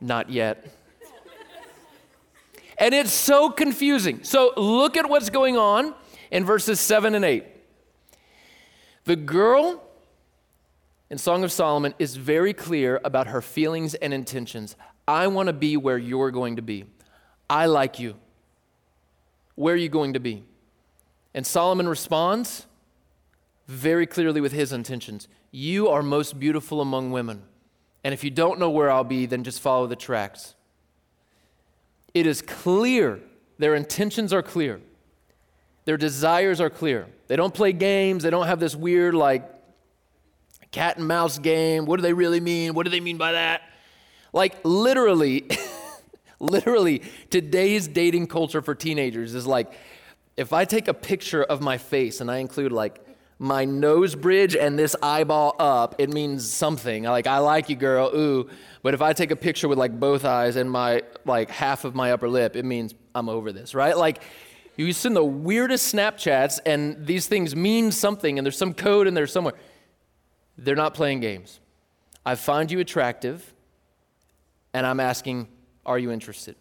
not 0.00 0.30
yet. 0.30 0.72
And 2.78 2.94
it's 2.94 3.12
so 3.12 3.50
confusing. 3.50 4.22
So 4.22 4.52
look 4.56 4.96
at 4.96 5.08
what's 5.08 5.30
going 5.30 5.56
on 5.56 5.94
in 6.30 6.44
verses 6.44 6.78
7 6.80 7.14
and 7.14 7.24
8. 7.24 7.44
The 9.04 9.16
girl 9.16 9.82
in 11.08 11.18
Song 11.18 11.44
of 11.44 11.52
Solomon 11.52 11.94
is 11.98 12.16
very 12.16 12.52
clear 12.52 13.00
about 13.04 13.28
her 13.28 13.40
feelings 13.40 13.94
and 13.94 14.12
intentions. 14.12 14.76
I 15.06 15.28
want 15.28 15.46
to 15.46 15.52
be 15.52 15.76
where 15.76 15.98
you're 15.98 16.30
going 16.30 16.56
to 16.56 16.62
be. 16.62 16.84
I 17.48 17.66
like 17.66 17.98
you. 17.98 18.16
Where 19.54 19.74
are 19.74 19.78
you 19.78 19.88
going 19.88 20.14
to 20.14 20.20
be? 20.20 20.44
And 21.32 21.46
Solomon 21.46 21.88
responds 21.88 22.66
very 23.68 24.06
clearly 24.06 24.40
with 24.40 24.52
his 24.52 24.72
intentions 24.72 25.28
You 25.50 25.88
are 25.88 26.02
most 26.02 26.38
beautiful 26.38 26.80
among 26.80 27.12
women. 27.12 27.42
And 28.06 28.12
if 28.14 28.22
you 28.22 28.30
don't 28.30 28.60
know 28.60 28.70
where 28.70 28.88
I'll 28.88 29.02
be, 29.02 29.26
then 29.26 29.42
just 29.42 29.60
follow 29.60 29.88
the 29.88 29.96
tracks. 29.96 30.54
It 32.14 32.24
is 32.24 32.40
clear, 32.40 33.18
their 33.58 33.74
intentions 33.74 34.32
are 34.32 34.44
clear, 34.44 34.80
their 35.86 35.96
desires 35.96 36.60
are 36.60 36.70
clear. 36.70 37.08
They 37.26 37.34
don't 37.34 37.52
play 37.52 37.72
games, 37.72 38.22
they 38.22 38.30
don't 38.30 38.46
have 38.46 38.60
this 38.60 38.76
weird, 38.76 39.14
like, 39.14 39.42
cat 40.70 40.98
and 40.98 41.08
mouse 41.08 41.40
game. 41.40 41.84
What 41.84 41.96
do 41.96 42.02
they 42.02 42.12
really 42.12 42.38
mean? 42.38 42.74
What 42.74 42.84
do 42.84 42.90
they 42.90 43.00
mean 43.00 43.16
by 43.16 43.32
that? 43.32 43.62
Like, 44.32 44.54
literally, 44.62 45.50
literally, 46.38 47.02
today's 47.28 47.88
dating 47.88 48.28
culture 48.28 48.62
for 48.62 48.76
teenagers 48.76 49.34
is 49.34 49.48
like, 49.48 49.72
if 50.36 50.52
I 50.52 50.64
take 50.64 50.86
a 50.86 50.94
picture 50.94 51.42
of 51.42 51.60
my 51.60 51.76
face 51.76 52.20
and 52.20 52.30
I 52.30 52.36
include 52.36 52.70
like 52.70 53.04
my 53.38 53.64
nose 53.64 54.14
bridge 54.14 54.56
and 54.56 54.78
this 54.78 54.96
eyeball 55.02 55.56
up, 55.58 55.96
it 55.98 56.10
means 56.10 56.50
something. 56.50 57.04
Like, 57.04 57.26
I 57.26 57.38
like 57.38 57.68
you, 57.68 57.76
girl, 57.76 58.10
ooh. 58.14 58.48
But 58.82 58.94
if 58.94 59.02
I 59.02 59.12
take 59.12 59.30
a 59.30 59.36
picture 59.36 59.68
with 59.68 59.78
like 59.78 59.98
both 59.98 60.24
eyes 60.24 60.56
and 60.56 60.70
my 60.70 61.02
like 61.24 61.50
half 61.50 61.84
of 61.84 61.94
my 61.94 62.12
upper 62.12 62.28
lip, 62.28 62.56
it 62.56 62.64
means 62.64 62.94
I'm 63.14 63.28
over 63.28 63.52
this, 63.52 63.74
right? 63.74 63.96
Like, 63.96 64.22
you 64.76 64.92
send 64.92 65.16
the 65.16 65.24
weirdest 65.24 65.94
Snapchats 65.94 66.60
and 66.64 67.06
these 67.06 67.26
things 67.26 67.56
mean 67.56 67.92
something 67.92 68.38
and 68.38 68.44
there's 68.44 68.58
some 68.58 68.74
code 68.74 69.06
in 69.06 69.14
there 69.14 69.26
somewhere. 69.26 69.54
They're 70.58 70.76
not 70.76 70.94
playing 70.94 71.20
games. 71.20 71.60
I 72.24 72.34
find 72.34 72.70
you 72.70 72.80
attractive 72.80 73.54
and 74.72 74.86
I'm 74.86 75.00
asking, 75.00 75.48
are 75.84 75.98
you 75.98 76.10
interested? 76.10 76.56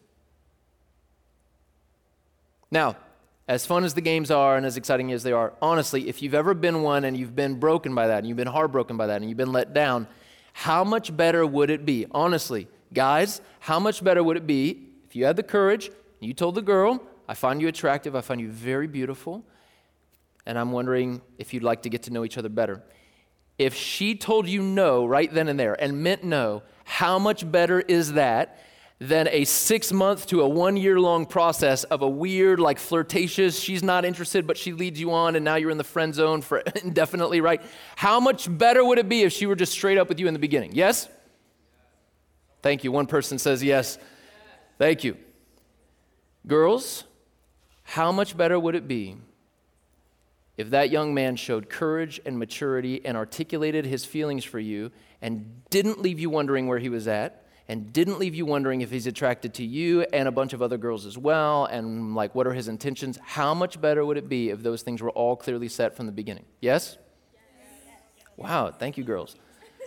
Now, 2.72 2.96
as 3.48 3.66
fun 3.66 3.84
as 3.84 3.94
the 3.94 4.02
games 4.02 4.32
are 4.32 4.58
and 4.58 4.66
as 4.66 4.78
exciting 4.78 5.12
as 5.12 5.24
they 5.24 5.32
are, 5.32 5.54
honestly, 5.62 6.10
if 6.10 6.22
you've 6.22 6.34
ever 6.34 6.54
been 6.54 6.82
one 6.82 7.06
and 7.06 7.16
you've 7.16 7.36
been 7.36 7.60
broken 7.60 7.94
by 7.94 8.08
that 8.08 8.20
and 8.20 8.28
you've 8.28 8.38
been 8.38 8.48
heartbroken 8.48 8.98
by 8.98 9.08
that 9.08 9.18
and 9.18 9.30
you've 9.30 9.38
been 9.38 9.52
let 9.52 9.74
down, 9.74 10.08
how 10.54 10.84
much 10.84 11.16
better 11.16 11.46
would 11.46 11.70
it 11.70 11.86
be? 11.86 12.08
Honestly, 12.12 12.68
guys, 12.94 13.42
how 13.60 13.80
much 13.80 14.04
better 14.04 14.24
would 14.24 14.38
it 14.38 14.48
be 14.48 14.88
if 15.06 15.16
you 15.16 15.26
had 15.26 15.36
the 15.36 15.44
courage, 15.44 15.88
and 15.88 16.28
you 16.28 16.34
told 16.34 16.56
the 16.56 16.62
girl, 16.62 17.02
I 17.28 17.36
find 17.36 17.62
you 17.62 17.68
attractive, 17.68 18.16
I 18.16 18.22
find 18.22 18.42
you 18.42 18.50
very 18.50 18.88
beautiful, 18.88 19.44
and 20.46 20.58
I'm 20.58 20.72
wondering 20.72 21.22
if 21.38 21.54
you'd 21.54 21.64
like 21.64 21.84
to 21.84 21.90
get 21.90 22.04
to 22.04 22.12
know 22.12 22.26
each 22.26 22.38
other 22.38 22.50
better. 22.50 22.84
If 23.58 23.76
she 23.76 24.16
told 24.16 24.48
you 24.48 24.62
no 24.62 25.06
right 25.06 25.32
then 25.32 25.48
and 25.48 25.60
there 25.60 25.80
and 25.82 26.04
meant 26.04 26.24
no, 26.24 26.64
how 26.84 27.20
much 27.20 27.50
better 27.50 27.80
is 27.80 28.14
that 28.14 28.60
than 29.00 29.28
a 29.30 29.44
six 29.44 29.92
month 29.92 30.28
to 30.28 30.42
a 30.42 30.48
one 30.48 30.78
year 30.78 31.00
long 31.00 31.26
process 31.26 31.84
of 31.86 32.02
a 32.02 32.08
weird, 32.08 32.60
like 32.60 32.80
flirtatious, 32.80 33.60
she's 33.60 33.84
not 33.84 34.06
interested, 34.06 34.48
but 34.48 34.58
she 34.58 34.72
leads 34.72 35.00
you 35.00 35.12
on, 35.12 35.36
and 35.36 35.44
now 35.44 35.56
you're 35.56 35.72
in 35.72 35.78
the 35.78 35.84
friend 35.84 36.16
zone 36.16 36.42
for 36.42 36.60
indefinitely, 36.84 37.42
right? 37.42 37.62
How 37.96 38.20
much 38.20 38.48
better 38.50 38.84
would 38.86 38.98
it 38.98 39.10
be 39.10 39.24
if 39.24 39.34
she 39.34 39.46
were 39.46 39.56
just 39.56 39.74
straight 39.74 39.98
up 39.98 40.08
with 40.08 40.20
you 40.20 40.28
in 40.28 40.34
the 40.34 40.40
beginning? 40.40 40.72
Yes? 40.74 41.10
Thank 42.62 42.84
you. 42.84 42.92
One 42.92 43.06
person 43.06 43.38
says 43.38 43.64
yes. 43.64 43.98
Thank 44.78 45.04
you. 45.04 45.18
Girls, 46.48 47.04
how 47.84 48.12
much 48.12 48.36
better 48.36 48.60
would 48.60 48.76
it 48.76 48.88
be 48.88 49.18
if 50.58 50.70
that 50.70 50.90
young 50.90 51.14
man 51.14 51.36
showed 51.36 51.70
courage 51.70 52.22
and 52.26 52.40
maturity 52.40 53.06
and 53.06 53.18
articulated 53.18 53.86
his 53.86 54.06
feelings 54.06 54.44
for 54.44 54.60
you 54.60 54.92
and 55.22 55.64
didn't 55.70 56.02
leave 56.02 56.20
you 56.20 56.30
wondering 56.30 56.68
where 56.68 56.80
he 56.80 56.90
was 56.90 57.08
at? 57.08 57.45
And 57.68 57.92
didn't 57.92 58.20
leave 58.20 58.36
you 58.36 58.46
wondering 58.46 58.82
if 58.82 58.92
he's 58.92 59.08
attracted 59.08 59.54
to 59.56 59.66
you 59.66 60.02
and 60.14 60.28
a 60.28 60.32
bunch 60.32 60.54
of 60.54 60.62
other 60.62 60.78
girls 60.78 61.06
as 61.06 61.18
well, 61.18 61.66
and 61.66 62.16
like 62.16 62.36
what 62.36 62.46
are 62.46 62.54
his 62.54 62.68
intentions, 62.68 63.18
how 63.24 63.54
much 63.54 63.82
better 63.82 64.06
would 64.06 64.18
it 64.18 64.30
be 64.30 64.50
if 64.50 64.62
those 64.62 64.84
things 64.84 65.02
were 65.02 65.10
all 65.12 65.36
clearly 65.36 65.68
set 65.68 65.96
from 65.96 66.06
the 66.06 66.12
beginning? 66.12 66.46
Yes? 66.62 66.98
yes. 67.34 67.44
Wow, 68.38 68.72
thank 68.72 68.98
you, 68.98 69.04
girls. 69.04 69.36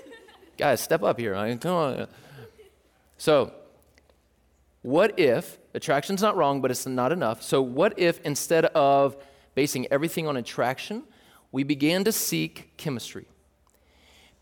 Guys, 0.58 0.80
step 0.80 1.02
up 1.02 1.18
here. 1.18 1.34
Come 1.58 1.72
on. 1.72 2.08
So, 3.16 3.52
what 4.82 5.18
if 5.18 5.58
attraction's 5.74 6.22
not 6.22 6.36
wrong, 6.36 6.60
but 6.60 6.70
it's 6.70 6.86
not 6.86 7.12
enough? 7.12 7.42
So, 7.42 7.62
what 7.62 7.98
if 7.98 8.20
instead 8.24 8.66
of 8.66 9.16
basing 9.54 9.86
everything 9.90 10.26
on 10.26 10.36
attraction, 10.36 11.04
we 11.52 11.62
began 11.62 12.04
to 12.04 12.12
seek 12.12 12.76
chemistry? 12.76 13.26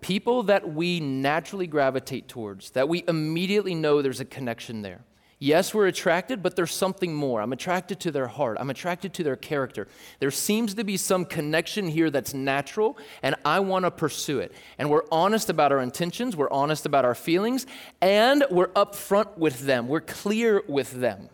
People 0.06 0.44
that 0.44 0.72
we 0.72 1.00
naturally 1.00 1.66
gravitate 1.66 2.28
towards, 2.28 2.70
that 2.70 2.88
we 2.88 3.02
immediately 3.08 3.74
know 3.74 4.00
there's 4.00 4.20
a 4.20 4.24
connection 4.24 4.82
there. 4.82 5.00
Yes, 5.40 5.74
we're 5.74 5.88
attracted, 5.88 6.44
but 6.44 6.54
there's 6.54 6.72
something 6.72 7.12
more. 7.12 7.42
I'm 7.42 7.52
attracted 7.52 7.98
to 8.00 8.12
their 8.12 8.28
heart. 8.28 8.56
I'm 8.60 8.70
attracted 8.70 9.12
to 9.14 9.24
their 9.24 9.34
character. 9.34 9.88
There 10.20 10.30
seems 10.30 10.74
to 10.74 10.84
be 10.84 10.96
some 10.96 11.24
connection 11.24 11.88
here 11.88 12.08
that's 12.08 12.32
natural, 12.32 12.96
and 13.20 13.34
I 13.44 13.58
want 13.58 13.84
to 13.84 13.90
pursue 13.90 14.38
it. 14.38 14.52
And 14.78 14.90
we're 14.90 15.02
honest 15.10 15.50
about 15.50 15.72
our 15.72 15.80
intentions, 15.80 16.36
we're 16.36 16.52
honest 16.52 16.86
about 16.86 17.04
our 17.04 17.16
feelings, 17.16 17.66
and 18.00 18.44
we're 18.48 18.68
upfront 18.68 19.36
with 19.36 19.66
them. 19.66 19.88
We're 19.88 20.02
clear 20.02 20.62
with 20.68 20.92
them. 20.92 21.30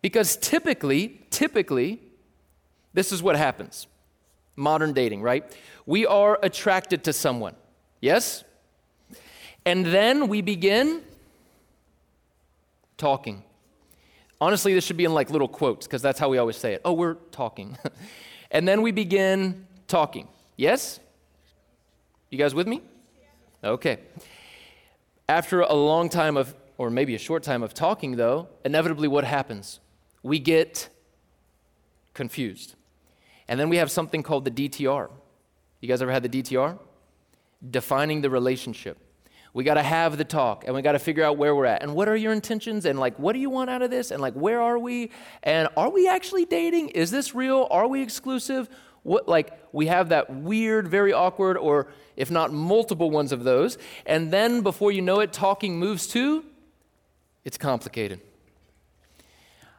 Because 0.00 0.36
typically, 0.36 1.26
typically, 1.30 2.00
this 2.94 3.10
is 3.10 3.20
what 3.20 3.34
happens 3.34 3.88
modern 4.56 4.92
dating, 4.92 5.22
right? 5.22 5.44
We 5.84 6.06
are 6.06 6.38
attracted 6.42 7.04
to 7.04 7.12
someone. 7.12 7.54
Yes? 8.00 8.44
And 9.64 9.86
then 9.86 10.28
we 10.28 10.42
begin 10.42 11.02
talking. 12.96 13.42
Honestly, 14.40 14.74
this 14.74 14.84
should 14.84 14.96
be 14.96 15.04
in 15.04 15.14
like 15.14 15.30
little 15.30 15.48
quotes 15.48 15.86
because 15.86 16.02
that's 16.02 16.18
how 16.18 16.28
we 16.28 16.38
always 16.38 16.56
say 16.56 16.74
it. 16.74 16.82
Oh, 16.84 16.92
we're 16.92 17.14
talking. 17.32 17.76
and 18.50 18.66
then 18.66 18.82
we 18.82 18.92
begin 18.92 19.66
talking. 19.88 20.28
Yes? 20.56 21.00
You 22.30 22.38
guys 22.38 22.54
with 22.54 22.66
me? 22.66 22.82
Okay. 23.62 23.98
After 25.28 25.60
a 25.60 25.74
long 25.74 26.08
time 26.08 26.36
of, 26.36 26.54
or 26.78 26.90
maybe 26.90 27.14
a 27.14 27.18
short 27.18 27.42
time 27.42 27.62
of 27.62 27.74
talking, 27.74 28.16
though, 28.16 28.48
inevitably 28.64 29.08
what 29.08 29.24
happens? 29.24 29.80
We 30.22 30.38
get 30.38 30.88
confused. 32.14 32.74
And 33.48 33.58
then 33.58 33.68
we 33.68 33.76
have 33.76 33.90
something 33.90 34.22
called 34.22 34.44
the 34.44 34.50
DTR. 34.50 35.08
You 35.80 35.88
guys 35.88 36.02
ever 36.02 36.12
had 36.12 36.22
the 36.22 36.28
DTR? 36.28 36.78
Defining 37.70 38.20
the 38.20 38.30
relationship. 38.30 38.98
We 39.52 39.64
got 39.64 39.74
to 39.74 39.82
have 39.82 40.18
the 40.18 40.24
talk 40.24 40.64
and 40.66 40.74
we 40.74 40.82
got 40.82 40.92
to 40.92 40.98
figure 40.98 41.24
out 41.24 41.38
where 41.38 41.54
we're 41.54 41.64
at 41.64 41.82
and 41.82 41.94
what 41.94 42.08
are 42.08 42.16
your 42.16 42.34
intentions 42.34 42.84
and 42.84 42.98
like 43.00 43.18
what 43.18 43.32
do 43.32 43.38
you 43.38 43.48
want 43.48 43.70
out 43.70 43.80
of 43.80 43.90
this 43.90 44.10
and 44.10 44.20
like 44.20 44.34
where 44.34 44.60
are 44.60 44.78
we 44.78 45.10
and 45.42 45.68
are 45.78 45.88
we 45.88 46.06
actually 46.06 46.44
dating? 46.44 46.90
Is 46.90 47.10
this 47.10 47.34
real? 47.34 47.66
Are 47.70 47.86
we 47.86 48.02
exclusive? 48.02 48.68
What 49.02 49.28
like 49.28 49.58
we 49.72 49.86
have 49.86 50.10
that 50.10 50.28
weird, 50.28 50.88
very 50.88 51.14
awkward 51.14 51.56
or 51.56 51.88
if 52.16 52.30
not 52.30 52.52
multiple 52.52 53.10
ones 53.10 53.32
of 53.32 53.44
those 53.44 53.78
and 54.04 54.30
then 54.30 54.60
before 54.60 54.92
you 54.92 55.00
know 55.00 55.20
it 55.20 55.32
talking 55.32 55.78
moves 55.78 56.06
to 56.08 56.44
it's 57.46 57.56
complicated. 57.56 58.20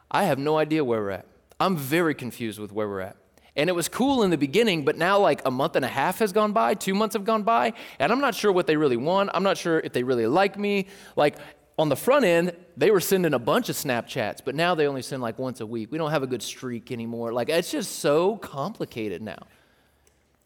I 0.10 0.24
have 0.24 0.40
no 0.40 0.58
idea 0.58 0.84
where 0.84 1.02
we're 1.02 1.12
at. 1.12 1.28
I'm 1.60 1.78
very 1.78 2.16
confused 2.16 2.58
with 2.58 2.72
where 2.72 2.88
we're 2.88 3.02
at. 3.02 3.18
And 3.58 3.70
it 3.70 3.74
was 3.74 3.90
cool 3.90 4.22
in 4.22 4.30
the 4.30 4.38
beginning, 4.38 4.86
but 4.86 4.98
now 4.98 5.18
like 5.18 5.42
a 5.44 5.52
month 5.52 5.76
and 5.76 5.84
a 5.84 5.88
half 5.88 6.20
has 6.20 6.32
gone 6.32 6.54
by, 6.54 6.76
two 6.76 6.94
months 6.94 7.14
have 7.14 7.26
gone 7.26 7.42
by, 7.42 7.74
and 8.00 8.12
I'm 8.12 8.22
not 8.22 8.36
sure 8.36 8.52
what 8.52 8.68
they 8.68 8.78
really 8.78 8.98
want. 8.98 9.32
I'm 9.34 9.42
not 9.42 9.58
sure 9.58 9.80
if 9.80 9.94
they 9.94 10.04
really 10.04 10.28
like 10.28 10.60
me. 10.60 10.86
Like, 11.16 11.38
on 11.80 11.90
the 11.90 11.96
front 11.96 12.26
end, 12.26 12.54
they 12.76 12.90
were 12.90 13.00
sending 13.00 13.34
a 13.34 13.40
bunch 13.40 13.70
of 13.70 13.76
Snapchats, 13.76 14.40
but 14.44 14.56
now 14.56 14.74
they 14.76 14.88
only 14.88 15.02
send 15.02 15.22
like 15.22 15.38
once 15.38 15.60
a 15.60 15.66
week. 15.66 15.92
We 15.92 15.98
don't 15.98 16.12
have 16.12 16.24
a 16.24 16.28
good 16.28 16.42
streak 16.42 16.92
anymore. 16.92 17.34
Like, 17.34 17.50
it's 17.50 17.72
just 17.72 18.00
so 18.00 18.38
complicated 18.38 19.22
now. 19.22 19.48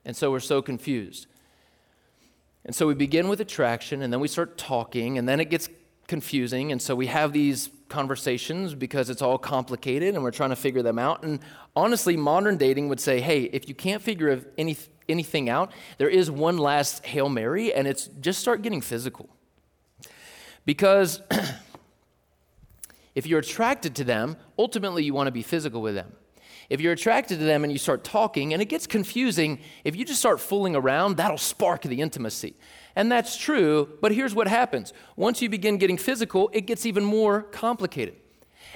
And 0.06 0.16
so 0.16 0.32
we're 0.32 0.40
so 0.40 0.62
confused. 0.62 1.28
And 2.66 2.76
so 2.76 2.88
we 2.88 2.94
begin 2.94 3.28
with 3.28 3.42
attraction, 3.42 4.02
and 4.02 4.12
then 4.12 4.20
we 4.20 4.28
start 4.28 4.58
talking, 4.58 5.18
and 5.18 5.28
then 5.28 5.40
it 5.40 5.50
gets 5.50 5.68
confusing. 6.12 6.74
And 6.74 6.82
so 6.82 6.94
we 6.94 7.08
have 7.08 7.32
these 7.32 7.70
conversations 7.88 8.76
because 8.76 9.10
it's 9.10 9.22
all 9.22 9.38
complicated 9.38 10.14
and 10.14 10.22
we're 10.22 10.32
trying 10.32 10.50
to 10.50 10.58
figure 10.58 10.82
them 10.82 11.00
out. 11.00 11.24
And 11.24 11.40
honestly, 11.74 12.18
modern 12.18 12.58
dating 12.58 12.90
would 12.90 13.00
say, 13.00 13.22
hey, 13.22 13.44
if 13.44 13.70
you 13.70 13.74
can't 13.74 14.02
figure 14.02 14.44
any, 14.58 14.76
anything 15.08 15.48
out, 15.48 15.72
there 16.00 16.10
is 16.10 16.30
one 16.30 16.58
last 16.58 17.06
Hail 17.06 17.30
Mary, 17.30 17.74
and 17.74 17.88
it's 17.88 18.08
just 18.20 18.42
start 18.42 18.62
getting 18.62 18.82
physical. 18.82 19.30
Because 20.66 21.22
if 23.16 23.26
you're 23.26 23.40
attracted 23.40 23.96
to 23.96 24.04
them, 24.04 24.36
ultimately 24.60 25.06
you 25.06 25.14
want 25.14 25.28
to 25.28 25.32
be 25.32 25.44
physical 25.44 25.82
with 25.82 25.96
them. 25.96 26.12
If 26.70 26.82
you're 26.82 26.92
attracted 26.92 27.40
to 27.40 27.46
them 27.46 27.64
and 27.64 27.72
you 27.72 27.80
start 27.80 28.04
talking, 28.04 28.52
and 28.52 28.62
it 28.62 28.66
gets 28.66 28.86
confusing, 28.86 29.60
if 29.86 29.96
you 29.96 30.04
just 30.04 30.20
start 30.20 30.42
fooling 30.42 30.76
around, 30.76 31.16
that'll 31.16 31.38
spark 31.38 31.84
the 31.84 32.02
intimacy. 32.02 32.56
And 32.96 33.12
that's 33.12 33.38
true, 33.38 33.98
but 34.02 34.12
here's 34.12 34.36
what 34.36 34.48
happens. 34.48 34.94
Once 35.16 35.42
you 35.42 35.50
begin 35.50 35.78
getting 35.78 35.98
physical, 35.98 36.50
it 36.54 36.62
gets 36.62 36.86
even 36.86 37.04
more 37.04 37.44
complicated. 37.44 38.16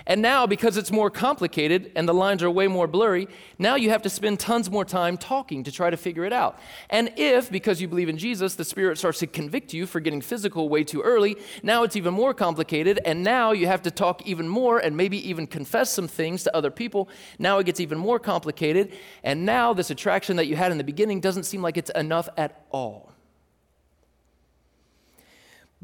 And 0.06 0.22
now, 0.22 0.46
because 0.46 0.78
it's 0.78 0.92
more 0.92 1.10
complicated 1.10 1.92
and 1.96 2.08
the 2.08 2.14
lines 2.14 2.44
are 2.44 2.52
way 2.52 2.68
more 2.68 2.88
blurry, 2.88 3.28
now 3.58 3.76
you 3.76 3.90
have 3.90 4.02
to 4.04 4.10
spend 4.10 4.40
tons 4.40 4.70
more 4.70 4.86
time 4.86 5.18
talking 5.18 5.64
to 5.64 5.72
try 5.72 5.90
to 5.90 5.98
figure 5.98 6.26
it 6.26 6.34
out. 6.34 6.60
And 6.90 7.12
if, 7.16 7.50
because 7.50 7.82
you 7.82 7.88
believe 7.88 8.10
in 8.10 8.18
Jesus, 8.18 8.56
the 8.56 8.66
Spirit 8.66 8.98
starts 8.98 9.20
to 9.20 9.28
convict 9.28 9.74
you 9.74 9.86
for 9.86 10.00
getting 10.00 10.22
physical 10.22 10.70
way 10.70 10.84
too 10.84 11.02
early, 11.02 11.38
now 11.64 11.84
it's 11.84 11.96
even 11.96 12.14
more 12.14 12.34
complicated. 12.34 13.00
And 13.06 13.24
now 13.24 13.52
you 13.52 13.68
have 13.68 13.82
to 13.84 13.92
talk 13.92 14.26
even 14.28 14.48
more 14.48 14.80
and 14.80 14.96
maybe 14.96 15.28
even 15.28 15.48
confess 15.48 15.90
some 15.90 16.08
things 16.08 16.44
to 16.44 16.56
other 16.56 16.72
people. 16.72 17.10
Now 17.40 17.60
it 17.60 17.66
gets 17.66 17.80
even 17.80 17.98
more 17.98 18.20
complicated. 18.20 18.94
And 19.24 19.46
now 19.46 19.74
this 19.74 19.90
attraction 19.90 20.36
that 20.36 20.48
you 20.48 20.56
had 20.56 20.72
in 20.72 20.78
the 20.78 20.84
beginning 20.84 21.20
doesn't 21.20 21.44
seem 21.44 21.62
like 21.62 21.78
it's 21.78 21.92
enough 21.92 22.30
at 22.38 22.66
all. 22.70 23.15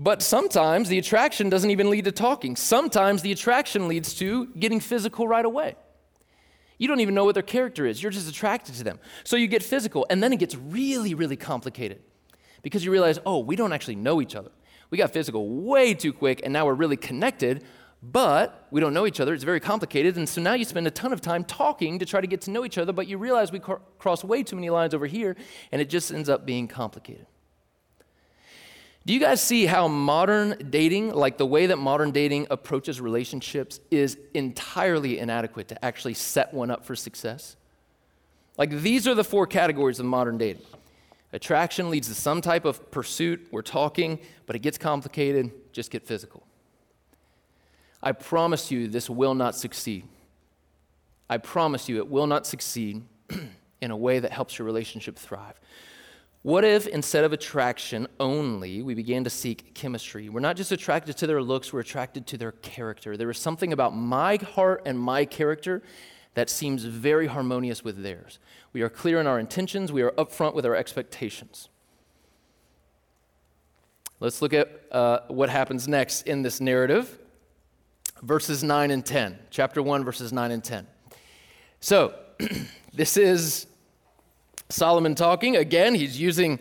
But 0.02 0.24
sometimes 0.24 0.90
the 0.90 0.98
attraction 0.98 1.48
doesn't 1.48 1.70
even 1.70 1.92
lead 1.92 2.06
to 2.06 2.12
talking. 2.12 2.56
Sometimes 2.56 3.22
the 3.22 3.32
attraction 3.32 3.88
leads 3.88 4.16
to 4.16 4.48
getting 4.48 4.80
physical 4.80 5.28
right 5.28 5.46
away. 5.46 5.76
You 6.80 6.88
don't 6.88 7.02
even 7.02 7.14
know 7.14 7.24
what 7.24 7.36
their 7.36 7.44
character 7.44 7.86
is, 7.86 8.02
you're 8.02 8.12
just 8.12 8.28
attracted 8.28 8.74
to 8.74 8.84
them. 8.84 9.00
So 9.24 9.36
you 9.36 9.46
get 9.46 9.62
physical, 9.62 10.08
and 10.10 10.24
then 10.24 10.34
it 10.34 10.40
gets 10.40 10.56
really, 10.56 11.14
really 11.14 11.36
complicated 11.36 12.02
because 12.64 12.84
you 12.84 12.92
realize, 12.92 13.20
oh, 13.28 13.38
we 13.38 13.56
don't 13.56 13.74
actually 13.74 13.94
know 13.94 14.22
each 14.22 14.36
other. 14.36 14.50
We 14.90 14.98
got 14.98 15.12
physical 15.12 15.48
way 15.48 15.94
too 15.94 16.14
quick, 16.14 16.42
and 16.44 16.52
now 16.52 16.66
we're 16.66 16.74
really 16.74 16.98
connected, 16.98 17.64
but 18.02 18.66
we 18.72 18.82
don't 18.82 18.96
know 18.96 19.06
each 19.06 19.20
other. 19.20 19.36
It's 19.36 19.44
very 19.44 19.60
complicated. 19.60 20.18
And 20.18 20.28
so 20.28 20.42
now 20.42 20.56
you 20.56 20.66
spend 20.66 20.88
a 20.88 20.92
ton 20.92 21.14
of 21.14 21.22
time 21.22 21.44
talking 21.44 22.00
to 22.00 22.08
try 22.08 22.22
to 22.22 22.28
get 22.28 22.42
to 22.42 22.50
know 22.50 22.66
each 22.66 22.80
other, 22.80 22.92
but 22.92 23.06
you 23.06 23.20
realize 23.20 23.52
we 23.52 23.60
cross 23.60 24.24
way 24.24 24.42
too 24.42 24.56
many 24.56 24.72
lines 24.72 24.96
over 24.96 25.06
here, 25.06 25.36
and 25.72 25.80
it 25.80 25.92
just 25.92 26.12
ends 26.12 26.28
up 26.28 26.44
being 26.44 26.68
complicated. 26.68 27.28
Do 29.06 29.14
you 29.14 29.20
guys 29.20 29.42
see 29.42 29.66
how 29.66 29.88
modern 29.88 30.70
dating, 30.70 31.14
like 31.14 31.38
the 31.38 31.46
way 31.46 31.68
that 31.68 31.78
modern 31.78 32.12
dating 32.12 32.48
approaches 32.52 33.02
relationships, 33.02 33.80
is 33.90 34.18
entirely 34.36 35.18
inadequate 35.18 35.70
to 35.70 35.86
actually 35.86 36.14
set 36.14 36.54
one 36.54 36.70
up 36.70 36.86
for 36.86 36.96
success? 36.96 37.56
Like 38.58 38.70
these 38.70 39.08
are 39.08 39.16
the 39.16 39.24
four 39.24 39.48
categories 39.48 40.00
of 40.00 40.06
modern 40.06 40.38
dating. 40.38 40.62
Attraction 41.34 41.90
leads 41.90 42.10
to 42.10 42.14
some 42.14 42.42
type 42.42 42.64
of 42.66 42.92
pursuit. 42.92 43.48
We're 43.52 43.62
talking, 43.64 44.20
but 44.46 44.56
it 44.56 44.60
gets 44.60 44.78
complicated. 44.78 45.52
Just 45.72 45.90
get 45.90 46.06
physical. 46.06 46.46
I 48.04 48.12
promise 48.12 48.70
you, 48.70 48.88
this 48.88 49.10
will 49.10 49.34
not 49.34 49.56
succeed. 49.56 50.08
I 51.30 51.38
promise 51.38 51.88
you, 51.88 51.98
it 51.98 52.10
will 52.10 52.28
not 52.28 52.46
succeed 52.46 53.04
in 53.82 53.92
a 53.92 53.98
way 53.98 54.20
that 54.20 54.32
helps 54.32 54.60
your 54.60 54.66
relationship 54.66 55.18
thrive. 55.18 55.60
What 56.44 56.64
if 56.64 56.88
instead 56.88 57.24
of 57.24 57.34
attraction 57.34 58.08
only, 58.20 58.82
we 58.82 58.96
began 58.96 59.24
to 59.26 59.30
seek 59.30 59.76
chemistry? 59.76 60.28
We're 60.28 60.40
not 60.40 60.56
just 60.56 60.72
attracted 60.72 61.18
to 61.18 61.28
their 61.28 61.42
looks, 61.42 61.72
we're 61.72 61.82
attracted 61.82 62.26
to 62.28 62.38
their 62.38 62.52
character. 62.52 63.16
There 63.16 63.30
is 63.30 63.38
something 63.38 63.72
about 63.72 63.96
my 63.96 64.38
heart 64.38 64.82
and 64.86 65.00
my 65.00 65.26
character 65.26 65.84
that 66.34 66.50
seems 66.50 66.84
very 66.84 67.28
harmonious 67.28 67.84
with 67.84 68.02
theirs. 68.02 68.40
We 68.74 68.82
are 68.82 68.90
clear 68.90 69.20
in 69.20 69.28
our 69.28 69.40
intentions, 69.40 69.92
we 69.92 70.02
are 70.02 70.12
upfront 70.12 70.56
with 70.56 70.66
our 70.66 70.76
expectations. 70.76 71.70
Let's 74.20 74.42
look 74.42 74.54
at 74.54 74.70
uh, 74.92 75.20
what 75.28 75.50
happens 75.50 75.88
next 75.88 76.24
in 76.24 76.42
this 76.42 76.60
narrative 76.60 77.20
verses 78.22 78.64
9 78.64 78.92
and 78.92 79.06
10. 79.06 79.40
Chapter 79.50 79.82
1, 79.82 80.04
verses 80.04 80.32
9 80.32 80.52
and 80.52 80.64
10. 80.64 80.88
So, 81.80 82.14
this 82.94 83.18
is 83.18 83.68
Solomon 84.72 85.16
talking. 85.16 85.58
Again, 85.58 85.96
he's 85.96 86.20
using 86.20 86.60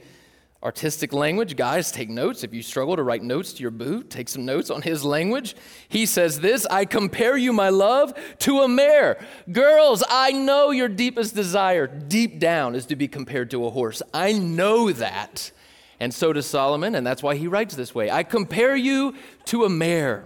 artistic 0.63 1.13
language. 1.13 1.57
Guys, 1.57 1.91
take 1.91 2.11
notes. 2.11 2.45
If 2.45 2.53
you 2.53 2.63
struggle 2.63 2.97
to 2.97 3.03
write 3.03 3.23
notes 3.23 3.53
to 3.55 3.63
your 3.63 3.71
boo, 3.71 4.03
take 4.03 4.29
some 4.29 4.45
notes 4.45 4.71
on 4.71 4.83
his 4.83 5.05
language. 5.05 5.57
He 5.89 6.07
says 6.07 6.41
this 6.41 6.67
I 6.67 6.85
compare 6.85 7.37
you, 7.37 7.53
my 7.53 7.71
love, 7.71 8.13
to 8.41 8.61
a 8.61 8.69
mare. 8.69 9.25
Girls, 9.51 10.05
I 10.09 10.33
know 10.33 10.71
your 10.71 10.89
deepest 10.89 11.35
desire 11.35 11.87
deep 11.87 12.39
down 12.39 12.75
is 12.75 12.87
to 12.87 12.97
be 12.97 13.09
compared 13.09 13.51
to 13.53 13.67
a 13.67 13.71
horse. 13.71 14.03
I 14.13 14.33
know 14.33 14.93
that. 14.93 15.51
And 15.99 16.15
so 16.15 16.33
does 16.33 16.47
Solomon, 16.47 16.95
and 16.95 17.07
that's 17.07 17.23
why 17.23 17.37
he 17.37 17.47
writes 17.47 17.75
this 17.75 17.95
way 17.95 18.11
I 18.11 18.23
compare 18.23 18.77
you 18.77 19.15
to 19.47 19.65
a 19.65 19.69
mare 19.69 20.25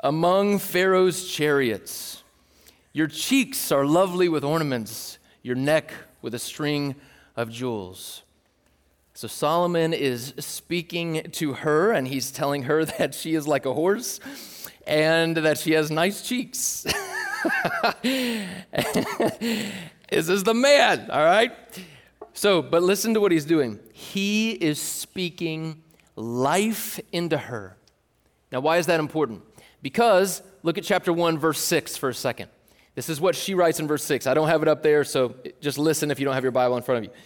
among 0.00 0.58
Pharaoh's 0.58 1.28
chariots. 1.28 2.22
Your 2.92 3.08
cheeks 3.08 3.72
are 3.72 3.84
lovely 3.84 4.28
with 4.28 4.44
ornaments, 4.44 5.18
your 5.42 5.56
neck 5.56 5.92
with 6.24 6.34
a 6.34 6.38
string 6.38 6.96
of 7.36 7.50
jewels. 7.50 8.22
So 9.12 9.28
Solomon 9.28 9.92
is 9.92 10.32
speaking 10.38 11.22
to 11.32 11.52
her, 11.52 11.92
and 11.92 12.08
he's 12.08 12.32
telling 12.32 12.62
her 12.62 12.84
that 12.98 13.14
she 13.14 13.34
is 13.34 13.46
like 13.46 13.66
a 13.66 13.74
horse 13.74 14.18
and 14.86 15.36
that 15.36 15.58
she 15.58 15.72
has 15.72 15.90
nice 15.90 16.22
cheeks. 16.22 16.84
this 18.02 18.48
is 20.10 20.44
the 20.44 20.54
man, 20.54 21.10
all 21.10 21.24
right? 21.24 21.52
So, 22.32 22.62
but 22.62 22.82
listen 22.82 23.12
to 23.14 23.20
what 23.20 23.30
he's 23.30 23.44
doing. 23.44 23.78
He 23.92 24.52
is 24.52 24.80
speaking 24.80 25.82
life 26.16 26.98
into 27.12 27.36
her. 27.36 27.76
Now, 28.50 28.60
why 28.60 28.78
is 28.78 28.86
that 28.86 28.98
important? 28.98 29.42
Because 29.82 30.42
look 30.62 30.78
at 30.78 30.84
chapter 30.84 31.12
1, 31.12 31.38
verse 31.38 31.60
6 31.60 31.98
for 31.98 32.08
a 32.08 32.14
second. 32.14 32.48
This 32.94 33.08
is 33.08 33.20
what 33.20 33.34
she 33.34 33.54
writes 33.54 33.80
in 33.80 33.88
verse 33.88 34.04
6. 34.04 34.26
I 34.26 34.34
don't 34.34 34.48
have 34.48 34.62
it 34.62 34.68
up 34.68 34.82
there, 34.82 35.04
so 35.04 35.34
just 35.60 35.78
listen 35.78 36.10
if 36.10 36.18
you 36.18 36.24
don't 36.24 36.34
have 36.34 36.44
your 36.44 36.52
Bible 36.52 36.76
in 36.76 36.82
front 36.82 36.98
of 36.98 37.04
you. 37.04 37.18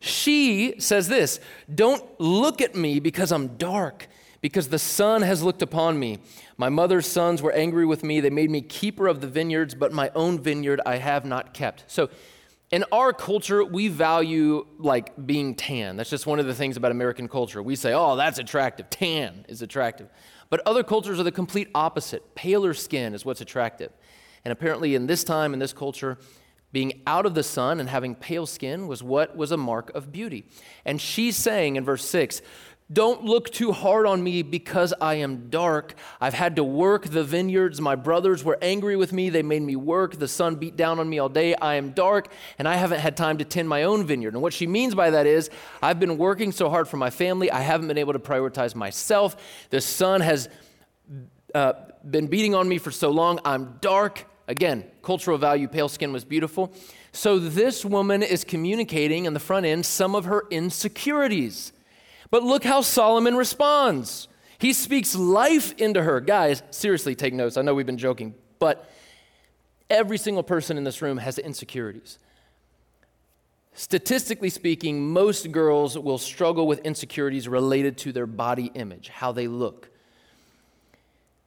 She 0.00 0.74
says 0.78 1.08
this 1.08 1.40
Don't 1.72 2.04
look 2.20 2.60
at 2.60 2.74
me 2.74 3.00
because 3.00 3.32
I'm 3.32 3.56
dark, 3.56 4.06
because 4.40 4.68
the 4.68 4.78
sun 4.78 5.22
has 5.22 5.42
looked 5.42 5.62
upon 5.62 5.98
me. 5.98 6.18
My 6.56 6.68
mother's 6.68 7.06
sons 7.06 7.42
were 7.42 7.52
angry 7.52 7.84
with 7.84 8.04
me. 8.04 8.20
They 8.20 8.30
made 8.30 8.50
me 8.50 8.60
keeper 8.60 9.08
of 9.08 9.20
the 9.20 9.26
vineyards, 9.26 9.74
but 9.74 9.92
my 9.92 10.10
own 10.14 10.38
vineyard 10.38 10.80
I 10.86 10.96
have 10.96 11.24
not 11.24 11.52
kept. 11.52 11.84
So, 11.88 12.10
in 12.70 12.84
our 12.92 13.14
culture, 13.14 13.64
we 13.64 13.88
value 13.88 14.66
like 14.78 15.26
being 15.26 15.54
tan. 15.54 15.96
That's 15.96 16.10
just 16.10 16.26
one 16.26 16.38
of 16.38 16.44
the 16.44 16.54
things 16.54 16.76
about 16.76 16.90
American 16.90 17.26
culture. 17.26 17.62
We 17.62 17.76
say, 17.76 17.94
oh, 17.94 18.14
that's 18.14 18.38
attractive. 18.38 18.90
Tan 18.90 19.46
is 19.48 19.62
attractive. 19.62 20.08
But 20.50 20.60
other 20.66 20.82
cultures 20.82 21.18
are 21.18 21.22
the 21.22 21.32
complete 21.32 21.68
opposite. 21.74 22.34
Paler 22.34 22.74
skin 22.74 23.14
is 23.14 23.24
what's 23.24 23.40
attractive. 23.40 23.90
And 24.44 24.52
apparently, 24.52 24.94
in 24.94 25.06
this 25.06 25.24
time, 25.24 25.52
in 25.52 25.58
this 25.58 25.72
culture, 25.72 26.18
being 26.72 27.00
out 27.06 27.26
of 27.26 27.34
the 27.34 27.42
sun 27.42 27.80
and 27.80 27.88
having 27.88 28.14
pale 28.14 28.46
skin 28.46 28.88
was 28.88 29.02
what 29.02 29.36
was 29.36 29.52
a 29.52 29.56
mark 29.56 29.90
of 29.94 30.12
beauty. 30.12 30.44
And 30.84 31.00
she's 31.00 31.36
saying 31.36 31.76
in 31.76 31.84
verse 31.84 32.04
6, 32.04 32.42
don't 32.90 33.22
look 33.22 33.50
too 33.50 33.72
hard 33.72 34.06
on 34.06 34.22
me 34.22 34.42
because 34.42 34.94
I 34.98 35.16
am 35.16 35.50
dark. 35.50 35.94
I've 36.22 36.32
had 36.32 36.56
to 36.56 36.64
work 36.64 37.04
the 37.04 37.22
vineyards. 37.22 37.82
My 37.82 37.96
brothers 37.96 38.42
were 38.42 38.56
angry 38.62 38.96
with 38.96 39.12
me. 39.12 39.28
They 39.28 39.42
made 39.42 39.60
me 39.60 39.76
work. 39.76 40.18
The 40.18 40.28
sun 40.28 40.56
beat 40.56 40.74
down 40.74 40.98
on 40.98 41.06
me 41.08 41.18
all 41.18 41.28
day. 41.28 41.54
I 41.54 41.74
am 41.74 41.90
dark, 41.90 42.32
and 42.58 42.66
I 42.66 42.76
haven't 42.76 43.00
had 43.00 43.14
time 43.14 43.38
to 43.38 43.44
tend 43.44 43.68
my 43.68 43.82
own 43.82 44.06
vineyard. 44.06 44.32
And 44.32 44.42
what 44.42 44.54
she 44.54 44.66
means 44.66 44.94
by 44.94 45.10
that 45.10 45.26
is, 45.26 45.50
I've 45.82 46.00
been 46.00 46.16
working 46.16 46.50
so 46.50 46.70
hard 46.70 46.88
for 46.88 46.96
my 46.96 47.10
family, 47.10 47.50
I 47.50 47.60
haven't 47.60 47.88
been 47.88 47.98
able 47.98 48.14
to 48.14 48.18
prioritize 48.18 48.74
myself. 48.74 49.36
The 49.68 49.82
sun 49.82 50.22
has 50.22 50.48
uh, 51.54 51.74
been 52.08 52.26
beating 52.26 52.54
on 52.54 52.68
me 52.68 52.78
for 52.78 52.90
so 52.90 53.10
long. 53.10 53.40
I'm 53.44 53.78
dark. 53.80 54.26
Again, 54.46 54.84
cultural 55.02 55.38
value, 55.38 55.68
pale 55.68 55.88
skin 55.88 56.12
was 56.12 56.24
beautiful. 56.24 56.72
So 57.12 57.38
this 57.38 57.84
woman 57.84 58.22
is 58.22 58.44
communicating 58.44 59.26
in 59.26 59.34
the 59.34 59.40
front 59.40 59.66
end 59.66 59.84
some 59.84 60.14
of 60.14 60.24
her 60.24 60.44
insecurities. 60.50 61.72
But 62.30 62.42
look 62.42 62.64
how 62.64 62.80
Solomon 62.80 63.36
responds. 63.36 64.28
He 64.58 64.72
speaks 64.72 65.14
life 65.14 65.72
into 65.78 66.02
her. 66.02 66.20
Guys, 66.20 66.62
seriously, 66.70 67.14
take 67.14 67.34
notes. 67.34 67.56
I 67.56 67.62
know 67.62 67.74
we've 67.74 67.86
been 67.86 67.98
joking, 67.98 68.34
but 68.58 68.90
every 69.88 70.18
single 70.18 70.42
person 70.42 70.76
in 70.76 70.84
this 70.84 71.00
room 71.00 71.18
has 71.18 71.38
insecurities. 71.38 72.18
Statistically 73.72 74.50
speaking, 74.50 75.08
most 75.08 75.52
girls 75.52 75.96
will 75.96 76.18
struggle 76.18 76.66
with 76.66 76.80
insecurities 76.80 77.46
related 77.46 77.96
to 77.98 78.12
their 78.12 78.26
body 78.26 78.72
image, 78.74 79.08
how 79.08 79.30
they 79.30 79.46
look. 79.46 79.90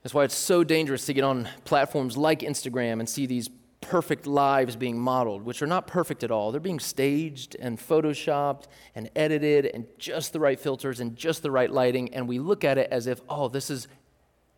That's 0.03 0.13
why 0.13 0.23
it's 0.23 0.35
so 0.35 0.63
dangerous 0.63 1.05
to 1.05 1.13
get 1.13 1.23
on 1.23 1.47
platforms 1.63 2.17
like 2.17 2.39
Instagram 2.39 2.99
and 2.99 3.07
see 3.07 3.25
these 3.25 3.49
perfect 3.81 4.25
lives 4.25 4.75
being 4.75 4.97
modeled, 4.97 5.43
which 5.43 5.61
are 5.61 5.67
not 5.67 5.87
perfect 5.87 6.23
at 6.23 6.31
all. 6.31 6.51
They're 6.51 6.61
being 6.61 6.79
staged 6.79 7.55
and 7.59 7.77
photoshopped 7.77 8.65
and 8.95 9.09
edited 9.15 9.65
and 9.65 9.85
just 9.97 10.33
the 10.33 10.39
right 10.39 10.59
filters 10.59 10.99
and 10.99 11.15
just 11.15 11.43
the 11.43 11.51
right 11.51 11.69
lighting. 11.69 12.13
And 12.13 12.27
we 12.27 12.39
look 12.39 12.63
at 12.63 12.77
it 12.77 12.89
as 12.91 13.07
if, 13.07 13.21
oh, 13.27 13.47
this 13.47 13.69
is, 13.69 13.87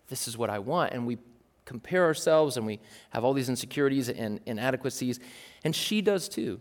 this 0.10 0.28
is 0.28 0.38
what 0.38 0.50
I 0.50 0.60
want. 0.60 0.94
And 0.94 1.08
we 1.08 1.18
compare 1.66 2.04
ourselves 2.04 2.58
and 2.58 2.66
we 2.66 2.80
have 3.12 3.24
all 3.24 3.34
these 3.34 3.50
insecurities 3.50 4.10
and 4.10 4.40
inadequacies. 4.46 5.20
And 5.64 5.76
she 5.76 6.02
does 6.02 6.30
too. 6.30 6.60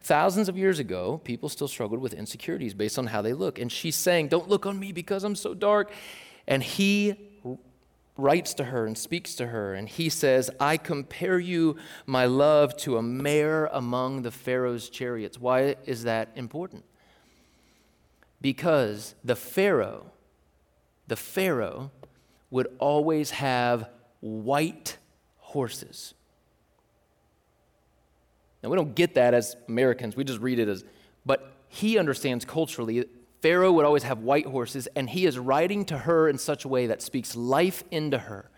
Thousands 0.00 0.48
of 0.48 0.56
years 0.56 0.78
ago, 0.78 1.20
people 1.24 1.48
still 1.48 1.68
struggled 1.68 2.00
with 2.00 2.14
insecurities 2.14 2.74
based 2.74 2.98
on 2.98 3.06
how 3.06 3.22
they 3.22 3.32
look. 3.32 3.58
And 3.58 3.70
she's 3.70 3.96
saying, 3.96 4.28
Don't 4.28 4.48
look 4.48 4.64
on 4.64 4.78
me 4.78 4.92
because 4.92 5.24
I'm 5.24 5.34
so 5.34 5.52
dark. 5.52 5.92
And 6.46 6.62
he 6.62 7.16
writes 8.16 8.54
to 8.54 8.64
her 8.64 8.86
and 8.86 8.96
speaks 8.96 9.34
to 9.36 9.48
her, 9.48 9.74
and 9.74 9.88
he 9.88 10.08
says, 10.08 10.50
I 10.58 10.76
compare 10.76 11.38
you, 11.38 11.76
my 12.06 12.24
love, 12.24 12.76
to 12.78 12.96
a 12.96 13.02
mare 13.02 13.66
among 13.66 14.22
the 14.22 14.30
Pharaoh's 14.30 14.88
chariots. 14.88 15.38
Why 15.38 15.76
is 15.84 16.04
that 16.04 16.30
important? 16.34 16.84
Because 18.40 19.14
the 19.24 19.36
Pharaoh, 19.36 20.10
the 21.06 21.16
Pharaoh 21.16 21.90
would 22.50 22.68
always 22.78 23.30
have 23.30 23.88
white 24.20 24.98
horses. 25.38 26.14
Now, 28.62 28.70
we 28.70 28.76
don't 28.76 28.94
get 28.94 29.14
that 29.14 29.34
as 29.34 29.56
Americans, 29.68 30.16
we 30.16 30.24
just 30.24 30.40
read 30.40 30.58
it 30.58 30.68
as, 30.68 30.84
but 31.24 31.52
he 31.68 31.98
understands 31.98 32.44
culturally 32.44 33.06
Pharaoh 33.42 33.72
would 33.72 33.84
always 33.84 34.02
have 34.02 34.20
white 34.20 34.46
horses, 34.46 34.88
and 34.96 35.08
he 35.08 35.26
is 35.26 35.38
writing 35.38 35.84
to 35.86 35.98
her 35.98 36.28
in 36.28 36.38
such 36.38 36.64
a 36.64 36.68
way 36.68 36.86
that 36.86 37.02
speaks 37.02 37.36
life 37.36 37.84
into 37.90 38.18
her. 38.18 38.50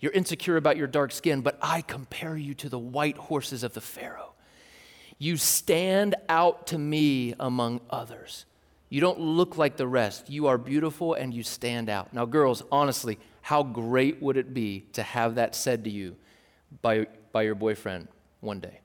You're 0.00 0.12
insecure 0.12 0.56
about 0.56 0.76
your 0.76 0.86
dark 0.86 1.12
skin, 1.12 1.40
but 1.42 1.58
I 1.60 1.82
compare 1.82 2.36
you 2.36 2.54
to 2.54 2.68
the 2.68 2.78
white 2.78 3.16
horses 3.16 3.62
of 3.62 3.74
the 3.74 3.80
Pharaoh. 3.80 4.32
You 5.18 5.36
stand 5.36 6.14
out 6.28 6.68
to 6.68 6.78
me 6.78 7.34
among 7.38 7.80
others. 7.90 8.46
You 8.88 9.00
don't 9.00 9.20
look 9.20 9.58
like 9.58 9.76
the 9.76 9.86
rest. 9.86 10.30
You 10.30 10.46
are 10.48 10.58
beautiful 10.58 11.14
and 11.14 11.32
you 11.32 11.42
stand 11.42 11.88
out. 11.88 12.12
Now, 12.12 12.24
girls, 12.24 12.62
honestly, 12.72 13.18
how 13.42 13.62
great 13.62 14.22
would 14.22 14.36
it 14.36 14.52
be 14.54 14.86
to 14.94 15.02
have 15.02 15.36
that 15.36 15.54
said 15.54 15.84
to 15.84 15.90
you 15.90 16.16
by, 16.82 17.06
by 17.32 17.42
your 17.42 17.54
boyfriend 17.54 18.08
one 18.40 18.60
day? 18.60 18.80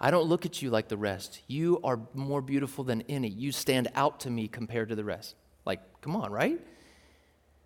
I 0.00 0.10
don't 0.10 0.26
look 0.26 0.44
at 0.44 0.60
you 0.60 0.70
like 0.70 0.88
the 0.88 0.96
rest. 0.96 1.40
You 1.46 1.80
are 1.84 2.00
more 2.14 2.42
beautiful 2.42 2.84
than 2.84 3.02
any. 3.02 3.28
You 3.28 3.52
stand 3.52 3.88
out 3.94 4.20
to 4.20 4.30
me 4.30 4.48
compared 4.48 4.88
to 4.88 4.94
the 4.94 5.04
rest. 5.04 5.36
Like, 5.64 5.80
come 6.00 6.16
on, 6.16 6.32
right? 6.32 6.60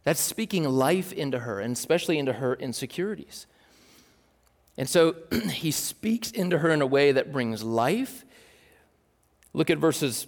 That's 0.04 0.20
speaking 0.20 0.64
life 0.64 1.12
into 1.12 1.40
her, 1.40 1.60
and 1.60 1.74
especially 1.74 2.18
into 2.18 2.34
her 2.34 2.54
insecurities. 2.54 3.46
And 4.76 4.88
so 4.88 5.16
he 5.50 5.70
speaks 5.70 6.30
into 6.30 6.58
her 6.58 6.70
in 6.70 6.80
a 6.80 6.86
way 6.86 7.12
that 7.12 7.32
brings 7.32 7.62
life. 7.62 8.24
Look 9.52 9.70
at 9.70 9.78
verses 9.78 10.26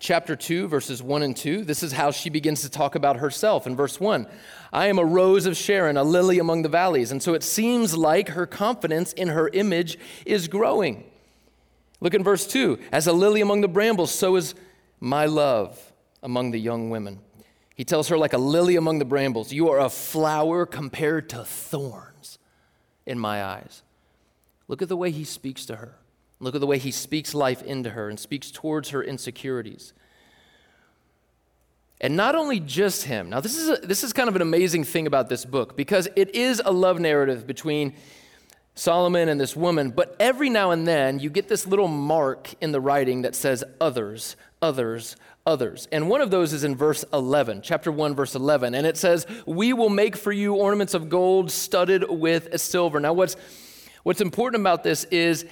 chapter 0.00 0.36
2, 0.36 0.68
verses 0.68 1.02
1 1.02 1.22
and 1.22 1.36
2, 1.36 1.64
this 1.64 1.82
is 1.82 1.92
how 1.92 2.10
she 2.10 2.30
begins 2.30 2.62
to 2.62 2.68
talk 2.68 2.94
about 2.94 3.16
herself. 3.16 3.66
In 3.66 3.76
verse 3.76 4.00
1, 4.00 4.26
I 4.72 4.86
am 4.86 4.98
a 4.98 5.04
rose 5.04 5.46
of 5.46 5.56
Sharon, 5.56 5.96
a 5.96 6.04
lily 6.04 6.38
among 6.38 6.62
the 6.62 6.68
valleys. 6.68 7.10
And 7.10 7.22
so 7.22 7.34
it 7.34 7.42
seems 7.42 7.96
like 7.96 8.30
her 8.30 8.46
confidence 8.46 9.12
in 9.12 9.28
her 9.28 9.48
image 9.48 9.98
is 10.24 10.48
growing. 10.48 11.04
Look 12.00 12.14
in 12.14 12.22
verse 12.22 12.46
2 12.46 12.78
As 12.92 13.06
a 13.06 13.12
lily 13.12 13.40
among 13.40 13.60
the 13.60 13.68
brambles, 13.68 14.12
so 14.12 14.36
is 14.36 14.54
my 15.00 15.26
love 15.26 15.92
among 16.22 16.50
the 16.50 16.60
young 16.60 16.90
women. 16.90 17.20
He 17.74 17.84
tells 17.84 18.08
her, 18.08 18.16
like 18.16 18.32
a 18.32 18.38
lily 18.38 18.76
among 18.76 18.98
the 18.98 19.04
brambles, 19.04 19.52
you 19.52 19.68
are 19.70 19.80
a 19.80 19.90
flower 19.90 20.64
compared 20.64 21.28
to 21.30 21.44
thorns 21.44 22.38
in 23.04 23.18
my 23.18 23.44
eyes. 23.44 23.82
Look 24.66 24.82
at 24.82 24.88
the 24.88 24.96
way 24.96 25.10
he 25.10 25.24
speaks 25.24 25.66
to 25.66 25.76
her. 25.76 25.98
Look 26.38 26.54
at 26.54 26.60
the 26.60 26.66
way 26.66 26.78
he 26.78 26.90
speaks 26.90 27.34
life 27.34 27.62
into 27.62 27.90
her 27.90 28.08
and 28.08 28.20
speaks 28.20 28.50
towards 28.50 28.90
her 28.90 29.02
insecurities. 29.02 29.92
And 32.00 32.16
not 32.16 32.34
only 32.34 32.60
just 32.60 33.04
him. 33.04 33.30
Now, 33.30 33.40
this 33.40 33.56
is, 33.56 33.70
a, 33.70 33.86
this 33.86 34.04
is 34.04 34.12
kind 34.12 34.28
of 34.28 34.36
an 34.36 34.42
amazing 34.42 34.84
thing 34.84 35.06
about 35.06 35.30
this 35.30 35.46
book 35.46 35.76
because 35.76 36.08
it 36.14 36.34
is 36.34 36.60
a 36.64 36.70
love 36.70 37.00
narrative 37.00 37.46
between 37.46 37.94
Solomon 38.74 39.30
and 39.30 39.40
this 39.40 39.56
woman, 39.56 39.90
but 39.90 40.14
every 40.20 40.50
now 40.50 40.70
and 40.70 40.86
then 40.86 41.18
you 41.18 41.30
get 41.30 41.48
this 41.48 41.66
little 41.66 41.88
mark 41.88 42.52
in 42.60 42.72
the 42.72 42.80
writing 42.80 43.22
that 43.22 43.34
says 43.34 43.64
others, 43.80 44.36
others, 44.60 45.16
others. 45.46 45.88
And 45.90 46.10
one 46.10 46.20
of 46.20 46.30
those 46.30 46.52
is 46.52 46.62
in 46.62 46.76
verse 46.76 47.02
11, 47.14 47.62
chapter 47.62 47.90
1, 47.90 48.14
verse 48.14 48.34
11. 48.34 48.74
And 48.74 48.86
it 48.86 48.98
says, 48.98 49.26
We 49.46 49.72
will 49.72 49.88
make 49.88 50.14
for 50.14 50.30
you 50.30 50.56
ornaments 50.56 50.92
of 50.92 51.08
gold 51.08 51.50
studded 51.50 52.04
with 52.10 52.60
silver. 52.60 53.00
Now, 53.00 53.14
what's, 53.14 53.36
what's 54.02 54.20
important 54.20 54.60
about 54.60 54.84
this 54.84 55.04
is 55.04 55.46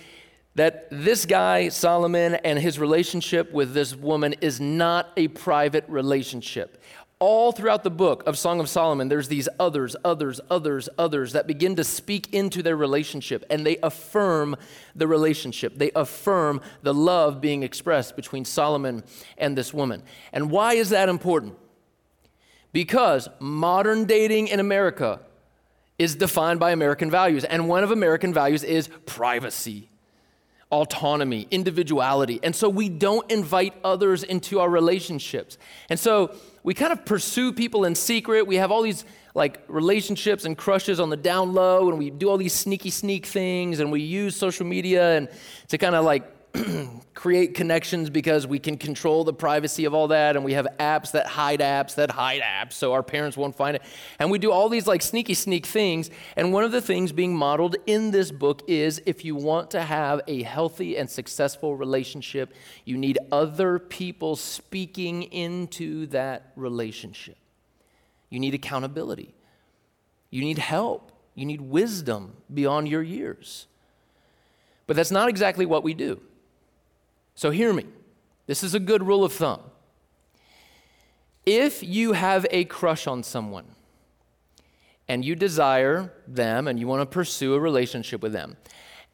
that 0.54 0.86
this 0.90 1.26
guy, 1.26 1.68
Solomon, 1.68 2.34
and 2.34 2.58
his 2.58 2.78
relationship 2.78 3.52
with 3.52 3.74
this 3.74 3.94
woman 3.94 4.34
is 4.40 4.60
not 4.60 5.10
a 5.16 5.28
private 5.28 5.84
relationship. 5.88 6.80
All 7.18 7.52
throughout 7.52 7.84
the 7.84 7.90
book 7.90 8.22
of 8.26 8.36
Song 8.38 8.60
of 8.60 8.68
Solomon, 8.68 9.08
there's 9.08 9.28
these 9.28 9.48
others, 9.58 9.96
others, 10.04 10.40
others, 10.50 10.88
others 10.98 11.32
that 11.32 11.46
begin 11.46 11.74
to 11.76 11.84
speak 11.84 12.32
into 12.34 12.62
their 12.62 12.76
relationship 12.76 13.44
and 13.50 13.64
they 13.64 13.78
affirm 13.82 14.56
the 14.94 15.06
relationship. 15.06 15.78
They 15.78 15.90
affirm 15.94 16.60
the 16.82 16.92
love 16.94 17.40
being 17.40 17.62
expressed 17.62 18.14
between 18.14 18.44
Solomon 18.44 19.04
and 19.38 19.56
this 19.56 19.72
woman. 19.72 20.02
And 20.32 20.50
why 20.50 20.74
is 20.74 20.90
that 20.90 21.08
important? 21.08 21.54
Because 22.72 23.28
modern 23.38 24.04
dating 24.04 24.48
in 24.48 24.60
America 24.60 25.20
is 25.98 26.16
defined 26.16 26.58
by 26.58 26.72
American 26.72 27.08
values, 27.10 27.44
and 27.44 27.68
one 27.68 27.84
of 27.84 27.92
American 27.92 28.34
values 28.34 28.64
is 28.64 28.88
privacy 29.06 29.88
autonomy, 30.74 31.46
individuality. 31.50 32.40
And 32.42 32.54
so 32.54 32.68
we 32.68 32.88
don't 32.88 33.30
invite 33.30 33.74
others 33.84 34.22
into 34.22 34.60
our 34.60 34.68
relationships. 34.68 35.56
And 35.88 35.98
so 35.98 36.34
we 36.62 36.74
kind 36.74 36.92
of 36.92 37.04
pursue 37.04 37.52
people 37.52 37.84
in 37.84 37.94
secret. 37.94 38.46
We 38.46 38.56
have 38.56 38.70
all 38.70 38.82
these 38.82 39.04
like 39.34 39.62
relationships 39.68 40.44
and 40.44 40.56
crushes 40.56 41.00
on 41.00 41.10
the 41.10 41.16
down 41.16 41.52
low, 41.52 41.88
and 41.88 41.98
we 41.98 42.10
do 42.10 42.28
all 42.28 42.36
these 42.38 42.52
sneaky 42.52 42.90
sneak 42.90 43.26
things, 43.26 43.80
and 43.80 43.90
we 43.90 44.00
use 44.00 44.36
social 44.36 44.64
media 44.64 45.16
and 45.16 45.28
to 45.68 45.78
kind 45.78 45.94
of 45.94 46.04
like 46.04 46.33
create 47.14 47.54
connections 47.54 48.10
because 48.10 48.46
we 48.46 48.58
can 48.58 48.76
control 48.76 49.24
the 49.24 49.32
privacy 49.32 49.86
of 49.86 49.94
all 49.94 50.08
that 50.08 50.36
and 50.36 50.44
we 50.44 50.52
have 50.52 50.68
apps 50.78 51.10
that 51.12 51.26
hide 51.26 51.60
apps 51.60 51.96
that 51.96 52.10
hide 52.10 52.42
apps 52.42 52.74
so 52.74 52.92
our 52.92 53.02
parents 53.02 53.36
won't 53.36 53.56
find 53.56 53.74
it. 53.74 53.82
And 54.18 54.30
we 54.30 54.38
do 54.38 54.52
all 54.52 54.68
these 54.68 54.86
like 54.86 55.02
sneaky 55.02 55.34
sneak 55.34 55.66
things 55.66 56.10
and 56.36 56.52
one 56.52 56.62
of 56.62 56.70
the 56.70 56.80
things 56.80 57.12
being 57.12 57.34
modeled 57.34 57.76
in 57.86 58.12
this 58.12 58.30
book 58.30 58.62
is 58.68 59.02
if 59.04 59.24
you 59.24 59.34
want 59.34 59.70
to 59.72 59.82
have 59.82 60.20
a 60.28 60.42
healthy 60.42 60.96
and 60.96 61.10
successful 61.10 61.76
relationship 61.76 62.54
you 62.84 62.96
need 62.96 63.18
other 63.32 63.78
people 63.78 64.36
speaking 64.36 65.24
into 65.24 66.06
that 66.06 66.52
relationship. 66.54 67.36
You 68.30 68.38
need 68.38 68.54
accountability. 68.54 69.34
You 70.30 70.42
need 70.42 70.58
help. 70.58 71.10
You 71.34 71.46
need 71.46 71.60
wisdom 71.60 72.36
beyond 72.52 72.88
your 72.88 73.02
years. 73.02 73.66
But 74.86 74.96
that's 74.96 75.10
not 75.10 75.28
exactly 75.28 75.66
what 75.66 75.82
we 75.82 75.94
do 75.94 76.20
so 77.34 77.50
hear 77.50 77.72
me. 77.72 77.86
This 78.46 78.62
is 78.62 78.74
a 78.74 78.80
good 78.80 79.02
rule 79.02 79.24
of 79.24 79.32
thumb. 79.32 79.60
If 81.46 81.82
you 81.82 82.12
have 82.12 82.46
a 82.50 82.64
crush 82.64 83.06
on 83.06 83.22
someone 83.22 83.66
and 85.08 85.24
you 85.24 85.34
desire 85.34 86.12
them 86.26 86.68
and 86.68 86.78
you 86.78 86.86
want 86.86 87.02
to 87.02 87.06
pursue 87.06 87.54
a 87.54 87.60
relationship 87.60 88.22
with 88.22 88.32
them, 88.32 88.56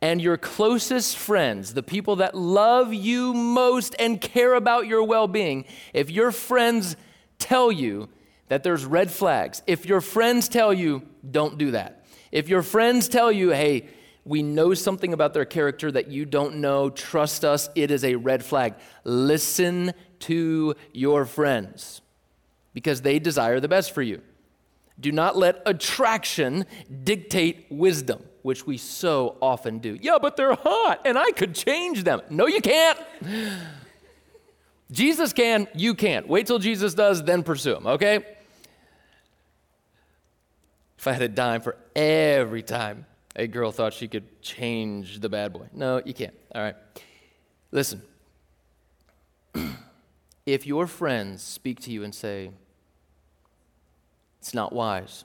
and 0.02 0.20
your 0.20 0.36
closest 0.36 1.16
friends, 1.16 1.74
the 1.74 1.82
people 1.82 2.16
that 2.16 2.34
love 2.34 2.94
you 2.94 3.34
most 3.34 3.94
and 3.98 4.20
care 4.20 4.54
about 4.54 4.86
your 4.86 5.04
well 5.04 5.28
being, 5.28 5.64
if 5.92 6.10
your 6.10 6.32
friends 6.32 6.96
tell 7.38 7.70
you 7.70 8.08
that 8.48 8.62
there's 8.62 8.84
red 8.84 9.10
flags, 9.10 9.62
if 9.66 9.84
your 9.86 10.00
friends 10.00 10.48
tell 10.48 10.72
you, 10.72 11.02
don't 11.28 11.58
do 11.58 11.72
that, 11.72 12.06
if 12.32 12.48
your 12.48 12.62
friends 12.62 13.08
tell 13.08 13.30
you, 13.30 13.50
hey, 13.50 13.88
we 14.24 14.42
know 14.42 14.74
something 14.74 15.12
about 15.12 15.34
their 15.34 15.44
character 15.44 15.90
that 15.90 16.08
you 16.08 16.24
don't 16.24 16.56
know. 16.56 16.90
Trust 16.90 17.44
us, 17.44 17.68
it 17.74 17.90
is 17.90 18.04
a 18.04 18.16
red 18.16 18.44
flag. 18.44 18.74
Listen 19.04 19.92
to 20.20 20.74
your 20.92 21.24
friends 21.24 22.00
because 22.74 23.02
they 23.02 23.18
desire 23.18 23.60
the 23.60 23.68
best 23.68 23.92
for 23.92 24.02
you. 24.02 24.20
Do 24.98 25.12
not 25.12 25.36
let 25.36 25.62
attraction 25.64 26.66
dictate 27.04 27.66
wisdom, 27.70 28.22
which 28.42 28.66
we 28.66 28.76
so 28.76 29.36
often 29.40 29.78
do. 29.78 29.98
Yeah, 30.00 30.18
but 30.20 30.36
they're 30.36 30.54
hot 30.54 31.00
and 31.06 31.18
I 31.18 31.30
could 31.32 31.54
change 31.54 32.04
them. 32.04 32.20
No, 32.28 32.46
you 32.46 32.60
can't. 32.60 32.98
Jesus 34.90 35.32
can, 35.32 35.68
you 35.74 35.94
can't. 35.94 36.28
Wait 36.28 36.46
till 36.46 36.58
Jesus 36.58 36.92
does, 36.94 37.22
then 37.22 37.42
pursue 37.42 37.76
him, 37.76 37.86
okay? 37.86 38.26
If 40.98 41.06
I 41.06 41.12
had 41.12 41.22
a 41.22 41.28
dime 41.28 41.62
for 41.62 41.76
every 41.96 42.62
time 42.62 43.06
a 43.36 43.46
girl 43.46 43.70
thought 43.72 43.92
she 43.92 44.08
could 44.08 44.42
change 44.42 45.20
the 45.20 45.28
bad 45.28 45.52
boy. 45.52 45.68
No, 45.72 46.02
you 46.04 46.14
can't. 46.14 46.34
All 46.54 46.62
right. 46.62 46.76
Listen. 47.70 48.02
if 50.46 50.66
your 50.66 50.86
friends 50.86 51.42
speak 51.42 51.80
to 51.80 51.90
you 51.90 52.02
and 52.02 52.14
say, 52.14 52.50
it's 54.40 54.54
not 54.54 54.72
wise, 54.72 55.24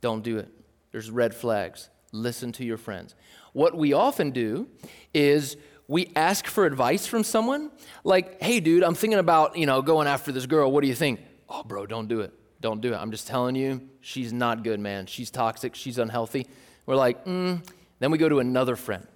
Don't 0.00 0.22
do 0.22 0.38
it. 0.38 0.48
There's 0.92 1.10
red 1.10 1.34
flags. 1.34 1.90
Listen 2.12 2.52
to 2.52 2.64
your 2.64 2.78
friends. 2.78 3.14
What 3.52 3.76
we 3.76 3.92
often 3.92 4.30
do 4.30 4.68
is 5.12 5.56
we 5.88 6.12
ask 6.14 6.46
for 6.46 6.64
advice 6.64 7.06
from 7.06 7.24
someone 7.24 7.70
like, 8.04 8.40
hey, 8.42 8.60
dude, 8.60 8.84
I'm 8.84 8.94
thinking 8.94 9.18
about, 9.18 9.56
you 9.56 9.66
know, 9.66 9.82
going 9.82 10.06
after 10.06 10.30
this 10.30 10.46
girl. 10.46 10.70
What 10.70 10.82
do 10.82 10.88
you 10.88 10.94
think? 10.94 11.20
Oh, 11.48 11.64
bro, 11.64 11.86
don't 11.86 12.08
do 12.08 12.20
it. 12.20 12.32
Don't 12.60 12.80
do 12.80 12.92
it. 12.92 12.96
I'm 12.96 13.10
just 13.10 13.26
telling 13.26 13.56
you, 13.56 13.88
she's 14.00 14.32
not 14.32 14.62
good, 14.62 14.80
man. 14.80 15.06
She's 15.06 15.30
toxic. 15.30 15.74
She's 15.74 15.98
unhealthy. 15.98 16.46
We're 16.88 16.96
like, 16.96 17.26
mm. 17.26 17.62
Then 17.98 18.10
we 18.10 18.16
go 18.16 18.30
to 18.30 18.38
another 18.38 18.74
friend. 18.74 19.06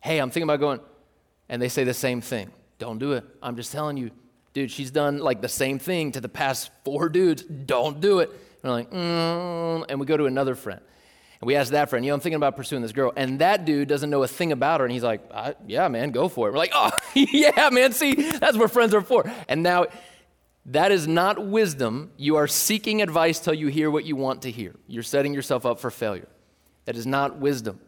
Hey, 0.00 0.18
I'm 0.18 0.30
thinking 0.30 0.48
about 0.48 0.60
going. 0.60 0.80
And 1.50 1.60
they 1.60 1.68
say 1.68 1.84
the 1.84 1.92
same 1.92 2.22
thing. 2.22 2.50
Don't 2.78 2.98
do 2.98 3.12
it. 3.12 3.24
I'm 3.42 3.54
just 3.54 3.70
telling 3.70 3.98
you, 3.98 4.12
dude, 4.54 4.70
she's 4.70 4.90
done 4.90 5.18
like 5.18 5.42
the 5.42 5.48
same 5.48 5.78
thing 5.78 6.12
to 6.12 6.22
the 6.22 6.28
past 6.30 6.70
four 6.86 7.10
dudes. 7.10 7.42
Don't 7.42 8.00
do 8.00 8.20
it. 8.20 8.30
And 8.30 8.38
we're 8.64 8.70
like, 8.70 8.90
mm. 8.90 9.84
And 9.90 10.00
we 10.00 10.06
go 10.06 10.16
to 10.16 10.24
another 10.24 10.54
friend. 10.54 10.80
And 11.42 11.46
we 11.46 11.54
ask 11.54 11.72
that 11.72 11.90
friend, 11.90 12.02
you 12.02 12.10
know, 12.10 12.14
I'm 12.14 12.20
thinking 12.20 12.36
about 12.36 12.56
pursuing 12.56 12.80
this 12.80 12.92
girl. 12.92 13.12
And 13.14 13.40
that 13.40 13.66
dude 13.66 13.88
doesn't 13.88 14.08
know 14.08 14.22
a 14.22 14.28
thing 14.28 14.50
about 14.50 14.80
her. 14.80 14.86
And 14.86 14.92
he's 14.92 15.02
like, 15.02 15.20
yeah, 15.66 15.86
man, 15.88 16.12
go 16.12 16.28
for 16.28 16.48
it. 16.48 16.52
We're 16.52 16.58
like, 16.58 16.72
oh, 16.74 16.90
yeah, 17.14 17.68
man, 17.70 17.92
see, 17.92 18.14
that's 18.14 18.56
what 18.56 18.70
friends 18.70 18.94
are 18.94 19.02
for. 19.02 19.30
And 19.48 19.62
now, 19.62 19.88
that 20.64 20.92
is 20.92 21.06
not 21.06 21.44
wisdom. 21.44 22.10
You 22.16 22.36
are 22.36 22.46
seeking 22.46 23.02
advice 23.02 23.38
till 23.38 23.54
you 23.54 23.68
hear 23.68 23.90
what 23.90 24.04
you 24.04 24.16
want 24.16 24.42
to 24.42 24.50
hear. 24.50 24.74
You're 24.86 25.02
setting 25.02 25.34
yourself 25.34 25.66
up 25.66 25.78
for 25.78 25.90
failure. 25.90 26.28
That 26.88 26.96
is 26.96 27.06
not 27.06 27.36
wisdom. 27.36 27.80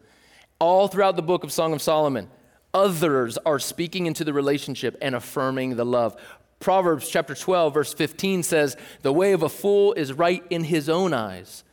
All 0.59 0.87
throughout 0.87 1.15
the 1.15 1.23
book 1.23 1.43
of 1.43 1.51
Song 1.51 1.73
of 1.73 1.81
Solomon, 1.81 2.29
others 2.71 3.39
are 3.39 3.57
speaking 3.57 4.05
into 4.05 4.23
the 4.23 4.31
relationship 4.31 4.95
and 5.01 5.15
affirming 5.15 5.75
the 5.75 5.85
love. 5.85 6.15
Proverbs 6.59 7.09
chapter 7.09 7.33
12, 7.33 7.73
verse 7.73 7.93
15 7.95 8.43
says, 8.43 8.77
The 9.01 9.11
way 9.11 9.31
of 9.31 9.41
a 9.41 9.49
fool 9.49 9.93
is 9.93 10.13
right 10.13 10.43
in 10.51 10.65
his 10.65 10.87
own 10.87 11.13
eyes 11.13 11.63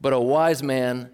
but 0.00 0.12
a 0.12 0.20
wise 0.20 0.62
man 0.62 1.10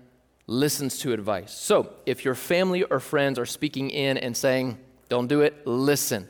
listens 0.47 0.99
to 0.99 1.13
advice. 1.13 1.53
So, 1.53 1.95
if 2.05 2.25
your 2.25 2.35
family 2.35 2.83
or 2.83 3.01
friends 3.01 3.39
are 3.39 3.47
speaking 3.47 3.91
in 3.91 4.19
and 4.19 4.37
saying, 4.37 4.79
don't 5.09 5.27
do 5.27 5.41
it, 5.41 5.67
listen. 5.67 6.29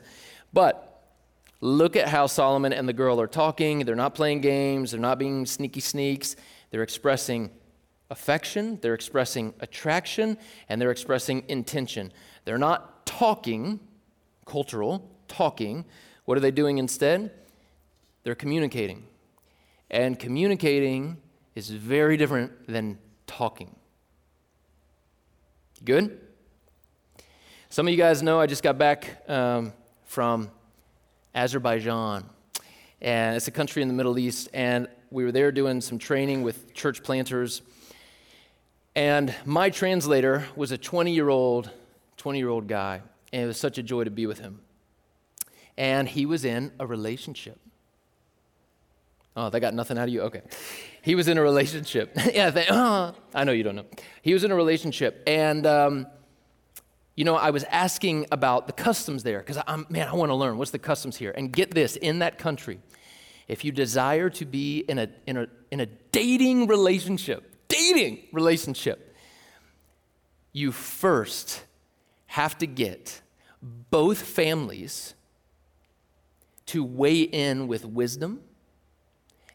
But 0.53 1.03
look 1.59 1.95
at 1.95 2.07
how 2.07 2.27
Solomon 2.27 2.71
and 2.71 2.87
the 2.87 2.93
girl 2.93 3.19
are 3.19 3.27
talking. 3.27 3.79
They're 3.79 3.95
not 3.95 4.15
playing 4.15 4.41
games, 4.41 4.91
they're 4.91 4.99
not 4.99 5.19
being 5.19 5.45
sneaky 5.45 5.81
sneaks. 5.81 6.35
They're 6.71 6.83
expressing 6.83 7.51
affection, 8.09 8.79
they're 8.81 8.93
expressing 8.93 9.53
attraction, 9.59 10.37
and 10.69 10.81
they're 10.81 10.91
expressing 10.91 11.43
intention. 11.47 12.11
They're 12.45 12.57
not 12.57 13.05
talking, 13.05 13.79
cultural, 14.45 15.09
talking. 15.27 15.85
What 16.25 16.37
are 16.37 16.41
they 16.41 16.51
doing 16.51 16.77
instead? 16.77 17.31
They're 18.23 18.35
communicating. 18.35 19.05
And 19.89 20.19
communicating 20.19 21.17
is 21.55 21.69
very 21.69 22.17
different 22.17 22.67
than 22.67 22.97
talking. 23.27 23.75
Good? 25.83 26.19
Some 27.69 27.87
of 27.87 27.91
you 27.91 27.97
guys 27.97 28.23
know 28.23 28.39
I 28.39 28.45
just 28.45 28.63
got 28.63 28.77
back 28.77 29.21
um, 29.29 29.73
from 30.05 30.49
Azerbaijan, 31.33 32.25
and 33.01 33.35
it's 33.35 33.47
a 33.47 33.51
country 33.51 33.81
in 33.81 33.87
the 33.87 33.93
Middle 33.93 34.17
East, 34.17 34.49
and 34.53 34.87
we 35.11 35.23
were 35.23 35.31
there 35.31 35.51
doing 35.51 35.81
some 35.81 35.99
training 35.99 36.41
with 36.41 36.73
church 36.73 37.03
planters. 37.03 37.61
And 38.95 39.35
my 39.43 39.69
translator 39.69 40.45
was 40.55 40.71
a 40.71 40.77
20 40.77 41.11
year 41.11 41.29
old, 41.29 41.69
20 42.17 42.39
year 42.39 42.49
old 42.49 42.67
guy, 42.67 43.01
and 43.33 43.43
it 43.43 43.45
was 43.45 43.57
such 43.57 43.77
a 43.77 43.83
joy 43.83 44.05
to 44.05 44.11
be 44.11 44.25
with 44.25 44.39
him. 44.39 44.61
And 45.77 46.07
he 46.07 46.25
was 46.25 46.45
in 46.45 46.71
a 46.79 46.87
relationship. 46.87 47.59
Oh, 49.35 49.49
they 49.49 49.59
got 49.59 49.73
nothing 49.73 49.97
out 49.97 50.07
of 50.07 50.13
you? 50.13 50.21
Okay. 50.21 50.41
He 51.01 51.13
was 51.13 51.27
in 51.27 51.37
a 51.37 51.41
relationship. 51.41 52.17
yeah, 52.33 52.51
they, 52.51 52.67
uh, 52.67 53.11
I 53.33 53.43
know 53.43 53.51
you 53.51 53.63
don't 53.63 53.75
know. 53.75 53.85
He 54.21 54.33
was 54.33 54.45
in 54.45 54.51
a 54.51 54.55
relationship. 54.55 55.21
And, 55.27 55.67
um, 55.67 56.07
you 57.15 57.25
know, 57.25 57.35
I 57.35 57.49
was 57.49 57.65
asking 57.65 58.27
about 58.31 58.67
the 58.67 58.73
customs 58.73 59.23
there 59.23 59.39
because 59.39 59.61
I'm, 59.67 59.85
man, 59.89 60.07
I 60.07 60.13
want 60.13 60.29
to 60.29 60.35
learn 60.35 60.57
what's 60.57 60.71
the 60.71 60.79
customs 60.79 61.17
here. 61.17 61.33
And 61.35 61.51
get 61.51 61.71
this 61.71 61.97
in 61.97 62.19
that 62.19 62.37
country, 62.37 62.79
if 63.49 63.65
you 63.65 63.73
desire 63.73 64.29
to 64.31 64.45
be 64.45 64.79
in 64.79 64.99
a, 64.99 65.09
in 65.27 65.35
a, 65.35 65.47
in 65.69 65.81
a 65.81 65.85
dating 65.85 66.67
relationship, 66.67 67.54
dating 67.67 68.19
relationship, 68.31 69.15
you 70.53 70.71
first 70.71 71.63
have 72.27 72.57
to 72.57 72.67
get 72.67 73.21
both 73.61 74.21
families 74.21 75.13
to 76.67 76.83
weigh 76.83 77.21
in 77.21 77.67
with 77.67 77.85
wisdom 77.85 78.41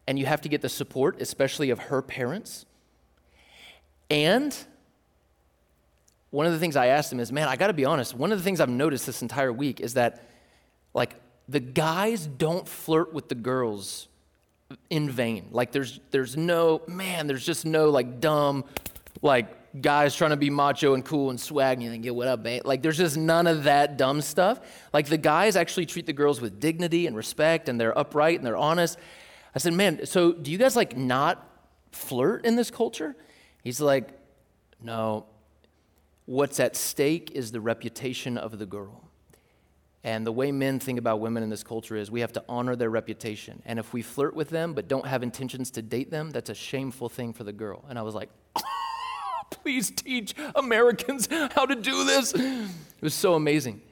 and 0.06 0.18
you 0.18 0.26
have 0.26 0.40
to 0.40 0.48
get 0.48 0.60
the 0.60 0.68
support, 0.68 1.20
especially 1.20 1.70
of 1.70 1.78
her 1.78 2.02
parents. 2.02 2.66
And 4.10 4.56
one 6.30 6.46
of 6.46 6.52
the 6.52 6.58
things 6.58 6.76
I 6.76 6.86
asked 6.86 7.12
him 7.12 7.20
is, 7.20 7.30
man, 7.30 7.48
I 7.48 7.56
got 7.56 7.68
to 7.68 7.72
be 7.72 7.84
honest. 7.84 8.14
One 8.14 8.32
of 8.32 8.38
the 8.38 8.44
things 8.44 8.60
I've 8.60 8.68
noticed 8.68 9.06
this 9.06 9.22
entire 9.22 9.52
week 9.52 9.80
is 9.80 9.94
that, 9.94 10.28
like, 10.94 11.14
the 11.48 11.60
guys 11.60 12.26
don't 12.26 12.66
flirt 12.66 13.12
with 13.12 13.28
the 13.28 13.34
girls 13.34 14.08
in 14.88 15.10
vain. 15.10 15.48
Like, 15.50 15.72
there's 15.72 16.00
there's 16.10 16.36
no 16.36 16.82
man. 16.86 17.26
There's 17.26 17.44
just 17.44 17.64
no 17.64 17.90
like 17.90 18.20
dumb, 18.20 18.64
like 19.22 19.80
guys 19.80 20.16
trying 20.16 20.30
to 20.30 20.36
be 20.36 20.50
macho 20.50 20.94
and 20.94 21.04
cool 21.04 21.30
and 21.30 21.40
swag 21.40 21.74
and 21.74 21.84
you 21.84 21.90
think, 21.90 22.04
yeah, 22.04 22.10
what 22.10 22.26
up, 22.26 22.42
babe? 22.42 22.62
Like, 22.64 22.82
there's 22.82 22.98
just 22.98 23.16
none 23.16 23.46
of 23.46 23.64
that 23.64 23.96
dumb 23.96 24.20
stuff. 24.20 24.60
Like, 24.92 25.06
the 25.06 25.18
guys 25.18 25.54
actually 25.54 25.86
treat 25.86 26.06
the 26.06 26.12
girls 26.12 26.40
with 26.40 26.58
dignity 26.58 27.06
and 27.06 27.16
respect, 27.16 27.68
and 27.68 27.80
they're 27.80 27.96
upright 27.96 28.38
and 28.38 28.46
they're 28.46 28.56
honest. 28.56 28.98
I 29.54 29.58
said, 29.58 29.74
man, 29.74 30.06
so 30.06 30.32
do 30.32 30.50
you 30.50 30.58
guys 30.58 30.76
like 30.76 30.96
not 30.96 31.46
flirt 31.92 32.44
in 32.44 32.56
this 32.56 32.70
culture? 32.70 33.16
He's 33.62 33.80
like, 33.80 34.08
no. 34.82 35.26
What's 36.26 36.60
at 36.60 36.76
stake 36.76 37.32
is 37.34 37.50
the 37.50 37.60
reputation 37.60 38.38
of 38.38 38.58
the 38.58 38.66
girl. 38.66 39.09
And 40.02 40.26
the 40.26 40.32
way 40.32 40.50
men 40.50 40.78
think 40.78 40.98
about 40.98 41.20
women 41.20 41.42
in 41.42 41.50
this 41.50 41.62
culture 41.62 41.94
is 41.94 42.10
we 42.10 42.20
have 42.20 42.32
to 42.32 42.44
honor 42.48 42.74
their 42.74 42.88
reputation. 42.88 43.62
And 43.66 43.78
if 43.78 43.92
we 43.92 44.00
flirt 44.00 44.34
with 44.34 44.48
them 44.48 44.72
but 44.72 44.88
don't 44.88 45.06
have 45.06 45.22
intentions 45.22 45.70
to 45.72 45.82
date 45.82 46.10
them, 46.10 46.30
that's 46.30 46.48
a 46.48 46.54
shameful 46.54 47.10
thing 47.10 47.34
for 47.34 47.44
the 47.44 47.52
girl. 47.52 47.84
And 47.88 47.98
I 47.98 48.02
was 48.02 48.14
like, 48.14 48.30
please 49.50 49.90
teach 49.90 50.34
Americans 50.54 51.28
how 51.52 51.66
to 51.66 51.74
do 51.74 52.04
this. 52.04 52.32
It 52.34 53.02
was 53.02 53.14
so 53.14 53.34
amazing. 53.34 53.82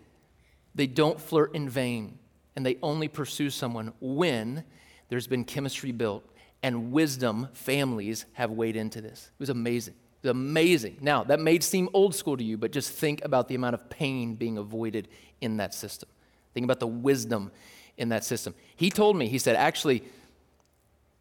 They 0.75 0.87
don't 0.87 1.21
flirt 1.21 1.55
in 1.55 1.69
vain, 1.69 2.19
and 2.57 2.65
they 2.65 2.79
only 2.83 3.09
pursue 3.09 3.51
someone 3.51 3.93
when 4.01 4.65
there's 5.09 5.27
been 5.27 5.45
chemistry 5.45 5.93
built, 5.93 6.25
and 6.63 6.93
wisdom 6.93 7.49
families 7.53 8.27
have 8.35 8.51
weighed 8.51 8.77
into 8.77 9.01
this. 9.01 9.31
It 9.35 9.41
was 9.41 9.51
amazing. 9.51 9.95
Amazing. 10.25 10.99
Now, 11.01 11.25
that 11.25 11.41
may 11.41 11.61
seem 11.61 11.89
old 11.93 12.15
school 12.15 12.37
to 12.37 12.45
you, 12.45 12.57
but 12.57 12.73
just 12.73 12.93
think 12.93 13.25
about 13.25 13.49
the 13.49 13.55
amount 13.55 13.75
of 13.75 13.89
pain 13.89 14.35
being 14.35 14.59
avoided 14.59 15.09
in 15.41 15.59
that 15.59 15.75
system. 15.75 16.09
Think 16.55 16.65
about 16.65 16.81
the 16.81 16.89
wisdom 16.89 17.53
in 17.97 18.09
that 18.09 18.25
system. 18.25 18.55
He 18.77 18.91
told 18.91 19.17
me, 19.17 19.29
he 19.29 19.39
said, 19.39 19.55
actually, 19.55 20.03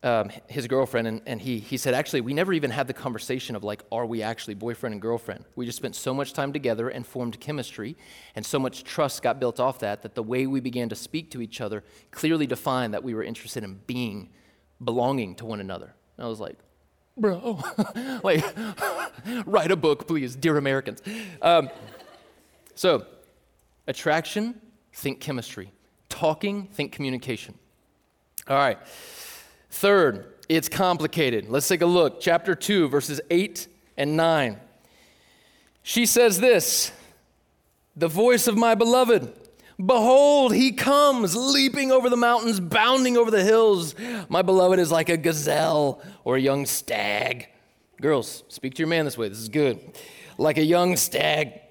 um, 0.04 0.30
his 0.48 0.68
girlfriend, 0.68 1.08
and, 1.08 1.22
and 1.26 1.42
he, 1.42 1.60
he 1.60 1.78
said, 1.78 1.94
actually, 1.94 2.22
we 2.22 2.34
never 2.34 2.54
even 2.54 2.72
had 2.72 2.88
the 2.88 2.94
conversation 2.94 3.56
of 3.56 3.64
like, 3.64 3.84
are 3.92 4.06
we 4.06 4.22
actually 4.22 4.54
boyfriend 4.54 4.94
and 4.94 5.02
girlfriend? 5.02 5.44
We 5.56 5.66
just 5.66 5.78
spent 5.78 5.96
so 5.96 6.14
much 6.14 6.34
time 6.34 6.54
together 6.54 6.90
and 6.90 7.06
formed 7.06 7.40
chemistry, 7.40 7.98
and 8.36 8.46
so 8.46 8.60
much 8.60 8.84
trust 8.84 9.22
got 9.22 9.40
built 9.40 9.60
off 9.60 9.80
that, 9.80 10.04
that 10.04 10.16
the 10.16 10.24
way 10.24 10.48
we 10.48 10.60
began 10.60 10.90
to 10.90 10.96
speak 10.96 11.32
to 11.32 11.42
each 11.42 11.62
other 11.62 11.84
clearly 12.12 12.48
defined 12.48 12.94
that 12.94 13.04
we 13.04 13.14
were 13.14 13.24
interested 13.24 13.64
in 13.64 13.80
being, 13.88 14.30
belonging 14.84 15.36
to 15.36 15.46
one 15.46 15.60
another. 15.60 15.94
And 16.18 16.26
I 16.26 16.30
was 16.30 16.40
like, 16.40 16.58
bro, 17.18 17.60
like, 18.24 18.44
write 19.46 19.72
a 19.72 19.76
book, 19.76 20.08
please, 20.08 20.36
dear 20.36 20.58
Americans. 20.58 21.02
Um, 21.42 21.70
so, 22.76 23.06
attraction, 23.88 24.60
think 24.94 25.20
chemistry. 25.20 25.72
Talking, 26.10 26.68
think 26.68 26.92
communication. 26.92 27.56
All 28.48 28.58
right. 28.58 28.78
Third, 29.70 30.34
it's 30.48 30.70
complicated. 30.70 31.50
Let's 31.50 31.68
take 31.68 31.82
a 31.82 31.86
look. 31.86 32.22
Chapter 32.22 32.56
2, 32.56 32.88
verses 32.88 33.20
8 33.30 33.68
and 33.98 34.16
9. 34.16 34.60
She 35.84 36.06
says 36.06 36.40
this 36.40 36.92
The 37.96 38.08
voice 38.08 38.48
of 38.48 38.58
my 38.58 38.76
beloved. 38.76 39.34
Behold, 39.84 40.56
he 40.56 40.72
comes, 40.72 41.36
leaping 41.36 41.92
over 41.92 42.10
the 42.10 42.18
mountains, 42.18 42.60
bounding 42.60 43.16
over 43.16 43.30
the 43.30 43.44
hills. 43.44 43.94
My 44.28 44.42
beloved 44.42 44.80
is 44.80 44.92
like 44.92 45.10
a 45.10 45.18
gazelle 45.18 46.02
or 46.24 46.36
a 46.36 46.42
young 46.42 46.66
stag. 46.66 47.48
Girls, 48.02 48.44
speak 48.48 48.74
to 48.76 48.80
your 48.80 48.88
man 48.88 49.06
this 49.06 49.18
way. 49.18 49.30
This 49.30 49.40
is 49.40 49.50
good. 49.50 49.80
Like 50.40 50.58
a 50.58 50.64
young 50.64 50.98
stag. 50.98 51.62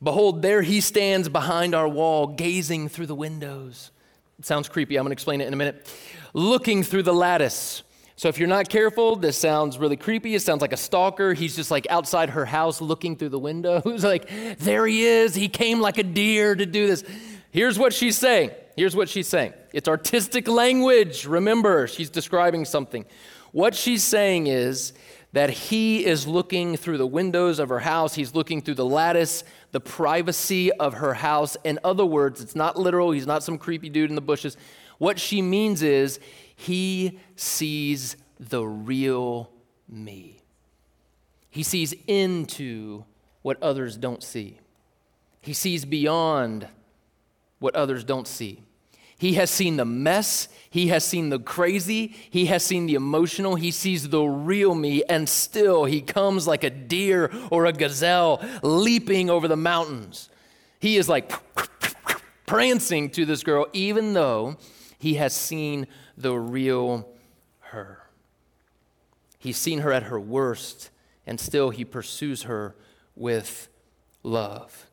Behold, 0.00 0.42
there 0.42 0.62
he 0.62 0.80
stands 0.80 1.28
behind 1.28 1.74
our 1.74 1.88
wall, 1.88 2.28
gazing 2.28 2.88
through 2.88 3.06
the 3.06 3.14
windows. 3.14 3.90
It 4.38 4.44
sounds 4.44 4.68
creepy. 4.68 4.96
I'm 4.96 5.02
going 5.02 5.10
to 5.10 5.14
explain 5.14 5.40
it 5.40 5.46
in 5.46 5.52
a 5.52 5.56
minute. 5.56 5.92
Looking 6.32 6.84
through 6.84 7.04
the 7.04 7.14
lattice. 7.14 7.82
So 8.18 8.28
if 8.28 8.38
you're 8.38 8.48
not 8.48 8.70
careful, 8.70 9.16
this 9.16 9.36
sounds 9.36 9.76
really 9.76 9.98
creepy. 9.98 10.34
It 10.34 10.40
sounds 10.40 10.62
like 10.62 10.72
a 10.72 10.78
stalker. 10.78 11.34
He's 11.34 11.54
just 11.54 11.70
like 11.70 11.86
outside 11.90 12.30
her 12.30 12.46
house 12.46 12.80
looking 12.80 13.14
through 13.14 13.28
the 13.28 13.38
window. 13.38 13.80
Who's 13.84 14.04
like, 14.04 14.30
there 14.58 14.86
he 14.86 15.04
is. 15.04 15.34
He 15.34 15.48
came 15.48 15.80
like 15.80 15.98
a 15.98 16.02
deer 16.02 16.54
to 16.54 16.64
do 16.64 16.86
this. 16.86 17.04
Here's 17.50 17.78
what 17.78 17.92
she's 17.92 18.16
saying. 18.16 18.52
Here's 18.74 18.96
what 18.96 19.10
she's 19.10 19.28
saying. 19.28 19.52
It's 19.74 19.86
artistic 19.86 20.48
language. 20.48 21.26
Remember, 21.26 21.86
she's 21.86 22.08
describing 22.08 22.64
something. 22.64 23.04
What 23.52 23.74
she's 23.74 24.02
saying 24.02 24.46
is 24.46 24.94
that 25.32 25.50
he 25.50 26.04
is 26.04 26.26
looking 26.26 26.76
through 26.78 26.96
the 26.96 27.06
windows 27.06 27.58
of 27.58 27.68
her 27.68 27.80
house. 27.80 28.14
He's 28.14 28.34
looking 28.34 28.62
through 28.62 28.74
the 28.76 28.86
lattice, 28.86 29.44
the 29.72 29.80
privacy 29.80 30.72
of 30.72 30.94
her 30.94 31.14
house. 31.14 31.56
In 31.64 31.78
other 31.84 32.04
words, 32.04 32.40
it's 32.40 32.56
not 32.56 32.76
literal. 32.76 33.10
He's 33.10 33.26
not 33.26 33.42
some 33.42 33.58
creepy 33.58 33.88
dude 33.88 34.10
in 34.10 34.14
the 34.14 34.20
bushes. 34.20 34.56
What 34.98 35.18
she 35.18 35.42
means 35.42 35.82
is 35.82 36.18
he 36.54 37.18
sees 37.36 38.16
the 38.38 38.64
real 38.64 39.50
me. 39.88 40.40
He 41.50 41.62
sees 41.62 41.94
into 42.06 43.04
what 43.42 43.62
others 43.62 43.96
don't 43.96 44.22
see. 44.22 44.58
He 45.40 45.52
sees 45.52 45.84
beyond 45.84 46.68
what 47.58 47.74
others 47.74 48.04
don't 48.04 48.26
see. 48.26 48.65
He 49.18 49.34
has 49.34 49.50
seen 49.50 49.76
the 49.76 49.84
mess. 49.84 50.48
He 50.68 50.88
has 50.88 51.04
seen 51.04 51.30
the 51.30 51.38
crazy. 51.38 52.14
He 52.30 52.46
has 52.46 52.62
seen 52.62 52.86
the 52.86 52.94
emotional. 52.94 53.54
He 53.54 53.70
sees 53.70 54.08
the 54.08 54.22
real 54.22 54.74
me, 54.74 55.02
and 55.04 55.28
still 55.28 55.84
he 55.84 56.02
comes 56.02 56.46
like 56.46 56.64
a 56.64 56.70
deer 56.70 57.30
or 57.50 57.64
a 57.64 57.72
gazelle 57.72 58.44
leaping 58.62 59.30
over 59.30 59.48
the 59.48 59.56
mountains. 59.56 60.28
He 60.80 60.98
is 60.98 61.08
like 61.08 61.32
prancing 62.46 63.10
to 63.10 63.24
this 63.24 63.42
girl, 63.42 63.66
even 63.72 64.12
though 64.12 64.56
he 64.98 65.14
has 65.14 65.32
seen 65.32 65.86
the 66.16 66.36
real 66.36 67.08
her. 67.60 68.02
He's 69.38 69.56
seen 69.56 69.80
her 69.80 69.92
at 69.92 70.04
her 70.04 70.20
worst, 70.20 70.90
and 71.26 71.40
still 71.40 71.70
he 71.70 71.84
pursues 71.84 72.42
her 72.42 72.74
with 73.14 73.68
love. 74.22 74.85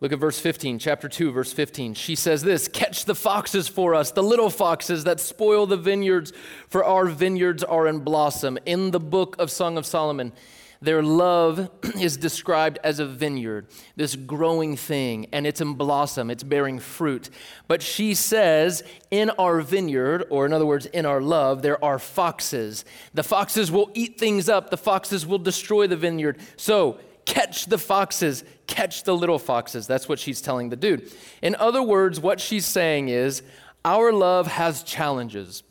Look 0.00 0.12
at 0.12 0.18
verse 0.18 0.38
15, 0.38 0.78
chapter 0.78 1.10
2, 1.10 1.30
verse 1.30 1.52
15. 1.52 1.92
She 1.92 2.14
says 2.14 2.42
this 2.42 2.68
Catch 2.68 3.04
the 3.04 3.14
foxes 3.14 3.68
for 3.68 3.94
us, 3.94 4.10
the 4.12 4.22
little 4.22 4.48
foxes 4.48 5.04
that 5.04 5.20
spoil 5.20 5.66
the 5.66 5.76
vineyards, 5.76 6.32
for 6.68 6.82
our 6.82 7.04
vineyards 7.04 7.62
are 7.62 7.86
in 7.86 7.98
blossom. 7.98 8.58
In 8.64 8.92
the 8.92 9.00
book 9.00 9.36
of 9.38 9.50
Song 9.50 9.76
of 9.76 9.84
Solomon, 9.84 10.32
their 10.80 11.02
love 11.02 11.68
is 12.00 12.16
described 12.16 12.78
as 12.82 12.98
a 12.98 13.04
vineyard, 13.04 13.66
this 13.94 14.16
growing 14.16 14.74
thing, 14.74 15.26
and 15.32 15.46
it's 15.46 15.60
in 15.60 15.74
blossom, 15.74 16.30
it's 16.30 16.42
bearing 16.42 16.78
fruit. 16.78 17.28
But 17.68 17.82
she 17.82 18.14
says, 18.14 18.82
In 19.10 19.28
our 19.30 19.60
vineyard, 19.60 20.24
or 20.30 20.46
in 20.46 20.54
other 20.54 20.64
words, 20.64 20.86
in 20.86 21.04
our 21.04 21.20
love, 21.20 21.60
there 21.60 21.82
are 21.84 21.98
foxes. 21.98 22.86
The 23.12 23.22
foxes 23.22 23.70
will 23.70 23.90
eat 23.92 24.18
things 24.18 24.48
up, 24.48 24.70
the 24.70 24.78
foxes 24.78 25.26
will 25.26 25.38
destroy 25.38 25.86
the 25.86 25.96
vineyard. 25.96 26.38
So, 26.56 26.98
catch 27.32 27.66
the 27.66 27.78
foxes, 27.78 28.44
catch 28.66 29.04
the 29.04 29.14
little 29.14 29.38
foxes. 29.38 29.86
That's 29.86 30.08
what 30.08 30.18
she's 30.18 30.40
telling 30.40 30.68
the 30.70 30.76
dude. 30.76 31.12
In 31.42 31.54
other 31.56 31.82
words, 31.82 32.20
what 32.20 32.40
she's 32.40 32.66
saying 32.66 33.08
is, 33.08 33.42
Our 33.84 34.12
love 34.12 34.46
has 34.46 34.82
challenges 34.82 35.62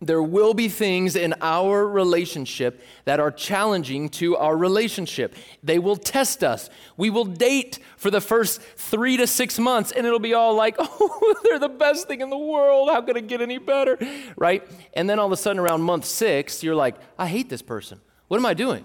there 0.00 0.22
will 0.22 0.54
be 0.54 0.68
things 0.68 1.16
in 1.16 1.34
our 1.40 1.86
relationship 1.86 2.84
that 3.04 3.18
are 3.18 3.32
challenging 3.32 4.08
to 4.10 4.36
our 4.36 4.56
relationship. 4.56 5.34
They 5.64 5.80
will 5.80 5.96
test 5.96 6.44
us. 6.44 6.70
We 6.96 7.10
will 7.10 7.24
date 7.24 7.80
for 7.96 8.08
the 8.08 8.20
first 8.20 8.62
three 8.62 9.16
to 9.16 9.26
six 9.26 9.58
months, 9.58 9.90
and 9.90 10.06
it'll 10.06 10.20
be 10.20 10.34
all 10.34 10.54
like, 10.54 10.76
oh, 10.78 11.34
they're 11.42 11.58
the 11.58 11.68
best 11.68 12.06
thing 12.06 12.20
in 12.20 12.30
the 12.30 12.38
world. 12.38 12.90
How 12.90 13.00
could 13.02 13.16
it 13.16 13.26
get 13.26 13.40
any 13.40 13.58
better? 13.58 13.98
Right? 14.36 14.62
And 14.94 15.10
then 15.10 15.18
all 15.18 15.26
of 15.26 15.32
a 15.32 15.36
sudden, 15.36 15.58
around 15.58 15.82
month 15.82 16.04
six, 16.04 16.62
you're 16.62 16.76
like, 16.76 16.94
I 17.18 17.26
hate 17.26 17.48
this 17.48 17.62
person. 17.62 18.00
What 18.28 18.36
am 18.36 18.46
I 18.46 18.54
doing? 18.54 18.84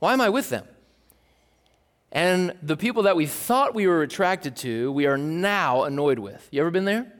Why 0.00 0.12
am 0.12 0.20
I 0.20 0.28
with 0.28 0.50
them? 0.50 0.66
And 2.12 2.54
the 2.62 2.76
people 2.76 3.04
that 3.04 3.16
we 3.16 3.24
thought 3.24 3.74
we 3.74 3.86
were 3.86 4.02
attracted 4.02 4.54
to, 4.56 4.92
we 4.92 5.06
are 5.06 5.16
now 5.16 5.84
annoyed 5.84 6.18
with. 6.18 6.46
You 6.50 6.60
ever 6.60 6.70
been 6.70 6.84
there? 6.84 7.10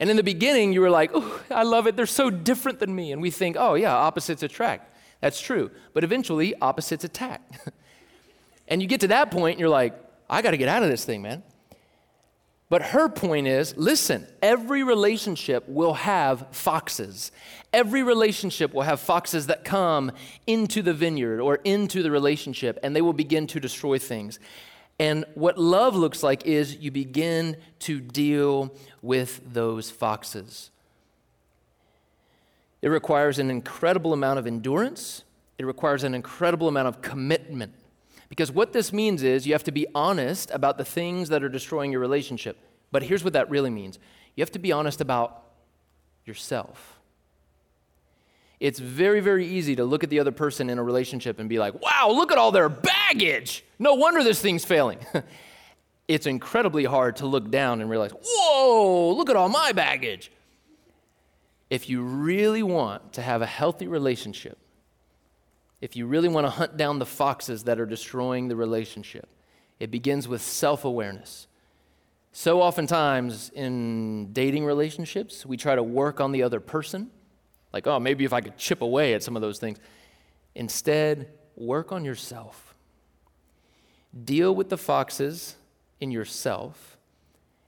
And 0.00 0.08
in 0.08 0.16
the 0.16 0.22
beginning, 0.22 0.72
you 0.72 0.80
were 0.80 0.88
like, 0.90 1.10
oh, 1.12 1.42
I 1.50 1.64
love 1.64 1.86
it. 1.86 1.94
They're 1.94 2.06
so 2.06 2.30
different 2.30 2.78
than 2.78 2.94
me. 2.94 3.12
And 3.12 3.20
we 3.20 3.30
think, 3.30 3.56
oh, 3.58 3.74
yeah, 3.74 3.94
opposites 3.94 4.42
attract. 4.42 4.96
That's 5.20 5.38
true. 5.38 5.70
But 5.92 6.02
eventually, 6.02 6.54
opposites 6.60 7.04
attack. 7.04 7.42
and 8.68 8.80
you 8.80 8.88
get 8.88 9.00
to 9.00 9.08
that 9.08 9.30
point, 9.30 9.54
and 9.54 9.60
you're 9.60 9.68
like, 9.68 9.94
I 10.30 10.40
got 10.40 10.52
to 10.52 10.56
get 10.56 10.68
out 10.68 10.82
of 10.82 10.88
this 10.88 11.04
thing, 11.04 11.20
man. 11.20 11.42
But 12.70 12.82
her 12.82 13.08
point 13.08 13.46
is 13.46 13.76
listen, 13.76 14.26
every 14.42 14.82
relationship 14.82 15.66
will 15.68 15.94
have 15.94 16.46
foxes. 16.50 17.32
Every 17.72 18.02
relationship 18.02 18.74
will 18.74 18.82
have 18.82 19.00
foxes 19.00 19.46
that 19.46 19.64
come 19.64 20.12
into 20.46 20.82
the 20.82 20.92
vineyard 20.92 21.40
or 21.40 21.56
into 21.56 22.02
the 22.02 22.10
relationship, 22.10 22.78
and 22.82 22.94
they 22.94 23.02
will 23.02 23.12
begin 23.12 23.46
to 23.48 23.60
destroy 23.60 23.98
things. 23.98 24.38
And 24.98 25.24
what 25.34 25.58
love 25.58 25.94
looks 25.94 26.22
like 26.22 26.44
is 26.44 26.76
you 26.76 26.90
begin 26.90 27.56
to 27.80 28.00
deal 28.00 28.74
with 29.00 29.40
those 29.52 29.90
foxes. 29.90 30.70
It 32.82 32.88
requires 32.88 33.38
an 33.38 33.50
incredible 33.50 34.12
amount 34.12 34.38
of 34.38 34.46
endurance, 34.46 35.24
it 35.58 35.64
requires 35.64 36.04
an 36.04 36.14
incredible 36.14 36.68
amount 36.68 36.88
of 36.88 37.02
commitment. 37.02 37.74
Because 38.38 38.52
what 38.52 38.72
this 38.72 38.92
means 38.92 39.24
is 39.24 39.48
you 39.48 39.52
have 39.52 39.64
to 39.64 39.72
be 39.72 39.84
honest 39.96 40.52
about 40.52 40.78
the 40.78 40.84
things 40.84 41.28
that 41.30 41.42
are 41.42 41.48
destroying 41.48 41.90
your 41.90 42.00
relationship. 42.00 42.56
But 42.92 43.02
here's 43.02 43.24
what 43.24 43.32
that 43.32 43.50
really 43.50 43.68
means 43.68 43.98
you 44.36 44.42
have 44.42 44.52
to 44.52 44.60
be 44.60 44.70
honest 44.70 45.00
about 45.00 45.42
yourself. 46.24 47.00
It's 48.60 48.78
very, 48.78 49.18
very 49.18 49.44
easy 49.44 49.74
to 49.74 49.84
look 49.84 50.04
at 50.04 50.10
the 50.10 50.20
other 50.20 50.30
person 50.30 50.70
in 50.70 50.78
a 50.78 50.84
relationship 50.84 51.40
and 51.40 51.48
be 51.48 51.58
like, 51.58 51.82
wow, 51.82 52.12
look 52.12 52.30
at 52.30 52.38
all 52.38 52.52
their 52.52 52.68
baggage. 52.68 53.64
No 53.76 53.94
wonder 53.94 54.22
this 54.22 54.40
thing's 54.40 54.64
failing. 54.64 55.00
it's 56.06 56.26
incredibly 56.26 56.84
hard 56.84 57.16
to 57.16 57.26
look 57.26 57.50
down 57.50 57.80
and 57.80 57.90
realize, 57.90 58.12
whoa, 58.24 59.14
look 59.16 59.30
at 59.30 59.34
all 59.34 59.48
my 59.48 59.72
baggage. 59.72 60.30
If 61.70 61.90
you 61.90 62.02
really 62.02 62.62
want 62.62 63.14
to 63.14 63.22
have 63.22 63.42
a 63.42 63.46
healthy 63.46 63.88
relationship, 63.88 64.58
if 65.80 65.96
you 65.96 66.06
really 66.06 66.28
want 66.28 66.46
to 66.46 66.50
hunt 66.50 66.76
down 66.76 66.98
the 66.98 67.06
foxes 67.06 67.64
that 67.64 67.78
are 67.78 67.86
destroying 67.86 68.48
the 68.48 68.56
relationship, 68.56 69.28
it 69.78 69.90
begins 69.90 70.26
with 70.26 70.42
self 70.42 70.84
awareness. 70.84 71.46
So 72.32 72.60
oftentimes 72.62 73.50
in 73.54 74.32
dating 74.32 74.64
relationships, 74.64 75.46
we 75.46 75.56
try 75.56 75.74
to 75.74 75.82
work 75.82 76.20
on 76.20 76.32
the 76.32 76.42
other 76.42 76.60
person 76.60 77.10
like, 77.72 77.86
oh, 77.86 78.00
maybe 78.00 78.24
if 78.24 78.32
I 78.32 78.40
could 78.40 78.56
chip 78.56 78.82
away 78.82 79.14
at 79.14 79.22
some 79.22 79.36
of 79.36 79.42
those 79.42 79.58
things. 79.58 79.78
Instead, 80.54 81.30
work 81.56 81.92
on 81.92 82.04
yourself. 82.04 82.74
Deal 84.24 84.54
with 84.54 84.70
the 84.70 84.78
foxes 84.78 85.56
in 86.00 86.10
yourself, 86.10 86.96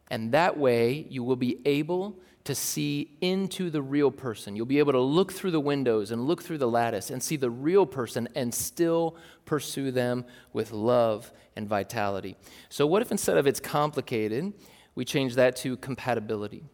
and 0.08 0.32
that 0.32 0.56
way 0.56 1.06
you 1.10 1.22
will 1.22 1.36
be 1.36 1.58
able 1.64 2.18
to 2.50 2.54
see 2.56 3.16
into 3.20 3.70
the 3.70 3.80
real 3.80 4.10
person. 4.10 4.56
You'll 4.56 4.66
be 4.66 4.80
able 4.80 4.92
to 4.92 5.00
look 5.00 5.32
through 5.32 5.52
the 5.52 5.60
windows 5.60 6.10
and 6.10 6.26
look 6.26 6.42
through 6.42 6.58
the 6.58 6.68
lattice 6.68 7.10
and 7.10 7.22
see 7.22 7.36
the 7.36 7.48
real 7.48 7.86
person 7.86 8.28
and 8.34 8.52
still 8.52 9.16
pursue 9.44 9.92
them 9.92 10.24
with 10.52 10.72
love 10.72 11.30
and 11.54 11.68
vitality. 11.68 12.36
So, 12.68 12.88
what 12.88 13.02
if 13.02 13.12
instead 13.12 13.36
of 13.36 13.46
it's 13.46 13.60
complicated, 13.60 14.52
we 14.96 15.04
change 15.04 15.36
that 15.36 15.54
to 15.56 15.76
compatibility? 15.76 16.64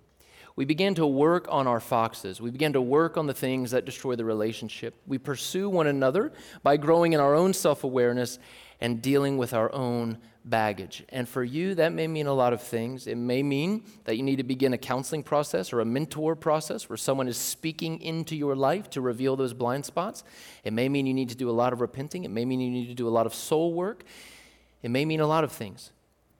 we 0.56 0.64
begin 0.64 0.94
to 0.94 1.06
work 1.06 1.46
on 1.50 1.66
our 1.66 1.80
foxes. 1.80 2.40
We 2.40 2.50
begin 2.50 2.72
to 2.72 2.80
work 2.80 3.18
on 3.18 3.26
the 3.26 3.34
things 3.34 3.72
that 3.72 3.84
destroy 3.84 4.16
the 4.16 4.24
relationship. 4.24 4.94
We 5.06 5.18
pursue 5.18 5.68
one 5.68 5.86
another 5.86 6.32
by 6.62 6.78
growing 6.78 7.12
in 7.12 7.20
our 7.20 7.34
own 7.34 7.52
self 7.52 7.84
awareness 7.84 8.38
and 8.80 9.00
dealing 9.02 9.38
with 9.38 9.52
our 9.54 9.72
own 9.72 10.18
baggage. 10.44 11.04
And 11.08 11.28
for 11.28 11.42
you, 11.42 11.74
that 11.74 11.92
may 11.92 12.06
mean 12.06 12.26
a 12.26 12.32
lot 12.32 12.52
of 12.52 12.62
things. 12.62 13.06
It 13.06 13.16
may 13.16 13.42
mean 13.42 13.84
that 14.04 14.16
you 14.16 14.22
need 14.22 14.36
to 14.36 14.44
begin 14.44 14.72
a 14.72 14.78
counseling 14.78 15.22
process 15.22 15.72
or 15.72 15.80
a 15.80 15.84
mentor 15.84 16.36
process 16.36 16.88
where 16.88 16.96
someone 16.96 17.26
is 17.26 17.36
speaking 17.36 18.00
into 18.00 18.36
your 18.36 18.54
life 18.54 18.88
to 18.90 19.00
reveal 19.00 19.36
those 19.36 19.52
blind 19.52 19.84
spots. 19.84 20.22
It 20.62 20.72
may 20.72 20.88
mean 20.88 21.06
you 21.06 21.14
need 21.14 21.30
to 21.30 21.36
do 21.36 21.50
a 21.50 21.52
lot 21.52 21.72
of 21.72 21.80
repenting. 21.80 22.24
It 22.24 22.30
may 22.30 22.44
mean 22.44 22.60
you 22.60 22.70
need 22.70 22.88
to 22.88 22.94
do 22.94 23.08
a 23.08 23.10
lot 23.10 23.26
of 23.26 23.34
soul 23.34 23.72
work. 23.74 24.04
It 24.82 24.90
may 24.90 25.04
mean 25.04 25.20
a 25.20 25.26
lot 25.26 25.42
of 25.42 25.50
things. 25.50 25.90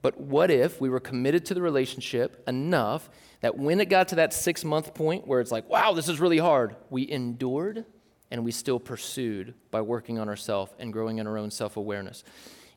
But 0.03 0.21
what 0.21 0.53
if 0.53 0.81
we 0.81 0.89
were 0.89 1.01
committed 1.01 1.45
to 1.47 1.55
the 1.55 1.63
relationship 1.63 2.45
enough 2.47 3.11
that 3.41 3.59
when 3.59 3.81
it 3.81 3.89
got 3.89 4.09
to 4.09 4.17
that 4.17 4.33
six 4.33 4.65
month 4.65 4.95
point 4.95 5.27
where 5.27 5.41
it's 5.41 5.51
like, 5.51 5.69
wow, 5.69 5.95
this 5.95 6.09
is 6.09 6.21
really 6.21 6.39
hard, 6.39 6.77
we 6.91 7.11
endured 7.11 7.85
and 8.31 8.45
we 8.45 8.51
still 8.51 8.81
pursued 8.81 9.55
by 9.71 9.81
working 9.81 10.19
on 10.19 10.29
ourselves 10.29 10.73
and 10.79 10.93
growing 10.93 11.19
in 11.19 11.27
our 11.27 11.39
own 11.39 11.51
self 11.51 11.77
awareness. 11.77 12.25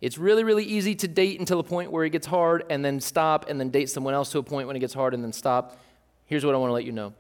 It's 0.01 0.17
really, 0.17 0.43
really 0.43 0.63
easy 0.63 0.95
to 0.95 1.07
date 1.07 1.39
until 1.39 1.59
a 1.59 1.63
point 1.63 1.91
where 1.91 2.05
it 2.05 2.11
gets 2.11 2.27
hard 2.27 2.63
and 2.69 2.85
then 2.85 3.01
stop 3.01 3.49
and 3.49 3.59
then 3.59 3.69
date 3.69 3.89
someone 3.89 4.13
else 4.13 4.31
to 4.31 4.39
a 4.39 4.43
point 4.43 4.67
when 4.67 4.75
it 4.75 4.79
gets 4.79 4.93
hard 4.93 5.13
and 5.13 5.23
then 5.23 5.33
stop. 5.33 5.77
Here's 6.25 6.45
what 6.45 6.55
I 6.55 6.57
want 6.57 6.69
to 6.69 6.73
let 6.73 6.85
you 6.85 6.91
know 6.91 7.13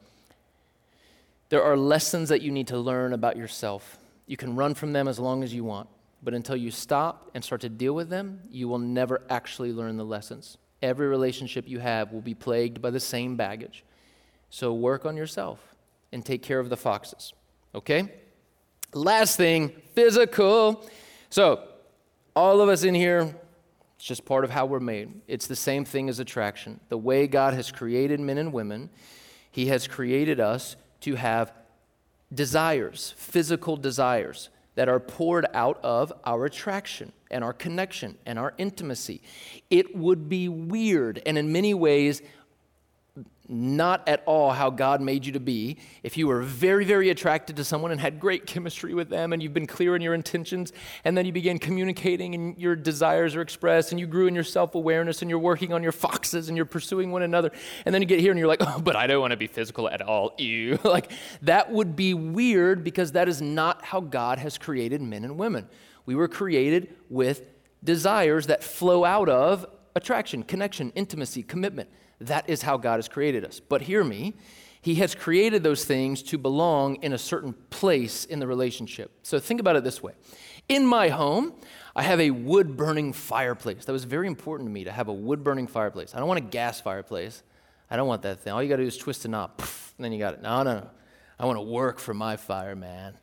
there 1.49 1.63
are 1.63 1.75
lessons 1.75 2.29
that 2.29 2.41
you 2.41 2.51
need 2.51 2.67
to 2.67 2.77
learn 2.77 3.11
about 3.11 3.35
yourself. 3.35 3.97
You 4.27 4.37
can 4.37 4.55
run 4.55 4.75
from 4.75 4.93
them 4.93 5.07
as 5.07 5.17
long 5.17 5.43
as 5.43 5.53
you 5.53 5.63
want, 5.63 5.89
but 6.21 6.35
until 6.35 6.55
you 6.55 6.69
stop 6.69 7.31
and 7.33 7.43
start 7.43 7.61
to 7.61 7.69
deal 7.69 7.93
with 7.93 8.09
them, 8.09 8.41
you 8.51 8.67
will 8.67 8.77
never 8.77 9.23
actually 9.29 9.73
learn 9.73 9.97
the 9.97 10.05
lessons. 10.05 10.59
Every 10.83 11.07
relationship 11.07 11.67
you 11.67 11.79
have 11.79 12.13
will 12.13 12.21
be 12.21 12.35
plagued 12.35 12.81
by 12.81 12.91
the 12.91 12.99
same 12.99 13.35
baggage. 13.35 13.83
So 14.51 14.73
work 14.73 15.05
on 15.05 15.17
yourself 15.17 15.75
and 16.11 16.23
take 16.23 16.43
care 16.43 16.59
of 16.59 16.69
the 16.69 16.77
foxes. 16.77 17.33
Okay? 17.75 18.11
Last 18.93 19.37
thing 19.37 19.73
physical. 19.93 20.87
So, 21.29 21.67
all 22.35 22.61
of 22.61 22.69
us 22.69 22.83
in 22.83 22.95
here, 22.95 23.35
it's 23.95 24.05
just 24.05 24.25
part 24.25 24.43
of 24.43 24.49
how 24.49 24.65
we're 24.65 24.79
made. 24.79 25.21
It's 25.27 25.47
the 25.47 25.55
same 25.55 25.85
thing 25.85 26.09
as 26.09 26.19
attraction. 26.19 26.79
The 26.89 26.97
way 26.97 27.27
God 27.27 27.53
has 27.53 27.71
created 27.71 28.19
men 28.19 28.37
and 28.37 28.53
women, 28.53 28.89
He 29.51 29.67
has 29.67 29.87
created 29.87 30.39
us 30.39 30.75
to 31.01 31.15
have 31.15 31.51
desires, 32.33 33.13
physical 33.17 33.75
desires 33.75 34.49
that 34.75 34.87
are 34.87 34.99
poured 34.99 35.45
out 35.53 35.79
of 35.83 36.13
our 36.23 36.45
attraction 36.45 37.11
and 37.29 37.43
our 37.43 37.53
connection 37.53 38.17
and 38.25 38.39
our 38.39 38.53
intimacy. 38.57 39.21
It 39.69 39.95
would 39.95 40.29
be 40.29 40.47
weird 40.47 41.21
and 41.25 41.37
in 41.37 41.51
many 41.51 41.73
ways 41.73 42.21
not 43.49 44.07
at 44.07 44.21
all 44.27 44.51
how 44.51 44.69
God 44.69 45.01
made 45.01 45.25
you 45.25 45.31
to 45.33 45.39
be. 45.39 45.77
If 46.03 46.17
you 46.17 46.27
were 46.27 46.43
very, 46.43 46.85
very 46.85 47.09
attracted 47.09 47.55
to 47.55 47.63
someone 47.63 47.91
and 47.91 47.99
had 47.99 48.19
great 48.19 48.45
chemistry 48.45 48.93
with 48.93 49.09
them, 49.09 49.33
and 49.33 49.41
you've 49.41 49.55
been 49.55 49.65
clear 49.65 49.95
in 49.95 50.01
your 50.01 50.13
intentions, 50.13 50.71
and 51.03 51.17
then 51.17 51.25
you 51.25 51.31
begin 51.31 51.57
communicating 51.57 52.35
and 52.35 52.57
your 52.59 52.75
desires 52.75 53.35
are 53.35 53.41
expressed, 53.41 53.91
and 53.91 53.99
you 53.99 54.05
grew 54.05 54.27
in 54.27 54.35
your 54.35 54.43
self 54.43 54.75
awareness, 54.75 55.21
and 55.21 55.29
you're 55.29 55.39
working 55.39 55.73
on 55.73 55.81
your 55.81 55.91
foxes, 55.91 56.47
and 56.47 56.55
you're 56.55 56.65
pursuing 56.65 57.11
one 57.11 57.23
another, 57.23 57.51
and 57.85 57.93
then 57.93 58.01
you 58.01 58.07
get 58.07 58.19
here 58.19 58.31
and 58.31 58.37
you're 58.37 58.47
like, 58.47 58.61
oh, 58.61 58.79
but 58.79 58.95
I 58.95 59.07
don't 59.07 59.19
want 59.19 59.31
to 59.31 59.37
be 59.37 59.47
physical 59.47 59.89
at 59.89 60.01
all. 60.01 60.33
Ew. 60.37 60.77
like, 60.83 61.11
that 61.41 61.71
would 61.71 61.95
be 61.95 62.13
weird 62.13 62.83
because 62.83 63.13
that 63.13 63.27
is 63.27 63.41
not 63.41 63.83
how 63.83 63.99
God 63.99 64.37
has 64.37 64.57
created 64.57 65.01
men 65.01 65.23
and 65.23 65.37
women. 65.39 65.67
We 66.05 66.13
were 66.13 66.27
created 66.27 66.95
with 67.09 67.43
desires 67.83 68.47
that 68.47 68.63
flow 68.63 69.05
out 69.05 69.29
of 69.29 69.65
attraction, 69.95 70.43
connection, 70.43 70.91
intimacy, 70.95 71.43
commitment. 71.43 71.89
That 72.21 72.49
is 72.49 72.61
how 72.61 72.77
God 72.77 72.97
has 72.97 73.07
created 73.07 73.45
us. 73.45 73.59
But 73.59 73.83
hear 73.83 74.03
me, 74.03 74.33
He 74.81 74.95
has 74.95 75.15
created 75.15 75.63
those 75.63 75.85
things 75.85 76.21
to 76.23 76.37
belong 76.37 76.95
in 77.03 77.13
a 77.13 77.17
certain 77.17 77.53
place 77.69 78.25
in 78.25 78.39
the 78.39 78.47
relationship. 78.47 79.11
So 79.23 79.39
think 79.39 79.59
about 79.59 79.75
it 79.75 79.83
this 79.83 80.03
way 80.03 80.13
In 80.67 80.85
my 80.85 81.09
home, 81.09 81.53
I 81.95 82.03
have 82.03 82.19
a 82.19 82.31
wood 82.31 82.77
burning 82.77 83.13
fireplace. 83.13 83.85
That 83.85 83.93
was 83.93 84.03
very 84.03 84.27
important 84.27 84.67
to 84.69 84.73
me 84.73 84.83
to 84.83 84.91
have 84.91 85.07
a 85.07 85.13
wood 85.13 85.43
burning 85.43 85.67
fireplace. 85.67 86.13
I 86.13 86.19
don't 86.19 86.27
want 86.27 86.39
a 86.39 86.49
gas 86.49 86.81
fireplace. 86.81 87.43
I 87.91 87.97
don't 87.97 88.07
want 88.07 88.21
that 88.21 88.39
thing. 88.39 88.53
All 88.53 88.61
you 88.61 88.69
got 88.69 88.77
to 88.77 88.83
do 88.83 88.87
is 88.87 88.97
twist 88.97 89.25
a 89.25 89.27
knob, 89.27 89.51
and 89.57 90.05
then 90.05 90.11
you 90.11 90.19
got 90.19 90.35
it. 90.35 90.41
No, 90.41 90.61
no, 90.63 90.75
no. 90.75 90.89
I 91.39 91.45
want 91.45 91.57
to 91.57 91.63
work 91.63 91.99
for 91.99 92.13
my 92.13 92.35
fire, 92.35 92.75
man. 92.75 93.17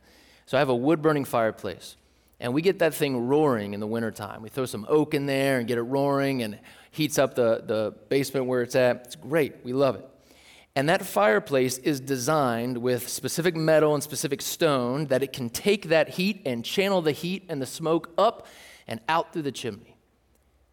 So 0.45 0.57
I 0.57 0.59
have 0.59 0.69
a 0.69 0.75
wood 0.75 1.01
burning 1.01 1.23
fireplace. 1.23 1.95
And 2.39 2.53
we 2.53 2.61
get 2.61 2.79
that 2.79 2.93
thing 2.93 3.27
roaring 3.27 3.73
in 3.73 3.79
the 3.79 3.87
wintertime. 3.87 4.41
We 4.41 4.49
throw 4.49 4.65
some 4.65 4.85
oak 4.87 5.13
in 5.13 5.25
there 5.25 5.57
and 5.57 5.67
get 5.67 5.77
it 5.77 5.83
roaring, 5.83 6.43
and 6.43 6.59
heats 6.91 7.17
up 7.17 7.35
the, 7.35 7.63
the 7.65 7.95
basement 8.09 8.45
where 8.45 8.61
it's 8.61 8.75
at. 8.75 9.05
It's 9.05 9.15
great. 9.15 9.55
We 9.63 9.73
love 9.73 9.95
it. 9.95 10.07
And 10.75 10.87
that 10.89 11.03
fireplace 11.03 11.79
is 11.79 11.99
designed 11.99 12.77
with 12.77 13.09
specific 13.09 13.55
metal 13.55 13.95
and 13.95 14.03
specific 14.03 14.43
stone 14.43 15.07
that 15.07 15.23
it 15.23 15.33
can 15.33 15.49
take 15.49 15.89
that 15.89 16.09
heat 16.09 16.43
and 16.45 16.63
channel 16.63 17.01
the 17.01 17.11
heat 17.11 17.45
and 17.49 17.59
the 17.59 17.65
smoke 17.65 18.13
up 18.15 18.45
and 18.87 18.99
out 19.09 19.33
through 19.33 19.41
the 19.41 19.51
chimney. 19.51 19.97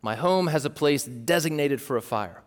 My 0.02 0.14
home 0.14 0.48
has 0.48 0.66
a 0.66 0.70
place 0.70 1.04
designated 1.04 1.80
for 1.80 1.96
a 1.96 2.02
fire. 2.02 2.43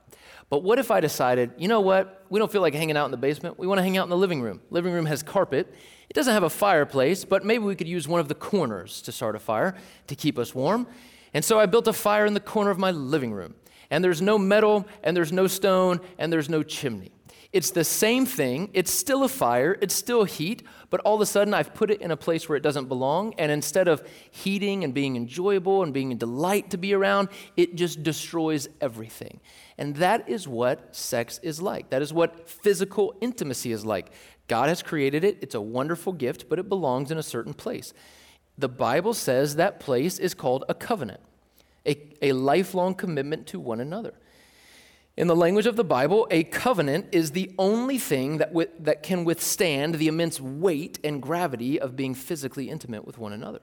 But 0.49 0.63
what 0.63 0.79
if 0.79 0.91
I 0.91 0.99
decided, 1.01 1.51
you 1.57 1.67
know 1.67 1.81
what? 1.81 2.25
We 2.29 2.39
don't 2.39 2.51
feel 2.51 2.61
like 2.61 2.73
hanging 2.73 2.95
out 2.95 3.05
in 3.05 3.11
the 3.11 3.17
basement. 3.17 3.59
We 3.59 3.67
want 3.67 3.79
to 3.79 3.83
hang 3.83 3.97
out 3.97 4.03
in 4.03 4.09
the 4.09 4.17
living 4.17 4.41
room. 4.41 4.61
Living 4.69 4.93
room 4.93 5.05
has 5.05 5.21
carpet. 5.21 5.73
It 6.09 6.13
doesn't 6.13 6.33
have 6.33 6.43
a 6.43 6.49
fireplace, 6.49 7.25
but 7.25 7.43
maybe 7.43 7.63
we 7.63 7.75
could 7.75 7.87
use 7.87 8.07
one 8.07 8.21
of 8.21 8.29
the 8.29 8.35
corners 8.35 9.01
to 9.01 9.11
start 9.11 9.35
a 9.35 9.39
fire 9.39 9.75
to 10.07 10.15
keep 10.15 10.39
us 10.39 10.55
warm. 10.55 10.87
And 11.33 11.43
so 11.43 11.59
I 11.59 11.65
built 11.65 11.87
a 11.87 11.93
fire 11.93 12.25
in 12.25 12.33
the 12.33 12.39
corner 12.39 12.71
of 12.71 12.79
my 12.79 12.91
living 12.91 13.33
room 13.33 13.55
and 13.89 14.03
there's 14.03 14.21
no 14.21 14.37
metal, 14.37 14.87
and 15.03 15.15
there's 15.15 15.31
no 15.31 15.47
stone, 15.47 15.99
and 16.17 16.31
there's 16.31 16.49
no 16.49 16.63
chimney. 16.63 17.11
It's 17.57 17.71
the 17.71 17.83
same 17.83 18.27
thing. 18.27 18.69
It's 18.73 18.91
still 18.91 19.23
a 19.23 19.27
fire, 19.27 19.79
it's 19.81 19.95
still 19.95 20.25
heat, 20.25 20.61
but 20.91 20.99
all 20.99 21.15
of 21.15 21.21
a 21.21 21.25
sudden 21.25 21.55
I've 21.55 21.73
put 21.73 21.89
it 21.89 22.03
in 22.03 22.11
a 22.11 22.15
place 22.15 22.47
where 22.47 22.55
it 22.55 22.61
doesn't 22.61 22.85
belong. 22.85 23.33
And 23.39 23.51
instead 23.51 23.87
of 23.87 24.07
heating 24.29 24.83
and 24.83 24.93
being 24.93 25.15
enjoyable 25.15 25.81
and 25.81 25.91
being 25.91 26.11
a 26.11 26.15
delight 26.15 26.69
to 26.69 26.77
be 26.77 26.93
around, 26.93 27.29
it 27.55 27.73
just 27.73 28.03
destroys 28.03 28.69
everything. 28.79 29.39
And 29.79 29.95
that 29.95 30.29
is 30.29 30.47
what 30.47 30.95
sex 30.95 31.39
is 31.41 31.59
like. 31.59 31.89
That 31.89 32.03
is 32.03 32.13
what 32.13 32.47
physical 32.47 33.15
intimacy 33.21 33.71
is 33.71 33.83
like. 33.83 34.11
God 34.47 34.69
has 34.69 34.83
created 34.83 35.23
it, 35.23 35.39
it's 35.41 35.55
a 35.55 35.59
wonderful 35.59 36.13
gift, 36.13 36.49
but 36.49 36.59
it 36.59 36.69
belongs 36.69 37.09
in 37.09 37.17
a 37.17 37.23
certain 37.23 37.55
place. 37.55 37.91
The 38.55 38.69
Bible 38.69 39.15
says 39.15 39.55
that 39.55 39.79
place 39.79 40.19
is 40.19 40.35
called 40.35 40.63
a 40.69 40.75
covenant 40.75 41.21
a, 41.87 41.97
a 42.21 42.33
lifelong 42.33 42.93
commitment 42.93 43.47
to 43.47 43.59
one 43.59 43.79
another. 43.79 44.13
In 45.17 45.25
the 45.25 45.35
language 45.35 45.65
of 45.65 45.75
the 45.75 45.83
Bible, 45.83 46.27
a 46.29 46.43
covenant 46.43 47.07
is 47.11 47.31
the 47.31 47.51
only 47.57 47.97
thing 47.97 48.37
that, 48.37 48.53
that 48.83 49.01
can 49.01 49.25
withstand 49.25 49.95
the 49.95 50.07
immense 50.07 50.39
weight 50.39 50.99
and 51.03 51.21
gravity 51.21 51.81
of 51.81 51.95
being 51.95 52.13
physically 52.13 52.69
intimate 52.69 53.03
with 53.03 53.17
one 53.17 53.33
another. 53.33 53.61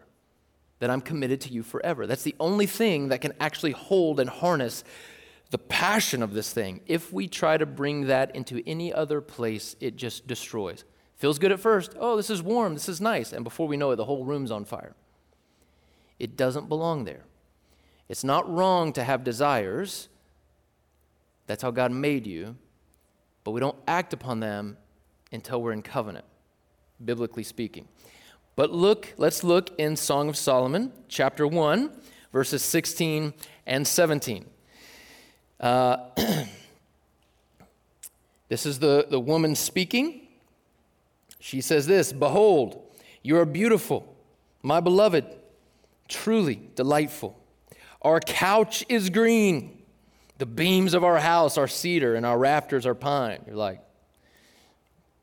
That 0.81 0.91
I'm 0.91 1.01
committed 1.01 1.41
to 1.43 1.53
you 1.53 1.63
forever. 1.63 2.09
That's 2.09 2.25
the 2.25 2.35
only 2.41 2.67
thing 2.67 3.09
that 3.09 3.21
can 3.21 3.35
actually 3.39 3.71
hold 3.71 4.19
and 4.19 4.29
harness 4.29 4.83
the 5.51 5.59
passion 5.59 6.25
of 6.25 6.35
this 6.35 6.53
thing. 6.53 6.81
If 6.87 7.13
we 7.13 7.29
try 7.29 7.57
to 7.57 7.67
bring 7.67 8.09
that 8.09 8.35
into 8.35 8.61
any 8.67 8.93
other 8.93 9.21
place, 9.21 9.77
it 9.79 9.95
just 9.95 10.27
destroys. 10.27 10.85
Feels 11.15 11.39
good 11.39 11.53
at 11.53 11.61
first. 11.61 11.95
Oh, 12.01 12.17
this 12.17 12.31
is 12.31 12.43
warm. 12.43 12.75
This 12.75 12.89
is 12.89 13.01
nice. 13.01 13.33
And 13.33 13.45
before 13.45 13.69
we 13.69 13.77
know 13.77 13.93
it, 13.93 13.97
the 13.97 14.05
whole 14.05 14.25
room's 14.25 14.51
on 14.51 14.65
fire. 14.65 14.97
It 16.19 16.37
doesn't 16.37 16.69
belong 16.69 17.05
there. 17.05 17.25
It's 18.09 18.25
not 18.25 18.53
wrong 18.53 18.93
to 18.95 19.05
have 19.05 19.23
desires. 19.23 20.09
That's 21.47 21.63
how 21.63 21.71
God 21.71 21.93
made 21.93 22.27
you. 22.27 22.57
But 23.45 23.51
we 23.51 23.61
don't 23.61 23.77
act 23.87 24.13
upon 24.13 24.41
them 24.41 24.79
until 25.33 25.61
we're 25.61 25.73
in 25.73 25.83
covenant, 25.83 26.25
biblically 27.05 27.43
speaking. 27.43 27.89
But 28.57 28.71
look, 28.73 29.13
let's 29.17 29.43
look 29.45 29.71
in 29.79 29.97
Song 29.97 30.29
of 30.29 30.37
Solomon, 30.37 30.93
chapter 31.09 31.47
1, 31.47 31.91
verses 32.33 32.63
16 32.63 33.35
and 33.67 33.87
17. 33.87 34.47
Uh, 35.61 35.97
this 38.49 38.65
is 38.65 38.79
the, 38.79 39.07
the 39.11 39.21
woman 39.21 39.55
speaking. 39.55 40.29
She 41.41 41.61
says 41.61 41.87
this 41.87 42.13
Behold, 42.13 42.81
you 43.23 43.37
are 43.39 43.45
beautiful, 43.45 44.17
my 44.63 44.81
beloved, 44.81 45.27
truly 46.09 46.69
delightful. 46.75 47.39
Our 48.03 48.21
couch 48.21 48.85
is 48.89 49.11
green. 49.11 49.84
The 50.45 50.51
beams 50.51 50.93
of 50.93 51.05
our 51.05 51.21
house 51.21 51.57
are 51.57 51.67
cedar, 51.67 52.17
and 52.17 52.27
our 52.27 52.37
rafters 52.37 52.85
are 52.85 52.95
pine. 52.95 53.43
You're 53.47 53.57
like, 53.57 53.81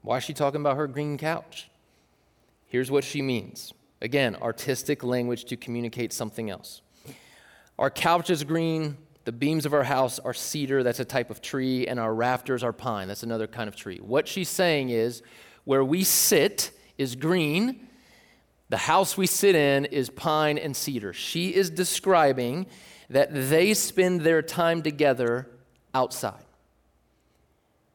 why 0.01 0.17
is 0.17 0.24
she 0.24 0.34
talking 0.34 0.59
about 0.59 0.78
her 0.78 0.88
green 0.88 1.19
couch? 1.19 1.69
Here's 2.65 2.89
what 2.89 3.03
she 3.03 3.22
means. 3.22 3.72
Again, 4.01 4.36
artistic 4.38 5.03
language 5.03 5.45
to 5.45 5.57
communicate 5.57 6.11
something 6.11 6.49
else. 6.49 6.82
Our 7.78 7.91
couch 7.91 8.32
is 8.32 8.43
green. 8.43 8.97
The 9.26 9.32
beams 9.32 9.67
of 9.67 9.76
our 9.76 9.84
house 9.84 10.17
are 10.17 10.34
cedar, 10.34 10.82
that's 10.82 10.99
a 10.99 11.05
type 11.05 11.30
of 11.30 11.39
tree, 11.39 11.86
and 11.86 11.99
our 11.99 12.15
rafters 12.15 12.63
are 12.63 12.74
pine, 12.74 13.07
that's 13.07 13.22
another 13.22 13.45
kind 13.45 13.67
of 13.67 13.76
tree. 13.76 13.99
What 13.99 14.28
she's 14.28 14.49
saying 14.49 14.89
is, 14.89 15.22
where 15.65 15.86
we 15.86 16.03
sit 16.03 16.72
is 16.97 17.15
green, 17.15 17.88
the 18.69 18.78
house 18.78 19.17
we 19.17 19.28
sit 19.28 19.53
in 19.53 19.86
is 19.86 20.09
pine 20.09 20.57
and 20.57 20.76
cedar. 20.76 21.13
She 21.13 21.53
is 21.53 21.69
describing 21.69 22.65
that 23.12 23.30
they 23.32 23.74
spend 23.74 24.22
their 24.22 24.41
time 24.41 24.82
together 24.82 25.47
outside. 25.93 26.43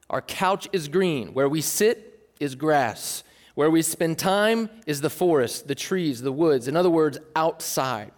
Our 0.09 0.23
couch 0.23 0.69
is 0.73 0.89
green. 0.89 1.35
Where 1.35 1.49
we 1.49 1.61
sit 1.61 2.31
is 2.39 2.55
grass. 2.55 3.25
Where 3.55 3.71
we 3.71 3.83
spend 3.83 4.19
time 4.19 4.71
is 4.87 5.01
the 5.01 5.11
forest, 5.11 5.67
the 5.67 5.75
trees, 5.75 6.23
the 6.23 6.33
woods. 6.33 6.69
In 6.69 6.77
other 6.77 6.91
words, 6.91 7.19
outside. 7.35 8.13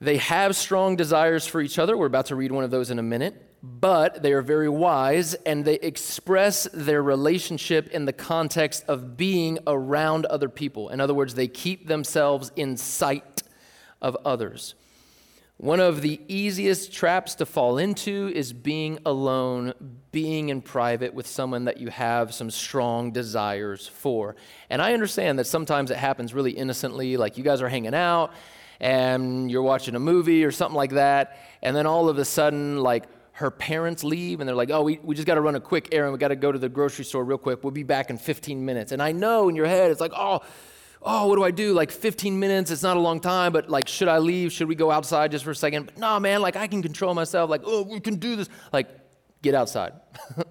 They 0.00 0.18
have 0.18 0.56
strong 0.56 0.96
desires 0.96 1.46
for 1.46 1.60
each 1.60 1.78
other. 1.78 1.96
We're 1.96 2.06
about 2.06 2.26
to 2.26 2.36
read 2.36 2.52
one 2.52 2.64
of 2.64 2.70
those 2.70 2.90
in 2.90 2.98
a 2.98 3.02
minute 3.02 3.50
but 3.62 4.22
they 4.22 4.32
are 4.32 4.42
very 4.42 4.68
wise 4.68 5.34
and 5.34 5.64
they 5.64 5.74
express 5.74 6.66
their 6.72 7.02
relationship 7.02 7.88
in 7.88 8.06
the 8.06 8.12
context 8.12 8.84
of 8.88 9.16
being 9.16 9.58
around 9.66 10.24
other 10.26 10.48
people. 10.48 10.88
In 10.88 11.00
other 11.00 11.12
words, 11.12 11.34
they 11.34 11.48
keep 11.48 11.86
themselves 11.86 12.50
in 12.56 12.76
sight 12.76 13.42
of 14.00 14.16
others. 14.24 14.74
One 15.60 15.78
of 15.78 16.00
the 16.00 16.18
easiest 16.26 16.90
traps 16.90 17.34
to 17.34 17.44
fall 17.44 17.76
into 17.76 18.32
is 18.34 18.50
being 18.50 18.98
alone, 19.04 19.74
being 20.10 20.48
in 20.48 20.62
private 20.62 21.12
with 21.12 21.26
someone 21.26 21.66
that 21.66 21.76
you 21.76 21.88
have 21.88 22.32
some 22.32 22.50
strong 22.50 23.10
desires 23.10 23.86
for. 23.86 24.36
And 24.70 24.80
I 24.80 24.94
understand 24.94 25.38
that 25.38 25.44
sometimes 25.44 25.90
it 25.90 25.98
happens 25.98 26.32
really 26.32 26.52
innocently, 26.52 27.18
like 27.18 27.36
you 27.36 27.44
guys 27.44 27.60
are 27.60 27.68
hanging 27.68 27.92
out 27.92 28.32
and 28.80 29.50
you're 29.50 29.60
watching 29.60 29.94
a 29.96 30.00
movie 30.00 30.46
or 30.46 30.50
something 30.50 30.74
like 30.74 30.92
that, 30.92 31.36
and 31.62 31.76
then 31.76 31.84
all 31.84 32.08
of 32.08 32.16
a 32.16 32.24
sudden, 32.24 32.78
like, 32.78 33.04
her 33.32 33.50
parents 33.50 34.02
leave 34.02 34.40
and 34.40 34.48
they're 34.48 34.56
like, 34.56 34.70
oh, 34.70 34.82
we, 34.82 34.98
we 35.02 35.14
just 35.14 35.26
got 35.26 35.34
to 35.34 35.42
run 35.42 35.56
a 35.56 35.60
quick 35.60 35.90
errand. 35.92 36.12
We 36.12 36.18
got 36.18 36.28
to 36.28 36.36
go 36.36 36.52
to 36.52 36.58
the 36.58 36.68
grocery 36.70 37.04
store 37.04 37.24
real 37.24 37.38
quick. 37.38 37.62
We'll 37.62 37.70
be 37.70 37.82
back 37.82 38.08
in 38.08 38.16
15 38.16 38.64
minutes. 38.64 38.92
And 38.92 39.02
I 39.02 39.12
know 39.12 39.50
in 39.50 39.56
your 39.56 39.66
head, 39.66 39.90
it's 39.90 40.00
like, 40.00 40.12
oh, 40.16 40.40
oh, 41.02 41.26
what 41.28 41.36
do 41.36 41.44
I 41.44 41.50
do? 41.50 41.72
Like 41.72 41.90
15 41.90 42.38
minutes, 42.38 42.70
it's 42.70 42.82
not 42.82 42.96
a 42.96 43.00
long 43.00 43.20
time, 43.20 43.52
but 43.52 43.70
like, 43.70 43.88
should 43.88 44.08
I 44.08 44.18
leave? 44.18 44.52
Should 44.52 44.68
we 44.68 44.74
go 44.74 44.90
outside 44.90 45.30
just 45.30 45.44
for 45.44 45.50
a 45.50 45.56
second? 45.56 45.86
But 45.86 45.98
no, 45.98 46.20
man, 46.20 46.42
like 46.42 46.56
I 46.56 46.66
can 46.66 46.82
control 46.82 47.14
myself. 47.14 47.48
Like, 47.48 47.62
oh, 47.64 47.82
we 47.82 48.00
can 48.00 48.16
do 48.16 48.36
this. 48.36 48.48
Like, 48.72 48.88
get 49.42 49.54
outside. 49.54 49.92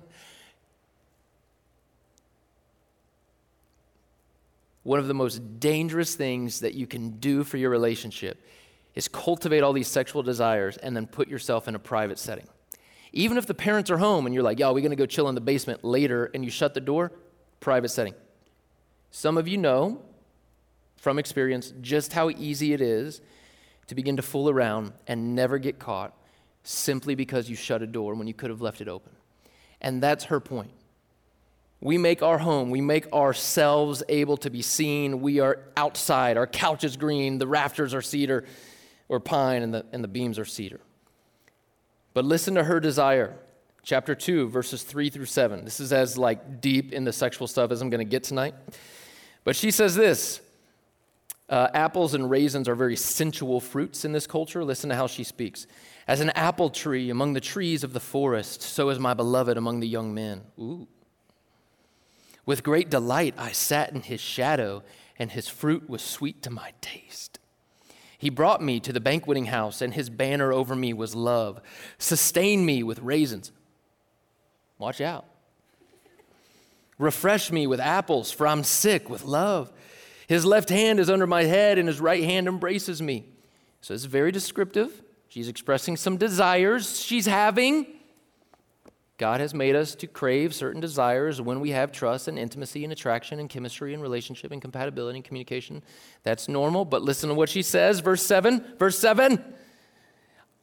One 4.84 5.00
of 5.00 5.08
the 5.08 5.14
most 5.14 5.60
dangerous 5.60 6.16
things 6.16 6.62
that 6.62 6.74
you 6.74 6.88
can 6.88 7.12
do 7.20 7.44
for 7.44 7.58
your 7.58 7.70
relationship 7.70 8.44
is 8.96 9.08
cultivate 9.08 9.62
all 9.62 9.74
these 9.74 9.88
sexual 9.88 10.24
desires 10.24 10.78
and 10.78 10.96
then 10.96 11.06
put 11.06 11.28
yourself 11.28 11.68
in 11.68 11.76
a 11.76 11.80
private 11.80 12.18
setting. 12.18 12.48
Even 13.14 13.38
if 13.38 13.46
the 13.46 13.54
parents 13.54 13.92
are 13.92 14.00
home 14.00 14.26
and 14.26 14.34
you're 14.34 14.44
like, 14.44 14.58
yo, 14.58 14.74
we're 14.74 14.88
to 14.88 14.96
go 14.96 15.06
chill 15.06 15.30
in 15.30 15.36
the 15.36 15.42
basement 15.42 15.84
later, 15.84 16.32
and 16.34 16.44
you 16.44 16.52
shut 16.52 16.74
the 16.74 16.82
door, 16.82 17.12
private 17.60 17.90
setting. 17.90 18.16
Some 19.12 19.38
of 19.38 19.48
you 19.48 19.58
know 19.58 20.02
from 21.00 21.18
experience 21.18 21.74
just 21.82 22.14
how 22.14 22.30
easy 22.30 22.74
it 22.74 22.82
is 22.82 23.22
to 23.88 23.96
begin 23.96 24.18
to 24.18 24.22
fool 24.22 24.50
around 24.50 24.92
and 25.08 25.36
never 25.36 25.58
get 25.58 25.80
caught 25.80 26.14
simply 26.64 27.16
because 27.16 27.50
you 27.50 27.56
shut 27.56 27.82
a 27.82 27.88
door 27.88 28.14
when 28.16 28.28
you 28.28 28.34
could 28.34 28.50
have 28.50 28.62
left 28.62 28.82
it 28.82 28.88
open. 28.88 29.12
And 29.82 30.04
that's 30.04 30.26
her 30.26 30.40
point. 30.40 30.72
We 31.82 31.98
make 31.98 32.22
our 32.22 32.38
home, 32.38 32.70
we 32.70 32.82
make 32.82 33.12
ourselves 33.14 34.04
able 34.10 34.36
to 34.38 34.50
be 34.50 34.62
seen. 34.62 35.22
We 35.22 35.40
are 35.40 35.60
outside, 35.78 36.36
our 36.36 36.46
couch 36.46 36.84
is 36.84 36.98
green, 36.98 37.38
the 37.38 37.48
rafters 37.48 37.94
are 37.94 38.02
cedar 38.02 38.46
or 39.08 39.22
pine, 39.22 39.64
and 39.64 39.74
the, 39.74 39.86
and 39.94 40.04
the 40.04 40.10
beams 40.10 40.38
are 40.38 40.46
cedar. 40.46 40.82
But 42.14 42.26
listen 42.26 42.56
to 42.56 42.66
her 42.66 42.82
desire. 42.82 43.38
Chapter 43.82 44.14
2, 44.14 44.50
verses 44.50 44.84
3 44.84 45.10
through 45.10 45.26
7. 45.26 45.64
This 45.64 45.80
is 45.80 45.94
as 45.94 46.18
like 46.18 46.60
deep 46.60 46.92
in 46.92 47.06
the 47.06 47.14
sexual 47.14 47.48
stuff 47.48 47.72
as 47.72 47.82
I'm 47.82 47.90
going 47.90 48.06
to 48.06 48.12
get 48.12 48.24
tonight. 48.24 48.54
But 49.46 49.56
she 49.56 49.72
says 49.72 49.96
this 49.96 50.42
uh, 51.50 51.70
apples 51.74 52.14
and 52.14 52.30
raisins 52.30 52.68
are 52.68 52.76
very 52.76 52.96
sensual 52.96 53.60
fruits 53.60 54.06
in 54.06 54.12
this 54.12 54.28
culture. 54.28 54.64
Listen 54.64 54.90
to 54.90 54.96
how 54.96 55.08
she 55.08 55.24
speaks. 55.24 55.66
As 56.08 56.22
an 56.22 56.30
apple 56.32 56.70
tree 56.70 57.10
among 57.10 57.34
the 57.34 57.42
trees 57.42 57.84
of 57.84 57.94
the 57.94 58.00
forest, 58.00 58.62
so 58.62 58.90
is 58.90 59.00
my 59.00 59.14
beloved 59.14 59.58
among 59.58 59.80
the 59.80 59.88
young 59.88 60.14
men. 60.14 60.42
Ooh. 60.60 60.88
With 62.46 62.64
great 62.64 62.90
delight 62.90 63.36
I 63.38 63.52
sat 63.52 63.92
in 63.92 64.02
his 64.02 64.22
shadow, 64.22 64.84
and 65.18 65.32
his 65.32 65.48
fruit 65.48 65.90
was 65.90 66.02
sweet 66.02 66.42
to 66.44 66.50
my 66.50 66.74
taste. 66.82 67.40
He 68.18 68.30
brought 68.30 68.62
me 68.62 68.80
to 68.82 68.92
the 68.92 69.00
banqueting 69.00 69.46
house, 69.46 69.82
and 69.82 69.94
his 69.94 70.10
banner 70.10 70.52
over 70.52 70.76
me 70.76 70.94
was 70.94 71.16
love. 71.16 71.62
Sustain 71.98 72.66
me 72.66 72.84
with 72.84 73.00
raisins. 73.00 73.52
Watch 74.78 75.00
out. 75.00 75.26
Refresh 76.98 77.52
me 77.52 77.66
with 77.66 77.80
apples, 77.80 78.32
for 78.32 78.46
I'm 78.46 78.64
sick 78.64 79.10
with 79.10 79.24
love. 79.24 79.72
His 80.30 80.46
left 80.46 80.70
hand 80.70 81.00
is 81.00 81.10
under 81.10 81.26
my 81.26 81.46
head, 81.46 81.80
and 81.80 81.88
his 81.88 82.00
right 82.00 82.24
hand 82.24 82.48
embraces 82.48 83.02
me. 83.02 83.26
So 83.82 83.96
it's 83.96 84.06
very 84.06 84.32
descriptive. 84.32 85.02
She's 85.28 85.48
expressing 85.48 85.98
some 85.98 86.18
desires 86.18 87.02
she's 87.02 87.26
having. 87.26 87.88
God 89.18 89.42
has 89.42 89.56
made 89.56 89.76
us 89.76 89.96
to 89.96 90.06
crave 90.06 90.54
certain 90.54 90.80
desires 90.82 91.42
when 91.42 91.60
we 91.60 91.72
have 91.72 91.92
trust 91.92 92.28
and 92.28 92.38
intimacy 92.38 92.84
and 92.84 92.94
attraction 92.94 93.40
and 93.40 93.50
chemistry 93.50 93.92
and 93.96 94.04
relationship 94.04 94.52
and 94.52 94.62
compatibility 94.62 95.18
and 95.18 95.26
communication. 95.26 95.82
That's 96.22 96.48
normal. 96.48 96.86
But 96.86 97.02
listen 97.02 97.30
to 97.30 97.36
what 97.36 97.50
she 97.50 97.64
says, 97.64 98.00
verse 98.00 98.22
7. 98.22 98.76
Verse 98.78 99.00
7. 99.00 99.44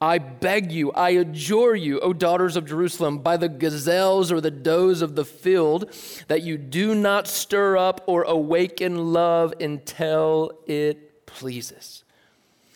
I 0.01 0.19
beg 0.19 0.73
you, 0.73 0.93
I 0.93 1.11
adjure 1.11 1.75
you, 1.75 2.01
O 2.01 2.13
daughters 2.13 2.57
of 2.57 2.67
Jerusalem, 2.67 3.19
by 3.19 3.37
the 3.37 3.49
gazelles 3.49 4.31
or 4.31 4.41
the 4.41 4.51
does 4.51 5.01
of 5.01 5.15
the 5.15 5.25
field, 5.25 5.91
that 6.29 6.43
you 6.43 6.59
do 6.59 6.95
not 6.95 7.27
stir 7.27 7.79
up 7.79 8.03
or 8.07 8.23
awaken 8.25 9.13
love 9.13 9.55
until 9.61 10.61
it 10.67 11.27
pleases. 11.27 12.05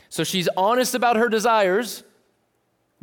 So 0.08 0.24
she's 0.24 0.48
honest 0.56 0.94
about 0.94 1.16
her 1.16 1.28
desires 1.28 2.04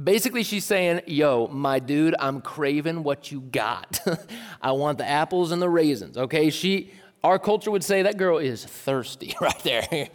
Basically, 0.01 0.43
she's 0.43 0.63
saying, 0.63 1.01
Yo, 1.07 1.47
my 1.47 1.79
dude, 1.79 2.15
I'm 2.19 2.41
craving 2.41 3.03
what 3.03 3.31
you 3.31 3.41
got. 3.41 3.99
I 4.61 4.71
want 4.73 4.99
the 4.99 5.07
apples 5.07 5.51
and 5.51 5.61
the 5.61 5.69
raisins. 5.69 6.17
Okay, 6.17 6.51
she, 6.51 6.91
our 7.23 7.39
culture 7.39 7.71
would 7.71 7.83
say 7.83 8.03
that 8.03 8.17
girl 8.17 8.37
is 8.37 8.63
thirsty 8.63 9.35
right 9.41 9.59
there. 9.63 10.09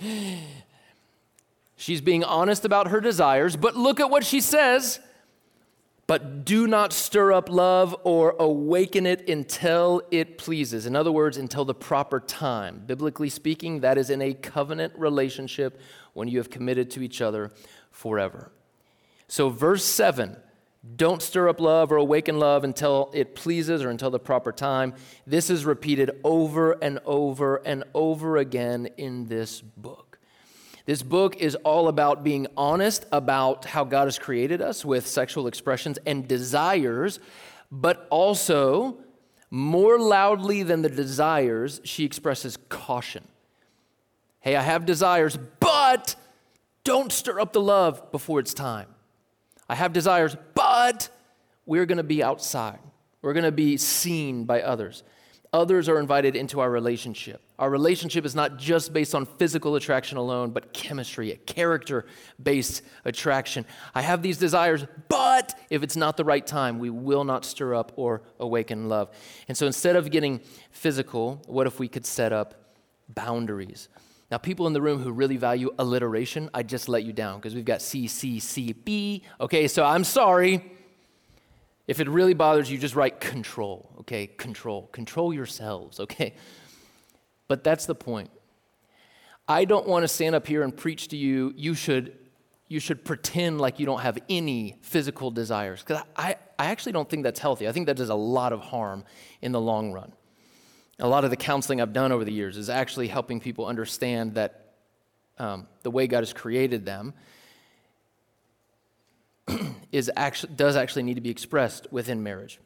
She's 1.83 2.01
being 2.01 2.23
honest 2.23 2.65
about 2.65 2.89
her 2.89 3.01
desires, 3.01 3.57
but 3.57 3.77
look 3.77 3.99
at 3.99 4.09
what 4.09 4.25
she 4.25 4.41
says. 4.41 5.01
But 6.07 6.45
do 6.45 6.67
not 6.67 6.93
stir 6.93 7.33
up 7.33 7.49
love 7.49 7.97
or 8.05 8.37
awaken 8.39 9.07
it 9.07 9.29
until 9.29 10.03
it 10.11 10.37
pleases. 10.37 10.85
In 10.85 10.95
other 10.95 11.13
words, 11.13 11.37
until 11.37 11.65
the 11.65 11.75
proper 11.75 12.21
time. 12.21 12.83
Biblically 12.87 13.29
speaking, 13.29 13.81
that 13.81 13.99
is 13.99 14.11
in 14.11 14.21
a 14.21 14.35
covenant 14.35 14.93
relationship 14.97 15.81
when 16.13 16.29
you 16.29 16.39
have 16.39 16.51
committed 16.51 16.91
to 16.93 17.03
each 17.03 17.21
other 17.21 17.51
forever. 17.91 18.53
So, 19.29 19.49
verse 19.49 19.85
7 19.85 20.37
don't 20.97 21.23
stir 21.23 21.49
up 21.49 21.61
love 21.61 21.93
or 21.93 21.97
awaken 21.97 22.41
love 22.41 22.65
until 22.65 23.11
it 23.15 23.37
pleases 23.37 23.85
or 23.85 23.91
until 23.91 24.11
the 24.11 24.19
proper 24.19 24.51
time. 24.51 24.95
This 25.27 25.49
is 25.49 25.65
repeated 25.65 26.11
over 26.25 26.73
and 26.73 26.99
over 27.05 27.57
and 27.65 27.85
over 27.95 28.37
again 28.37 28.89
in 28.97 29.27
this 29.27 29.61
book. 29.61 30.12
This 30.85 31.03
book 31.03 31.37
is 31.37 31.55
all 31.57 31.89
about 31.89 32.25
being 32.25 32.47
honest 32.57 33.07
about 33.13 33.67
how 33.67 33.85
God 33.85 34.05
has 34.05 34.19
created 34.19 34.61
us 34.61 34.85
with 34.85 35.07
sexual 35.07 35.47
expressions 35.47 35.99
and 36.07 36.27
desires, 36.27 37.21
but 37.71 38.07
also, 38.11 38.99
more 39.51 39.99
loudly 39.99 40.63
than 40.63 40.83
the 40.83 40.89
desires, 40.89 41.81
she 41.85 42.05
expresses 42.05 42.59
caution. 42.69 43.29
Hey, 44.41 44.57
I 44.57 44.63
have 44.63 44.87
desires, 44.87 45.39
but 45.61 46.17
don't 46.85 47.13
stir 47.13 47.39
up 47.39 47.53
the 47.53 47.61
love 47.61 48.11
before 48.11 48.41
it's 48.41 48.55
time. 48.55 48.89
I 49.69 49.77
have 49.77 49.93
desires, 49.93 50.37
but 50.55 51.09
we're 51.65 51.87
going 51.87 51.99
to 51.99 52.03
be 52.03 52.25
outside. 52.25 52.81
We're 53.23 53.35
going 53.35 53.45
to 53.45 53.53
be 53.53 53.77
seen 53.77 54.45
by 54.45 54.63
others. 54.63 55.05
Others 55.53 55.89
are 55.89 56.01
invited 56.01 56.35
into 56.35 56.59
our 56.61 56.71
relationship. 56.71 57.41
Our 57.63 57.71
relationship 57.71 58.27
is 58.27 58.35
not 58.35 58.57
just 58.57 58.93
based 58.93 59.15
on 59.15 59.25
physical 59.25 59.77
attraction 59.77 60.19
alone, 60.19 60.51
but 60.51 60.73
chemistry, 60.73 61.31
a 61.31 61.37
character 61.37 62.07
based 62.43 62.83
attraction. 63.05 63.65
I 63.95 64.03
have 64.03 64.21
these 64.21 64.37
desires, 64.37 64.85
but 65.09 65.57
if 65.71 65.85
it's 65.85 65.95
not 65.95 66.17
the 66.17 66.25
right 66.25 66.45
time, 66.45 66.81
we 66.81 66.91
will 66.91 67.23
not 67.23 67.45
stir 67.45 67.77
up 67.77 67.93
or 67.95 68.23
awaken 68.41 68.89
love. 68.89 69.11
And 69.47 69.57
so 69.57 69.69
instead 69.69 69.95
of 69.95 70.11
getting 70.11 70.41
physical, 70.73 71.41
what 71.47 71.69
if 71.69 71.79
we 71.79 71.87
could 71.87 72.05
set 72.05 72.33
up 72.33 72.75
boundaries? 73.09 73.89
Now, 74.29 74.39
people 74.39 74.67
in 74.67 74.73
the 74.73 74.83
room 74.83 75.01
who 75.01 75.13
really 75.13 75.37
value 75.37 75.73
alliteration, 75.79 76.51
I 76.53 76.65
just 76.65 76.89
let 76.89 77.05
you 77.05 77.13
down 77.13 77.39
because 77.39 77.55
we've 77.55 77.65
got 77.65 77.81
C, 77.81 78.09
C, 78.09 78.41
C, 78.41 78.73
B. 78.73 79.23
Okay, 79.41 79.69
so 79.69 79.85
I'm 79.85 80.03
sorry. 80.03 80.69
If 81.87 82.01
it 82.01 82.09
really 82.09 82.35
bothers 82.35 82.69
you, 82.69 82.77
just 82.79 82.97
write 82.97 83.21
control, 83.21 83.89
okay? 84.01 84.27
Control. 84.27 84.89
Control 84.89 85.33
yourselves, 85.33 86.01
okay? 86.01 86.35
But 87.53 87.63
that's 87.63 87.85
the 87.85 87.95
point. 87.95 88.31
I 89.47 89.67
don't 89.67 89.87
want 89.87 90.05
to 90.05 90.09
stand 90.09 90.35
up 90.35 90.47
here 90.47 90.63
and 90.63 90.75
preach 90.75 91.09
to 91.09 91.19
you, 91.19 91.53
you 91.55 91.75
should, 91.75 92.17
you 92.67 92.81
should 92.81 93.05
pretend 93.05 93.61
like 93.61 93.79
you 93.79 93.85
don't 93.85 94.01
have 94.01 94.17
any 94.31 94.79
physical 94.81 95.31
desires. 95.31 95.83
Because 95.83 96.03
I, 96.17 96.37
I 96.59 96.67
actually 96.67 96.93
don't 96.93 97.11
think 97.11 97.25
that's 97.25 97.41
healthy. 97.41 97.69
I 97.69 97.73
think 97.73 97.89
that 97.89 97.97
does 97.99 98.09
a 98.09 98.15
lot 98.15 98.55
of 98.55 98.61
harm 98.61 99.05
in 99.43 99.53
the 99.53 99.61
long 99.61 99.93
run 99.93 100.15
a 100.99 101.09
lot 101.09 101.25
of 101.25 101.31
the 101.31 101.37
counseling 101.37 101.81
I've 101.81 101.93
done 101.93 102.13
over 102.13 102.25
the 102.25 102.33
years 102.33 102.57
is 102.57 102.71
actually 102.71 103.09
helping 103.09 103.41
people 103.41 103.67
understand 103.67 104.35
that 104.35 104.75
um, 105.37 105.67
the 105.83 105.91
way 105.91 106.07
God 106.07 106.21
has 106.21 106.33
created 106.33 106.87
them 106.87 107.13
is 109.93 110.11
actually, 110.17 110.55
does 110.55 110.77
actually 110.77 111.03
need 111.03 111.15
to 111.15 111.21
be 111.21 111.31
expressed 111.31 111.93
within 111.93 112.23
marriage. 112.23 112.61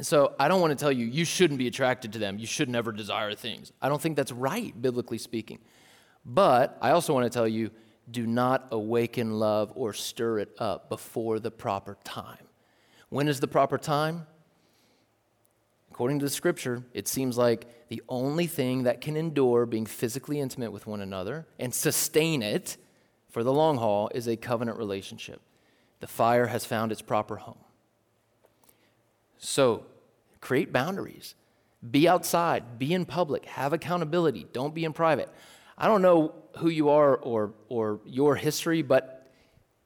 So 0.00 0.34
I 0.40 0.48
don't 0.48 0.60
want 0.60 0.76
to 0.76 0.82
tell 0.82 0.90
you, 0.90 1.06
you 1.06 1.24
shouldn't 1.24 1.58
be 1.58 1.68
attracted 1.68 2.12
to 2.14 2.18
them. 2.18 2.38
You 2.38 2.46
should 2.46 2.68
never 2.68 2.90
desire 2.90 3.34
things. 3.34 3.72
I 3.80 3.88
don't 3.88 4.02
think 4.02 4.16
that's 4.16 4.32
right, 4.32 4.80
biblically 4.80 5.18
speaking. 5.18 5.60
But 6.24 6.76
I 6.80 6.90
also 6.90 7.14
want 7.14 7.30
to 7.30 7.30
tell 7.30 7.46
you, 7.46 7.70
do 8.10 8.26
not 8.26 8.68
awaken 8.70 9.38
love 9.38 9.72
or 9.74 9.92
stir 9.92 10.40
it 10.40 10.50
up 10.58 10.88
before 10.88 11.38
the 11.38 11.50
proper 11.50 11.96
time. 12.04 12.48
When 13.08 13.28
is 13.28 13.40
the 13.40 13.46
proper 13.46 13.78
time? 13.78 14.26
According 15.90 16.18
to 16.18 16.24
the 16.24 16.30
scripture, 16.30 16.82
it 16.92 17.06
seems 17.06 17.38
like 17.38 17.88
the 17.88 18.02
only 18.08 18.48
thing 18.48 18.82
that 18.82 19.00
can 19.00 19.16
endure 19.16 19.64
being 19.64 19.86
physically 19.86 20.40
intimate 20.40 20.72
with 20.72 20.88
one 20.88 21.00
another 21.00 21.46
and 21.60 21.72
sustain 21.72 22.42
it 22.42 22.76
for 23.30 23.44
the 23.44 23.52
long 23.52 23.76
haul 23.76 24.10
is 24.12 24.26
a 24.26 24.36
covenant 24.36 24.76
relationship. 24.76 25.40
The 26.00 26.08
fire 26.08 26.46
has 26.46 26.64
found 26.64 26.90
its 26.90 27.00
proper 27.00 27.36
home. 27.36 27.63
So, 29.38 29.84
create 30.40 30.72
boundaries. 30.72 31.34
Be 31.90 32.08
outside, 32.08 32.78
be 32.78 32.94
in 32.94 33.04
public, 33.04 33.44
have 33.44 33.72
accountability, 33.72 34.46
don't 34.52 34.74
be 34.74 34.84
in 34.84 34.92
private. 34.92 35.28
I 35.76 35.86
don't 35.86 36.00
know 36.00 36.34
who 36.58 36.68
you 36.68 36.88
are 36.88 37.16
or, 37.16 37.52
or 37.68 38.00
your 38.06 38.36
history, 38.36 38.80
but 38.80 39.30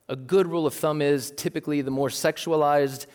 a 0.08 0.14
good 0.14 0.46
rule 0.46 0.66
of 0.66 0.74
thumb 0.74 1.02
is 1.02 1.32
typically 1.32 1.82
the 1.82 1.90
more 1.90 2.08
sexualized 2.08 3.06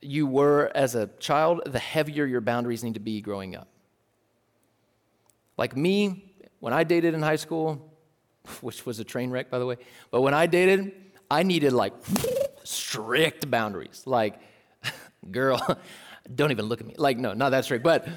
you 0.00 0.26
were 0.26 0.70
as 0.74 0.94
a 0.94 1.08
child, 1.18 1.62
the 1.66 1.78
heavier 1.78 2.24
your 2.24 2.40
boundaries 2.40 2.82
need 2.84 2.94
to 2.94 3.00
be 3.00 3.20
growing 3.20 3.56
up. 3.56 3.68
Like 5.56 5.76
me, 5.76 6.34
when 6.60 6.72
I 6.72 6.84
dated 6.84 7.14
in 7.14 7.22
high 7.22 7.36
school, 7.36 7.92
which 8.60 8.86
was 8.86 9.00
a 9.00 9.04
train 9.04 9.30
wreck, 9.30 9.50
by 9.50 9.58
the 9.58 9.66
way, 9.66 9.76
but 10.10 10.22
when 10.22 10.34
I 10.34 10.46
dated, 10.46 10.92
I 11.30 11.42
needed 11.42 11.72
like 11.72 11.92
strict 12.64 13.50
boundaries. 13.50 14.02
Like, 14.06 14.40
girl, 15.30 15.78
don't 16.34 16.50
even 16.50 16.66
look 16.66 16.80
at 16.80 16.86
me. 16.86 16.94
Like, 16.96 17.18
no, 17.18 17.34
not 17.34 17.50
that 17.50 17.64
strict, 17.64 17.84
but 17.84 18.08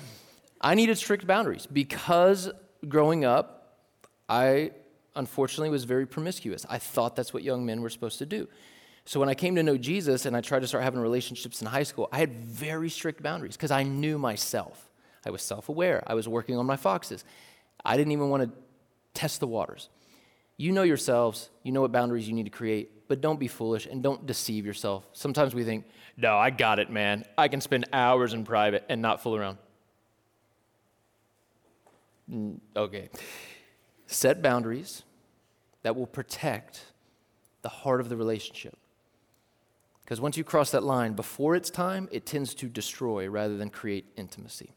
I 0.62 0.76
needed 0.76 0.98
strict 0.98 1.28
boundaries 1.28 1.66
because 1.66 2.50
growing 2.88 3.26
up, 3.26 3.78
I 4.30 4.72
unfortunately 5.16 5.70
was 5.70 5.84
very 5.84 6.06
promiscuous. 6.06 6.66
I 6.70 6.78
thought 6.78 7.16
that's 7.16 7.34
what 7.34 7.44
young 7.44 7.66
men 7.66 7.82
were 7.82 7.90
supposed 7.90 8.20
to 8.20 8.26
do. 8.26 8.48
So 9.06 9.20
when 9.20 9.30
I 9.30 9.36
came 9.36 9.56
to 9.56 9.64
know 9.64 9.78
Jesus 9.78 10.26
and 10.26 10.36
I 10.36 10.42
tried 10.42 10.60
to 10.62 10.68
start 10.68 10.84
having 10.84 11.00
relationships 11.00 11.62
in 11.62 11.68
high 11.68 11.84
school, 11.84 12.10
I 12.12 12.18
had 12.20 12.46
very 12.46 12.90
strict 12.90 13.24
boundaries 13.24 13.56
because 13.56 13.72
I 13.72 13.84
knew 13.84 14.18
myself. 14.18 14.90
I 15.26 15.30
was 15.30 15.42
self 15.42 15.70
aware. 15.70 16.04
I 16.08 16.14
was 16.14 16.28
working 16.28 16.58
on 16.58 16.66
my 16.66 16.76
foxes. 16.76 17.24
I 17.84 17.96
didn't 17.96 18.12
even 18.12 18.30
want 18.30 18.44
to 18.44 18.52
test 19.14 19.40
the 19.40 19.48
waters. 19.48 19.90
You 20.58 20.72
know 20.72 20.84
yourselves, 20.84 21.50
you 21.64 21.72
know 21.72 21.82
what 21.82 21.92
boundaries 21.92 22.28
you 22.28 22.34
need 22.34 22.46
to 22.46 22.50
create, 22.50 23.08
but 23.08 23.22
don't 23.22 23.40
be 23.40 23.48
foolish 23.48 23.86
and 23.86 24.04
don't 24.04 24.26
deceive 24.26 24.66
yourself. 24.66 25.08
Sometimes 25.14 25.56
we 25.56 25.64
think, 25.64 25.86
no, 26.18 26.36
I 26.36 26.50
got 26.50 26.80
it, 26.80 26.90
man. 26.90 27.26
I 27.38 27.48
can 27.48 27.62
spend 27.62 27.86
hours 27.94 28.34
in 28.34 28.44
private 28.44 28.84
and 28.90 29.02
not 29.02 29.22
fool 29.22 29.36
around. 29.36 29.60
Mm, 32.32 32.60
okay. 32.76 33.10
Set 34.08 34.42
boundaries 34.42 35.04
that 35.84 35.96
will 35.96 36.08
protect 36.08 36.86
the 37.62 37.70
heart 37.70 38.02
of 38.02 38.10
the 38.10 38.18
relationship. 38.18 38.76
Because 40.04 40.20
once 40.20 40.38
you 40.38 40.44
cross 40.44 40.72
that 40.72 40.84
line 40.84 41.14
before 41.14 41.56
it's 41.56 41.70
time, 41.70 42.10
it 42.12 42.26
tends 42.26 42.54
to 42.56 42.68
destroy 42.68 43.28
rather 43.28 43.58
than 43.58 43.70
create 43.70 44.06
intimacy. 44.16 44.72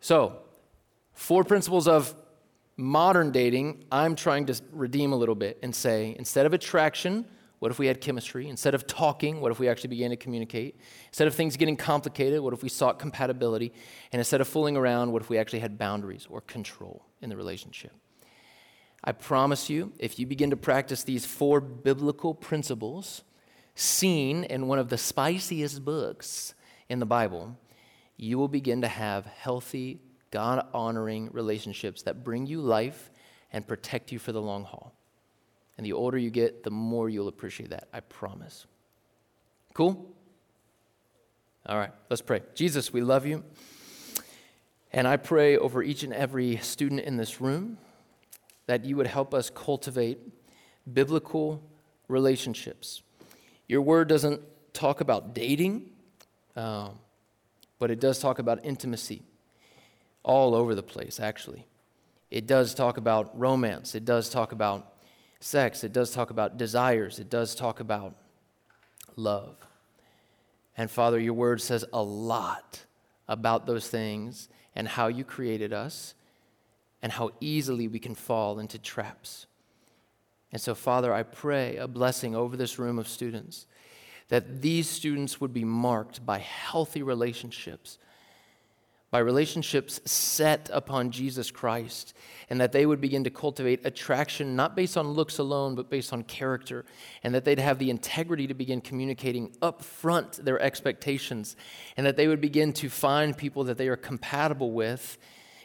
So, 0.00 0.38
four 1.14 1.44
principles 1.44 1.88
of 1.88 2.14
modern 2.76 3.32
dating, 3.32 3.84
I'm 3.90 4.14
trying 4.14 4.46
to 4.46 4.60
redeem 4.70 5.12
a 5.12 5.16
little 5.16 5.34
bit 5.34 5.58
and 5.62 5.74
say 5.74 6.14
instead 6.18 6.46
of 6.46 6.52
attraction, 6.52 7.24
what 7.58 7.70
if 7.70 7.78
we 7.78 7.86
had 7.86 8.00
chemistry? 8.00 8.48
Instead 8.48 8.74
of 8.74 8.86
talking, 8.86 9.40
what 9.40 9.50
if 9.50 9.58
we 9.58 9.68
actually 9.68 9.88
began 9.88 10.10
to 10.10 10.16
communicate? 10.16 10.78
Instead 11.08 11.26
of 11.26 11.34
things 11.34 11.56
getting 11.56 11.76
complicated, 11.76 12.40
what 12.40 12.52
if 12.52 12.62
we 12.62 12.68
sought 12.68 12.98
compatibility? 12.98 13.72
And 14.12 14.20
instead 14.20 14.40
of 14.40 14.48
fooling 14.48 14.76
around, 14.76 15.12
what 15.12 15.22
if 15.22 15.28
we 15.28 15.38
actually 15.38 15.58
had 15.60 15.78
boundaries 15.78 16.26
or 16.30 16.40
control 16.40 17.04
in 17.20 17.30
the 17.30 17.36
relationship? 17.36 17.92
I 19.02 19.12
promise 19.12 19.70
you, 19.70 19.92
if 19.98 20.18
you 20.18 20.26
begin 20.26 20.50
to 20.50 20.56
practice 20.56 21.02
these 21.02 21.24
four 21.24 21.60
biblical 21.60 22.34
principles, 22.34 23.22
seen 23.74 24.44
in 24.44 24.66
one 24.66 24.78
of 24.78 24.88
the 24.88 24.98
spiciest 24.98 25.84
books 25.84 26.54
in 26.88 26.98
the 26.98 27.06
Bible, 27.06 27.56
you 28.16 28.38
will 28.38 28.48
begin 28.48 28.82
to 28.82 28.88
have 28.88 29.26
healthy, 29.26 30.00
God 30.30 30.66
honoring 30.74 31.30
relationships 31.32 32.02
that 32.02 32.24
bring 32.24 32.46
you 32.46 32.60
life 32.60 33.10
and 33.52 33.66
protect 33.66 34.10
you 34.10 34.18
for 34.18 34.32
the 34.32 34.42
long 34.42 34.64
haul. 34.64 34.97
And 35.78 35.86
the 35.86 35.92
older 35.92 36.18
you 36.18 36.30
get, 36.30 36.64
the 36.64 36.70
more 36.70 37.08
you'll 37.08 37.28
appreciate 37.28 37.70
that. 37.70 37.88
I 37.92 38.00
promise. 38.00 38.66
Cool? 39.74 40.12
All 41.64 41.78
right, 41.78 41.92
let's 42.10 42.20
pray. 42.20 42.42
Jesus, 42.54 42.92
we 42.92 43.00
love 43.00 43.24
you. 43.24 43.44
And 44.92 45.06
I 45.06 45.16
pray 45.16 45.56
over 45.56 45.82
each 45.82 46.02
and 46.02 46.12
every 46.12 46.56
student 46.56 47.02
in 47.02 47.16
this 47.16 47.40
room 47.40 47.78
that 48.66 48.84
you 48.84 48.96
would 48.96 49.06
help 49.06 49.32
us 49.32 49.50
cultivate 49.50 50.18
biblical 50.92 51.62
relationships. 52.08 53.02
Your 53.68 53.82
word 53.82 54.08
doesn't 54.08 54.40
talk 54.72 55.00
about 55.00 55.34
dating, 55.34 55.90
um, 56.56 56.98
but 57.78 57.90
it 57.90 58.00
does 58.00 58.18
talk 58.18 58.38
about 58.38 58.64
intimacy 58.64 59.22
all 60.22 60.54
over 60.54 60.74
the 60.74 60.82
place, 60.82 61.20
actually. 61.20 61.66
It 62.30 62.46
does 62.46 62.74
talk 62.74 62.96
about 62.96 63.38
romance, 63.38 63.94
it 63.94 64.04
does 64.04 64.28
talk 64.28 64.52
about 64.52 64.94
sex, 65.40 65.84
it 65.84 65.92
does 65.92 66.10
talk 66.10 66.30
about 66.30 66.56
desires, 66.56 67.18
it 67.18 67.30
does 67.30 67.54
talk 67.54 67.80
about 67.80 68.14
love. 69.16 69.56
And 70.76 70.90
Father, 70.90 71.18
your 71.18 71.34
word 71.34 71.60
says 71.60 71.84
a 71.92 72.02
lot 72.02 72.84
about 73.26 73.66
those 73.66 73.88
things 73.88 74.48
and 74.74 74.86
how 74.86 75.08
you 75.08 75.24
created 75.24 75.72
us 75.72 76.14
and 77.02 77.12
how 77.12 77.30
easily 77.40 77.88
we 77.88 77.98
can 77.98 78.14
fall 78.14 78.58
into 78.58 78.78
traps. 78.78 79.46
And 80.52 80.60
so, 80.60 80.74
Father, 80.74 81.12
I 81.12 81.24
pray 81.24 81.76
a 81.76 81.86
blessing 81.86 82.34
over 82.34 82.56
this 82.56 82.78
room 82.78 82.98
of 82.98 83.08
students 83.08 83.66
that 84.28 84.62
these 84.62 84.88
students 84.88 85.40
would 85.40 85.52
be 85.52 85.64
marked 85.64 86.24
by 86.24 86.38
healthy 86.38 87.02
relationships 87.02 87.98
by 89.10 89.18
relationships 89.18 90.00
set 90.04 90.68
upon 90.72 91.10
Jesus 91.10 91.50
Christ, 91.50 92.14
and 92.50 92.60
that 92.60 92.72
they 92.72 92.84
would 92.84 93.00
begin 93.00 93.24
to 93.24 93.30
cultivate 93.30 93.86
attraction 93.86 94.54
not 94.54 94.76
based 94.76 94.96
on 94.96 95.08
looks 95.08 95.38
alone, 95.38 95.74
but 95.74 95.88
based 95.88 96.12
on 96.12 96.22
character, 96.24 96.84
and 97.22 97.34
that 97.34 97.44
they'd 97.44 97.58
have 97.58 97.78
the 97.78 97.90
integrity 97.90 98.46
to 98.46 98.54
begin 98.54 98.80
communicating 98.80 99.54
up 99.62 99.82
front 99.82 100.44
their 100.44 100.60
expectations, 100.60 101.56
and 101.96 102.06
that 102.06 102.16
they 102.16 102.28
would 102.28 102.40
begin 102.40 102.72
to 102.74 102.90
find 102.90 103.36
people 103.36 103.64
that 103.64 103.78
they 103.78 103.88
are 103.88 103.96
compatible 103.96 104.72
with 104.72 105.16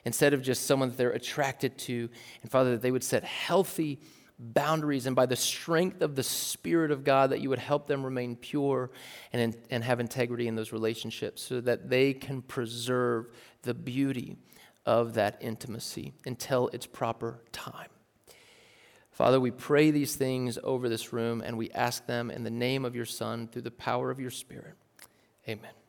instead 0.06 0.34
of 0.34 0.42
just 0.42 0.66
someone 0.66 0.90
that 0.90 0.98
they're 0.98 1.12
attracted 1.12 1.78
to, 1.78 2.10
and 2.42 2.52
Father, 2.52 2.72
that 2.72 2.82
they 2.82 2.92
would 2.92 3.04
set 3.04 3.24
healthy 3.24 4.00
boundaries, 4.40 5.06
and 5.06 5.16
by 5.16 5.26
the 5.26 5.36
strength 5.36 6.02
of 6.02 6.16
the 6.16 6.24
Spirit 6.24 6.92
of 6.92 7.04
God, 7.04 7.32
that 7.32 7.42
you 7.42 7.50
would 7.50 7.60
help 7.60 7.88
them 7.88 8.04
remain 8.04 8.36
pure 8.36 8.92
and, 9.32 9.56
and 9.70 9.84
have 9.84 10.00
integrity 10.00 10.48
in 10.48 10.56
those 10.56 10.72
relationships 10.72 11.42
so 11.42 11.62
that 11.62 11.90
they 11.90 12.14
can 12.14 12.42
preserve 12.42 13.28
the 13.62 13.74
beauty 13.74 14.38
of 14.86 15.14
that 15.14 15.38
intimacy 15.42 16.14
until 16.26 16.68
its 16.70 16.86
proper 16.86 17.42
time. 17.52 17.90
Father, 19.12 19.40
we 19.40 19.52
pray 19.52 19.92
these 19.92 20.16
things 20.16 20.58
over 20.64 20.90
this 20.90 21.14
room 21.14 21.42
and 21.46 21.58
we 21.58 21.70
ask 21.72 22.06
them 22.08 22.32
in 22.32 22.44
the 22.44 22.50
name 22.50 22.84
of 22.84 22.96
your 22.96 23.06
Son 23.06 23.48
through 23.48 23.62
the 23.62 23.72
power 23.72 24.10
of 24.10 24.20
your 24.20 24.32
Spirit. 24.32 24.74
Amen. 25.48 25.83